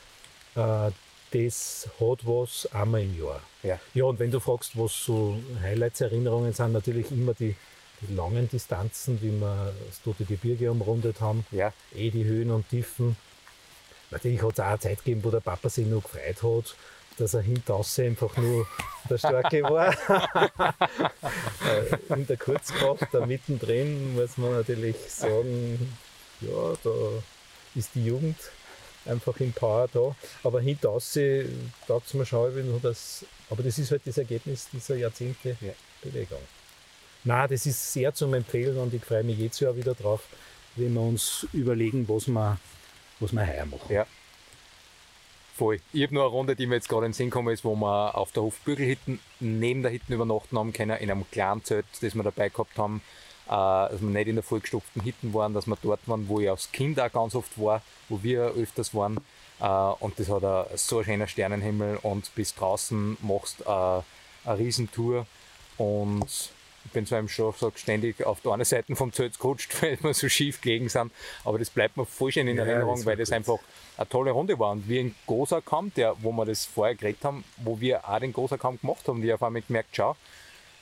Äh, 0.55 0.90
das 1.32 1.88
hat 1.99 2.26
was 2.26 2.68
einmal 2.72 3.03
im 3.03 3.18
Jahr. 3.18 3.40
Ja. 3.62 3.80
Ja, 3.95 4.05
und 4.05 4.18
wenn 4.18 4.30
du 4.30 4.38
fragst, 4.38 4.76
was 4.76 5.05
so 5.05 5.38
Highlights, 5.62 6.03
Erinnerungen 6.03 6.53
sind, 6.53 6.72
natürlich 6.72 7.11
immer 7.11 7.32
die, 7.32 7.57
die 8.03 8.14
langen 8.14 8.51
Distanzen, 8.51 9.20
wie 9.22 9.30
wir 9.30 9.72
das 9.86 10.03
Tote 10.03 10.26
Gebirge 10.26 10.70
umrundet 10.70 11.20
haben, 11.20 11.47
Ja, 11.51 11.72
eh 11.95 12.11
die 12.11 12.24
Höhen 12.24 12.51
und 12.51 12.68
Tiefen. 12.68 13.16
Natürlich 14.11 14.43
hat 14.43 14.53
es 14.53 14.61
auch 14.61 14.64
eine 14.66 14.78
Zeit 14.78 14.99
gegeben, 14.99 15.24
wo 15.24 15.30
der 15.30 15.40
Papa 15.40 15.70
sich 15.70 15.86
noch 15.86 16.03
gefreut 16.03 16.43
hat, 16.43 16.76
dass 17.18 17.34
er 17.34 17.42
hintaus 17.42 17.98
einfach 17.98 18.36
nur 18.36 18.66
der 19.08 19.18
Starke 19.18 19.62
war. 19.64 19.94
Äh, 21.64 22.14
In 22.14 22.26
der 22.26 22.36
Kurzkraft, 22.36 23.06
da 23.12 23.24
mittendrin, 23.26 24.14
muss 24.14 24.36
man 24.36 24.52
natürlich 24.52 24.96
sagen, 25.08 25.94
ja, 26.40 26.74
da 26.82 26.90
ist 27.74 27.90
die 27.94 28.04
Jugend 28.04 28.36
einfach 29.06 29.38
im 29.40 29.52
Power 29.52 29.88
da. 29.92 30.14
Aber 30.42 30.60
hintaus 30.60 31.16
taugt 31.86 32.06
es 32.08 32.14
mir 32.14 32.26
schon, 32.26 32.54
wenn 32.54 32.80
das, 32.82 33.24
aber 33.50 33.62
das 33.62 33.78
ist 33.78 33.90
halt 33.90 34.02
das 34.04 34.18
Ergebnis 34.18 34.68
dieser 34.72 34.96
Jahrzehnte 34.96 35.56
Ja. 35.60 35.72
Bewegung. 36.02 36.40
Na, 37.24 37.46
das 37.46 37.66
ist 37.66 37.92
sehr 37.92 38.12
zum 38.12 38.34
Empfehlen 38.34 38.76
und 38.78 38.92
ich 38.92 39.04
freue 39.04 39.22
mich 39.22 39.38
jedes 39.38 39.60
Jahr 39.60 39.76
wieder 39.76 39.94
drauf, 39.94 40.22
wenn 40.74 40.92
wir 40.94 41.00
uns 41.00 41.46
überlegen, 41.52 42.08
was 42.08 42.26
wir, 42.26 42.58
was 43.20 43.32
wir 43.32 43.46
heuer 43.46 43.66
machen. 43.66 43.92
ja. 43.92 44.06
Voll. 45.55 45.80
Ich 45.92 46.03
habe 46.03 46.14
nur 46.14 46.24
eine 46.24 46.32
Runde, 46.32 46.57
die 46.57 46.66
mir 46.66 46.76
jetzt 46.76 46.88
gerade 46.88 47.05
in 47.05 47.12
den 47.12 47.16
Sinn 47.16 47.30
gekommen 47.30 47.53
ist, 47.53 47.64
wo 47.64 47.74
wir 47.74 48.16
auf 48.16 48.32
der 48.32 48.42
Hofbügelhütten 48.42 49.20
neben 49.40 49.82
der 49.82 49.92
Hütten 49.92 50.14
übernachten 50.14 50.59
haben 50.59 50.72
können, 50.72 50.96
in 50.98 51.11
einem 51.11 51.30
kleinen 51.30 51.62
Zelt, 51.62 51.84
das 52.00 52.14
wir 52.14 52.22
dabei 52.22 52.48
gehabt 52.48 52.78
haben, 52.78 53.03
äh, 53.46 53.50
dass 53.50 54.00
wir 54.00 54.09
nicht 54.09 54.28
in 54.28 54.36
der 54.36 54.42
vollgestopften 54.42 55.05
Hütten 55.05 55.34
waren, 55.34 55.53
dass 55.53 55.66
wir 55.66 55.76
dort 55.82 56.00
waren, 56.09 56.26
wo 56.28 56.40
ich 56.40 56.48
als 56.48 56.72
Kind 56.72 56.98
auch 56.98 57.12
ganz 57.12 57.34
oft 57.34 57.61
war, 57.61 57.82
wo 58.09 58.22
wir 58.22 58.44
öfters 58.44 58.94
waren. 58.94 59.18
Äh, 59.61 59.66
und 59.66 60.18
das 60.18 60.30
hat 60.30 60.42
ein, 60.42 60.64
so 60.76 61.00
ein 61.00 61.05
schöner 61.05 61.26
Sternenhimmel 61.26 61.98
und 62.00 62.34
bis 62.34 62.55
draußen 62.55 63.18
machst 63.20 63.61
äh, 63.61 63.64
eine 63.68 64.59
Riesentour 64.59 65.26
und 65.76 66.50
ich 66.85 66.91
bin 66.93 67.07
zwar 67.07 67.18
im 67.20 67.28
Schlafsack 67.28 67.78
ständig 67.78 68.24
auf 68.24 68.41
der 68.41 68.53
einen 68.53 68.64
Seite 68.64 68.95
vom 68.97 69.12
Zelt 69.12 69.39
gerutscht, 69.39 69.74
weil 69.83 69.99
wir 70.03 70.14
so 70.14 70.28
schief 70.28 70.61
gelegen 70.61 70.89
sind, 70.89 71.12
aber 71.45 71.59
das 71.59 71.70
bleibt 71.70 71.97
mir 71.97 72.05
voll 72.07 72.33
schön 72.33 72.49
in 72.49 72.57
Ja, 72.57 72.64
Erinnerung, 72.64 72.97
das 72.97 73.07
weil 73.07 73.16
das 73.16 73.28
gut. 73.28 73.37
einfach 73.37 73.59
eine 73.97 74.09
tolle 74.09 74.30
Runde 74.33 74.59
war. 74.59 74.72
Und 74.72 74.89
wie 74.89 74.99
in 74.99 75.14
Gosakam, 75.26 75.93
der, 75.95 76.14
wo 76.22 76.33
wir 76.33 76.45
das 76.45 76.64
vorher 76.64 76.95
geredet 76.95 77.24
haben, 77.24 77.45
wo 77.59 77.80
wir 77.80 78.09
auch 78.09 78.18
den 78.18 78.33
Gosakam 78.33 78.78
gemacht 78.80 79.07
haben, 79.09 79.22
die 79.22 79.33
auf 79.33 79.43
einmal 79.43 79.62
gemerkt, 79.62 79.91
schau, 79.93 80.16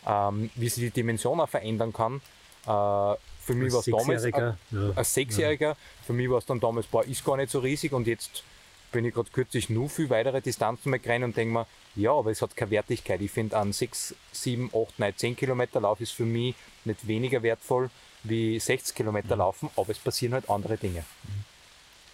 ähm, 0.06 0.50
wie 0.54 0.68
sich 0.68 0.84
die 0.84 0.90
Dimension 0.90 1.40
auch 1.40 1.48
verändern 1.48 1.92
kann. 1.92 2.20
Äh, 2.66 3.16
für 3.42 3.54
mich 3.54 3.72
war 3.72 3.80
es 3.80 3.86
damals 3.86 4.22
Sechsjähriger, 4.22 4.58
ja. 4.70 4.92
als 4.94 5.14
Sechsjähriger, 5.14 5.76
für 6.06 6.12
mich 6.12 6.30
war 6.30 6.38
es 6.38 6.46
dann 6.46 6.60
damals, 6.60 6.86
boah, 6.86 7.04
ist 7.04 7.24
gar 7.24 7.36
nicht 7.36 7.50
so 7.50 7.58
riesig 7.58 7.92
und 7.92 8.06
jetzt 8.06 8.44
bin 8.92 9.04
ich 9.04 9.14
gerade 9.14 9.30
kürzlich 9.30 9.70
nur 9.70 9.88
viel 9.88 10.10
weitere 10.10 10.40
Distanzen 10.40 10.90
mehr 10.90 10.98
gerannt 10.98 11.24
und 11.24 11.36
denke 11.36 11.52
mir, 11.54 11.66
ja, 11.96 12.12
aber 12.12 12.30
es 12.30 12.42
hat 12.42 12.56
keine 12.56 12.70
Wertigkeit. 12.72 13.20
Ich 13.20 13.30
finde, 13.30 13.58
ein 13.58 13.72
6, 13.72 14.14
7, 14.32 14.70
8, 14.74 14.98
9, 14.98 15.16
10 15.16 15.36
Kilometer 15.36 15.80
Lauf 15.80 16.00
ist 16.00 16.12
für 16.12 16.24
mich 16.24 16.54
nicht 16.84 17.06
weniger 17.06 17.42
wertvoll 17.42 17.90
wie 18.24 18.58
60 18.58 18.94
Kilometer 18.94 19.36
Laufen, 19.36 19.70
aber 19.76 19.90
es 19.90 19.98
passieren 19.98 20.34
halt 20.34 20.48
andere 20.50 20.76
Dinge. 20.76 21.04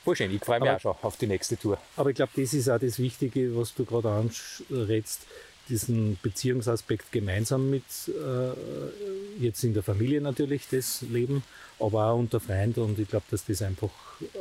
Voll 0.04 0.14
schön, 0.16 0.32
ich 0.34 0.44
freue 0.44 0.60
mich 0.60 0.68
Aber- 0.68 0.76
auch 0.76 0.80
schon 0.80 0.94
auf 1.02 1.16
die 1.16 1.26
nächste 1.26 1.56
Tour. 1.58 1.78
Aber 1.96 2.10
ich 2.10 2.16
glaube, 2.16 2.32
das 2.36 2.54
ist 2.54 2.68
auch 2.68 2.78
das 2.78 2.98
Wichtige, 3.00 3.56
was 3.56 3.74
du 3.74 3.84
gerade 3.84 4.08
anrätst, 4.70 5.22
diesen 5.68 6.18
Beziehungsaspekt 6.22 7.12
gemeinsam 7.12 7.70
mit, 7.70 7.84
äh, 8.08 9.42
jetzt 9.42 9.64
in 9.64 9.74
der 9.74 9.82
Familie 9.82 10.20
natürlich, 10.20 10.68
das 10.70 11.02
Leben, 11.02 11.42
aber 11.78 12.06
auch 12.06 12.18
unter 12.18 12.40
Freunden. 12.40 12.80
Und 12.80 12.98
ich 12.98 13.08
glaube, 13.08 13.26
dass 13.30 13.44
das 13.44 13.62
einfach 13.62 13.90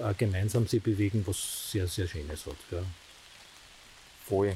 auch 0.01 0.17
gemeinsam 0.17 0.67
sich 0.67 0.81
bewegen, 0.81 1.23
was 1.25 1.71
sehr, 1.71 1.87
sehr 1.87 2.07
Schönes 2.07 2.45
hat. 2.45 2.55
Ja. 2.71 2.83
Voll. 4.27 4.55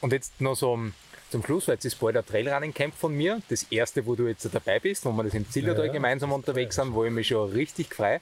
Und 0.00 0.12
jetzt 0.12 0.40
noch 0.40 0.54
so 0.54 0.72
um, 0.72 0.92
zum 1.30 1.42
Schluss, 1.42 1.68
weil 1.68 1.74
jetzt 1.74 1.84
ist 1.84 1.98
bald 1.98 2.16
ein 2.16 2.26
Trailrunning-Camp 2.26 2.94
von 2.94 3.14
mir. 3.14 3.40
Das 3.48 3.64
erste, 3.64 4.04
wo 4.06 4.14
du 4.14 4.26
jetzt 4.26 4.48
dabei 4.52 4.78
bist, 4.78 5.04
wo 5.04 5.12
wir 5.12 5.24
das 5.24 5.34
im 5.34 5.48
Zillertal 5.50 5.86
Ja, 5.86 5.92
gemeinsam 5.92 6.32
unterwegs 6.32 6.76
sind, 6.76 6.94
wo 6.94 7.04
ich 7.04 7.10
mich 7.10 7.28
schon 7.28 7.50
richtig 7.52 7.94
freue. 7.94 8.20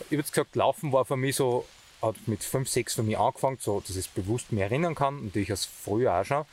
Ich 0.00 0.06
habe 0.06 0.16
jetzt 0.16 0.32
gesagt, 0.32 0.56
Laufen 0.56 0.92
war 0.92 1.04
für 1.04 1.16
mich 1.16 1.36
so, 1.36 1.66
hat 2.02 2.16
mit 2.26 2.42
5, 2.42 2.68
6 2.68 2.94
für 2.94 3.02
mich 3.02 3.18
angefangen, 3.18 3.58
so, 3.60 3.80
dass 3.80 3.90
ich 3.90 4.06
es 4.06 4.08
bewusst 4.08 4.52
mehr 4.52 4.66
erinnern 4.66 4.94
kann, 4.94 5.24
natürlich 5.24 5.50
als 5.50 5.66
früher 5.66 6.14
auch 6.14 6.24
schon. 6.24 6.44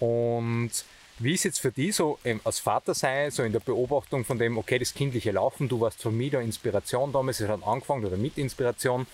Und 0.00 0.70
wie 1.18 1.32
ist 1.32 1.44
jetzt 1.44 1.60
für 1.60 1.72
dich 1.72 1.96
so 1.96 2.18
ähm, 2.24 2.40
als 2.44 2.58
Vater 2.58 2.94
sein, 2.94 3.30
so 3.30 3.42
in 3.42 3.52
der 3.52 3.60
Beobachtung 3.60 4.24
von 4.24 4.38
dem, 4.38 4.58
okay, 4.58 4.78
das 4.78 4.92
kindliche 4.92 5.30
Laufen, 5.30 5.68
du 5.68 5.80
warst 5.80 6.02
für 6.02 6.10
mich 6.10 6.32
da 6.32 6.40
Inspiration 6.40 7.12
damals, 7.12 7.40
es 7.40 7.48
hat 7.48 7.66
angefangen 7.66 8.04
oder 8.04 8.18
mit 8.18 8.36
Inspiration 8.36 9.06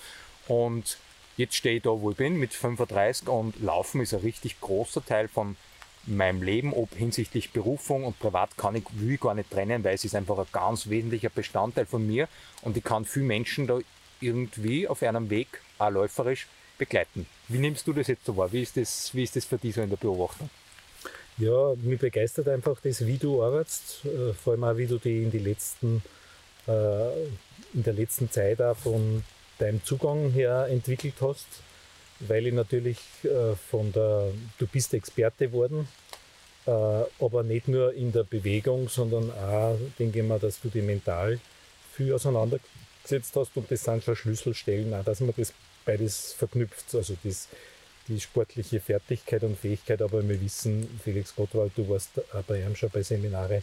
und 0.49 0.99
jetzt 1.37 1.55
stehe 1.55 1.77
ich 1.77 1.83
da, 1.83 1.91
wo 1.91 2.11
ich 2.11 2.17
bin, 2.17 2.39
mit 2.39 2.55
35 2.55 3.29
und 3.29 3.61
Laufen 3.63 4.01
ist 4.01 4.15
ein 4.15 4.21
richtig 4.21 4.61
großer 4.61 5.05
Teil 5.05 5.29
von 5.29 5.57
meinem 6.05 6.43
Leben, 6.43 6.73
ob 6.73 6.93
hinsichtlich 6.95 7.53
Berufung 7.53 8.05
und 8.05 8.19
privat 8.19 8.57
kann 8.57 8.75
ich, 8.75 8.85
will 8.95 9.15
ich 9.15 9.21
gar 9.21 9.35
nicht 9.35 9.51
trennen, 9.51 9.85
weil 9.85 9.95
es 9.95 10.05
ist 10.05 10.17
einfach 10.17 10.39
ein 10.39 10.47
ganz 10.51 10.89
wesentlicher 10.89 11.31
Bestandteil 11.31 11.87
von 11.87 12.05
mir 12.05 12.29
und 12.63 12.77
ich 12.77 12.83
kann 12.83 13.05
viele 13.05 13.27
Menschen 13.27 13.69
da 13.69 13.79
irgendwie 14.23 14.89
auf 14.89 15.03
einem 15.03 15.29
Weg, 15.31 15.61
auch 15.79 15.91
läuferisch, 15.91 16.47
begleiten. 16.79 17.27
Wie 17.49 17.59
nimmst 17.59 17.87
du 17.87 17.93
das 17.93 18.09
jetzt 18.09 18.25
so 18.25 18.37
wahr? 18.37 18.53
Wie 18.53 18.63
ist 18.63 18.77
das, 18.77 19.15
wie 19.15 19.23
ist 19.23 19.37
das 19.37 19.45
für 19.45 19.59
dich 19.59 19.75
so 19.75 19.83
in 19.83 19.91
der 19.91 19.97
Beobachtung? 19.97 20.49
Ja, 21.39 21.75
mich 21.83 21.99
begeistert 21.99 22.49
einfach 22.49 22.79
das, 22.83 23.07
wie 23.07 23.17
du 23.17 23.43
arbeitest, 23.43 24.05
äh, 24.05 24.33
vor 24.35 24.53
allem 24.53 24.65
auch, 24.65 24.77
wie 24.77 24.87
du 24.87 24.99
die 24.99 25.23
in 25.23 25.31
die 25.31 25.39
letzten, 25.39 26.03
äh, 26.67 27.25
in 27.73 27.83
der 27.83 27.95
letzten 27.95 28.31
Zeit 28.31 28.61
auch 28.61 28.77
von 28.77 29.25
deinem 29.59 29.83
Zugang 29.85 30.31
her 30.31 30.67
entwickelt 30.71 31.15
hast, 31.21 31.47
weil 32.21 32.47
ich 32.47 32.53
natürlich 32.53 32.99
äh, 33.25 33.55
von 33.71 33.93
der, 33.93 34.33
du 34.59 34.67
bist 34.67 34.93
Experte 34.95 35.49
geworden, 35.49 35.89
aber 36.65 37.43
nicht 37.43 37.67
nur 37.67 37.93
in 37.93 38.13
der 38.13 38.23
Bewegung, 38.23 38.89
sondern 38.89 39.33
auch, 39.33 39.77
denke 39.99 40.21
ich 40.21 40.25
mal, 40.25 40.39
dass 40.39 40.61
du 40.61 40.69
dich 40.69 40.85
mental 40.85 41.41
viel 41.93 42.13
auseinandergesetzt 43.05 43.37
hast 43.37 43.57
und 43.57 43.71
das 43.71 43.85
sind 43.85 44.05
schon 44.05 44.17
Schlüsselstellen, 44.17 44.93
auch 44.95 45.05
dass 45.05 45.21
man 45.21 45.35
das 45.37 45.53
beides 45.85 46.33
verknüpft, 46.33 46.95
also 46.95 47.17
das 47.23 47.49
die 48.09 48.19
sportliche 48.19 48.81
Fertigkeit 48.81 49.45
und 49.45 49.57
Fähigkeit, 49.57 50.03
aber 50.03 50.29
wir 50.29 50.41
wissen, 50.41 50.89
Felix 51.05 51.37
Gottwald, 51.37 51.71
du 51.77 51.89
warst 51.89 52.19
äh, 52.19 52.23
bei 52.49 52.61
ihm 52.61 52.75
schon 52.75 52.91
bei 52.91 53.05
Seminare, 53.05 53.63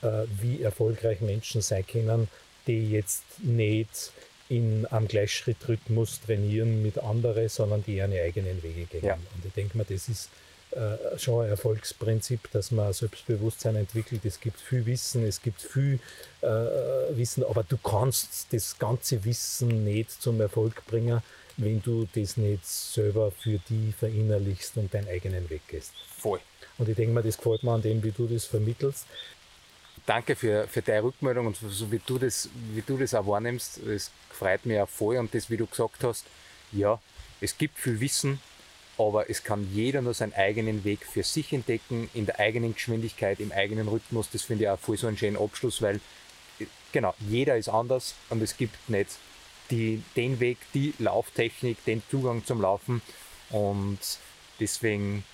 äh, 0.00 0.24
wie 0.40 0.62
erfolgreich 0.62 1.20
Menschen 1.20 1.60
sein 1.60 1.86
können, 1.86 2.26
die 2.66 2.90
jetzt 2.90 3.22
nicht 3.40 4.12
in 4.48 4.86
einem 4.86 5.08
Gleichschrittrhythmus 5.08 6.22
trainieren 6.22 6.82
mit 6.82 6.96
anderen, 6.98 7.50
sondern 7.50 7.84
die 7.84 7.96
ihre 7.96 8.22
eigenen 8.22 8.62
Wege 8.62 8.86
gehen. 8.86 9.04
Ja. 9.04 9.14
Und 9.14 9.44
ich 9.44 9.52
denke 9.52 9.76
mal, 9.76 9.84
das 9.86 10.08
ist 10.08 10.30
äh, 10.76 11.18
schon 11.18 11.44
ein 11.44 11.50
Erfolgsprinzip, 11.50 12.50
dass 12.52 12.70
man 12.70 12.92
Selbstbewusstsein 12.92 13.76
entwickelt. 13.76 14.24
Es 14.24 14.38
gibt 14.38 14.60
viel 14.60 14.84
Wissen, 14.84 15.24
es 15.24 15.40
gibt 15.40 15.62
viel 15.62 15.98
äh, 16.42 16.46
Wissen, 17.16 17.44
aber 17.44 17.64
du 17.64 17.78
kannst 17.78 18.52
das 18.52 18.78
ganze 18.78 19.24
Wissen 19.24 19.84
nicht 19.84 20.10
zum 20.10 20.38
Erfolg 20.40 20.84
bringen, 20.86 21.22
wenn 21.56 21.80
du 21.80 22.06
das 22.14 22.36
nicht 22.36 22.66
selber 22.66 23.30
für 23.30 23.58
die 23.70 23.92
verinnerlichst 23.98 24.76
und 24.76 24.92
deinen 24.92 25.08
eigenen 25.08 25.48
Weg 25.48 25.66
gehst. 25.68 25.92
Voll. 26.18 26.40
Und 26.76 26.88
ich 26.88 26.96
denke 26.96 27.14
mal, 27.14 27.22
das 27.22 27.38
gefällt 27.38 27.62
mir 27.62 27.72
an 27.72 27.80
dem, 27.82 28.02
wie 28.02 28.10
du 28.10 28.26
das 28.26 28.44
vermittelst. 28.44 29.06
Danke 30.04 30.36
für, 30.36 30.68
für 30.68 30.82
deine 30.82 31.04
Rückmeldung 31.04 31.46
und 31.46 31.56
so 31.56 31.90
wie 31.90 32.00
du 32.04 32.18
das, 32.18 32.50
wie 32.74 32.82
du 32.82 32.98
das 32.98 33.14
auch 33.14 33.26
wahrnimmst. 33.26 33.78
Es 33.78 34.10
freut 34.30 34.66
mich 34.66 34.78
auch 34.78 34.88
voll 34.88 35.16
und 35.16 35.34
das, 35.34 35.48
wie 35.48 35.56
du 35.56 35.66
gesagt 35.66 36.04
hast, 36.04 36.26
ja, 36.70 37.00
es 37.40 37.56
gibt 37.56 37.78
viel 37.78 37.98
Wissen, 37.98 38.40
aber 38.98 39.28
es 39.28 39.44
kann 39.44 39.68
jeder 39.72 40.02
nur 40.02 40.14
seinen 40.14 40.32
eigenen 40.32 40.84
Weg 40.84 41.04
für 41.06 41.22
sich 41.22 41.52
entdecken, 41.52 42.08
in 42.14 42.26
der 42.26 42.38
eigenen 42.40 42.74
Geschwindigkeit, 42.74 43.40
im 43.40 43.52
eigenen 43.52 43.88
Rhythmus. 43.88 44.30
Das 44.32 44.42
finde 44.42 44.64
ich 44.64 44.70
auch 44.70 44.78
voll 44.78 44.96
so 44.96 45.06
einen 45.06 45.18
schönen 45.18 45.36
Abschluss, 45.36 45.82
weil 45.82 45.96
äh, 46.58 46.66
genau, 46.92 47.14
jeder 47.20 47.56
ist 47.56 47.68
anders 47.68 48.14
und 48.30 48.42
es 48.42 48.56
gibt 48.56 48.88
nicht 48.88 49.10
die, 49.70 50.02
den 50.14 50.40
Weg, 50.40 50.58
die 50.74 50.94
Lauftechnik, 50.98 51.84
den 51.84 52.02
Zugang 52.10 52.44
zum 52.44 52.60
Laufen. 52.60 53.02
Und 53.50 53.98
deswegen 54.60 55.24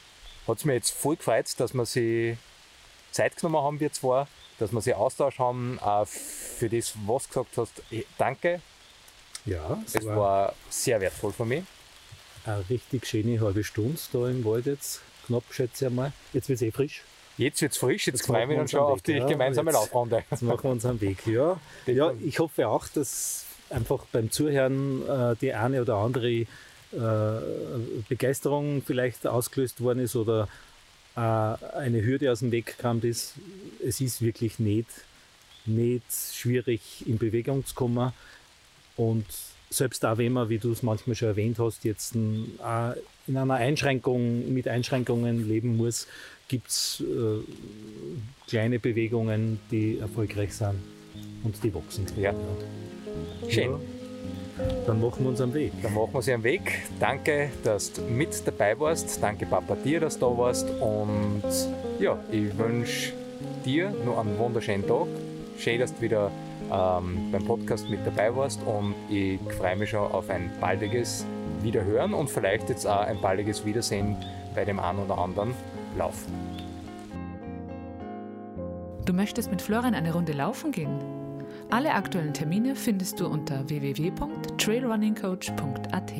hat 0.46 0.58
es 0.58 0.64
mir 0.64 0.74
jetzt 0.74 0.90
voll 0.90 1.16
gefreut, 1.16 1.46
dass 1.58 1.74
wir 1.74 1.86
sie 1.86 2.36
Zeit 3.12 3.36
genommen 3.36 3.64
haben, 3.64 3.80
wir 3.80 3.92
zwei, 3.92 4.26
dass 4.58 4.72
wir 4.72 4.80
sie 4.80 4.94
Austausch 4.94 5.38
haben. 5.38 5.78
Auch 5.80 6.06
für 6.06 6.68
das, 6.68 6.94
was 7.06 7.28
du 7.28 7.44
gesagt 7.44 7.58
hast, 7.58 7.82
danke. 8.18 8.60
Ja, 9.44 9.82
es, 9.86 10.04
war, 10.06 10.16
war, 10.16 10.54
sehr 10.70 11.00
wertvoll 11.00 11.32
für 11.32 11.44
mich. 11.44 11.64
Eine 12.44 12.64
richtig 12.68 13.06
schöne 13.06 13.40
halbe 13.40 13.62
Stunde 13.62 13.98
da 14.12 14.28
im 14.28 14.44
Wald 14.44 14.66
jetzt, 14.66 15.00
knapp 15.26 15.44
schätze 15.50 15.84
ich 15.84 15.90
einmal. 15.90 16.12
Jetzt 16.32 16.48
wird 16.48 16.56
es 16.56 16.62
eh 16.62 16.70
frisch. 16.72 17.02
Jetzt 17.38 17.62
wird 17.62 17.72
es 17.72 17.78
frisch, 17.78 18.06
jetzt, 18.06 18.18
jetzt 18.18 18.26
freue 18.26 18.42
ich 18.42 18.48
mich 18.48 18.58
dann 18.58 18.68
schon 18.68 18.80
auf 18.80 19.02
die 19.02 19.12
ja, 19.12 19.26
gemeinsame 19.26 19.70
jetzt, 19.70 19.80
Laufrunde. 19.80 20.24
Jetzt 20.30 20.42
machen 20.42 20.64
wir 20.64 20.70
uns 20.70 20.84
am 20.84 21.00
Weg, 21.00 21.26
ja. 21.26 21.58
ja, 21.86 22.12
ich 22.22 22.38
hoffe 22.38 22.68
auch, 22.68 22.86
dass 22.88 23.46
einfach 23.70 24.04
beim 24.12 24.30
Zuhören 24.30 25.08
äh, 25.08 25.36
die 25.40 25.54
eine 25.54 25.80
oder 25.80 25.96
andere 25.96 26.30
äh, 26.30 26.46
Begeisterung 28.08 28.82
vielleicht 28.84 29.26
ausgelöst 29.26 29.80
worden 29.80 30.00
ist 30.00 30.14
oder 30.14 30.48
äh, 31.16 31.20
eine 31.20 32.04
Hürde 32.04 32.30
aus 32.30 32.40
dem 32.40 32.52
Weg 32.52 32.76
kam. 32.78 33.00
Das, 33.00 33.34
es 33.82 34.00
ist 34.00 34.20
wirklich 34.20 34.58
nicht, 34.58 34.88
nicht 35.64 36.04
schwierig, 36.34 37.06
in 37.06 37.18
Bewegung 37.18 37.64
zu 37.64 37.74
kommen. 37.74 38.12
Und 38.96 39.24
selbst 39.72 40.04
auch 40.04 40.18
wenn 40.18 40.32
man, 40.32 40.48
wie 40.48 40.58
du 40.58 40.70
es 40.72 40.82
manchmal 40.82 41.16
schon 41.16 41.28
erwähnt 41.28 41.58
hast, 41.58 41.84
jetzt 41.84 42.14
ein, 42.14 42.58
in 43.26 43.36
einer 43.36 43.54
Einschränkung, 43.54 44.52
mit 44.52 44.68
Einschränkungen 44.68 45.48
leben 45.48 45.76
muss, 45.76 46.06
gibt 46.48 46.68
es 46.68 47.02
äh, 47.02 47.42
kleine 48.48 48.78
Bewegungen, 48.78 49.58
die 49.70 49.98
erfolgreich 49.98 50.52
sind 50.54 50.74
und 51.44 51.62
die 51.62 51.74
wachsen. 51.74 52.06
Ja. 52.16 52.34
Schön. 53.48 53.74
Dann 54.86 55.00
machen 55.00 55.24
wir 55.24 55.30
uns 55.30 55.40
am 55.40 55.54
Weg. 55.54 55.72
Dann 55.82 55.94
machen 55.94 56.12
wir 56.12 56.16
uns 56.16 56.28
am 56.28 56.42
Weg. 56.42 56.82
Danke, 57.00 57.50
dass 57.64 57.92
du 57.92 58.02
mit 58.02 58.46
dabei 58.46 58.78
warst. 58.78 59.22
Danke, 59.22 59.46
Papa, 59.46 59.76
dir, 59.76 60.00
dass 60.00 60.18
du 60.18 60.26
da 60.26 60.38
warst. 60.38 60.68
Und 60.68 61.42
ja, 61.98 62.18
ich 62.30 62.56
wünsche 62.58 63.12
dir 63.64 63.90
noch 64.04 64.18
einen 64.18 64.38
wunderschönen 64.38 64.86
Tag. 64.86 65.06
Schön, 65.58 65.80
dass 65.80 65.94
du 65.94 66.02
wieder 66.02 66.30
ähm, 66.72 67.30
beim 67.30 67.44
Podcast 67.44 67.88
mit 67.90 68.06
dabei 68.06 68.34
warst. 68.34 68.62
Und 68.62 68.94
ich 69.08 69.38
freue 69.58 69.76
mich 69.76 69.90
schon 69.90 70.10
auf 70.10 70.30
ein 70.30 70.50
baldiges 70.60 71.26
Wiederhören 71.60 72.14
und 72.14 72.30
vielleicht 72.30 72.70
jetzt 72.70 72.86
auch 72.86 73.02
ein 73.02 73.20
baldiges 73.20 73.64
Wiedersehen 73.64 74.16
bei 74.54 74.64
dem 74.64 74.80
einen 74.80 75.00
oder 75.00 75.18
anderen 75.18 75.54
Lauf. 75.96 76.26
Du 79.04 79.12
möchtest 79.12 79.50
mit 79.50 79.60
Florian 79.60 79.94
eine 79.94 80.12
Runde 80.12 80.32
laufen 80.32 80.70
gehen? 80.72 80.98
Alle 81.70 81.94
aktuellen 81.94 82.34
Termine 82.34 82.76
findest 82.76 83.18
du 83.18 83.26
unter 83.26 83.68
www.trailrunningcoach.at. 83.68 86.12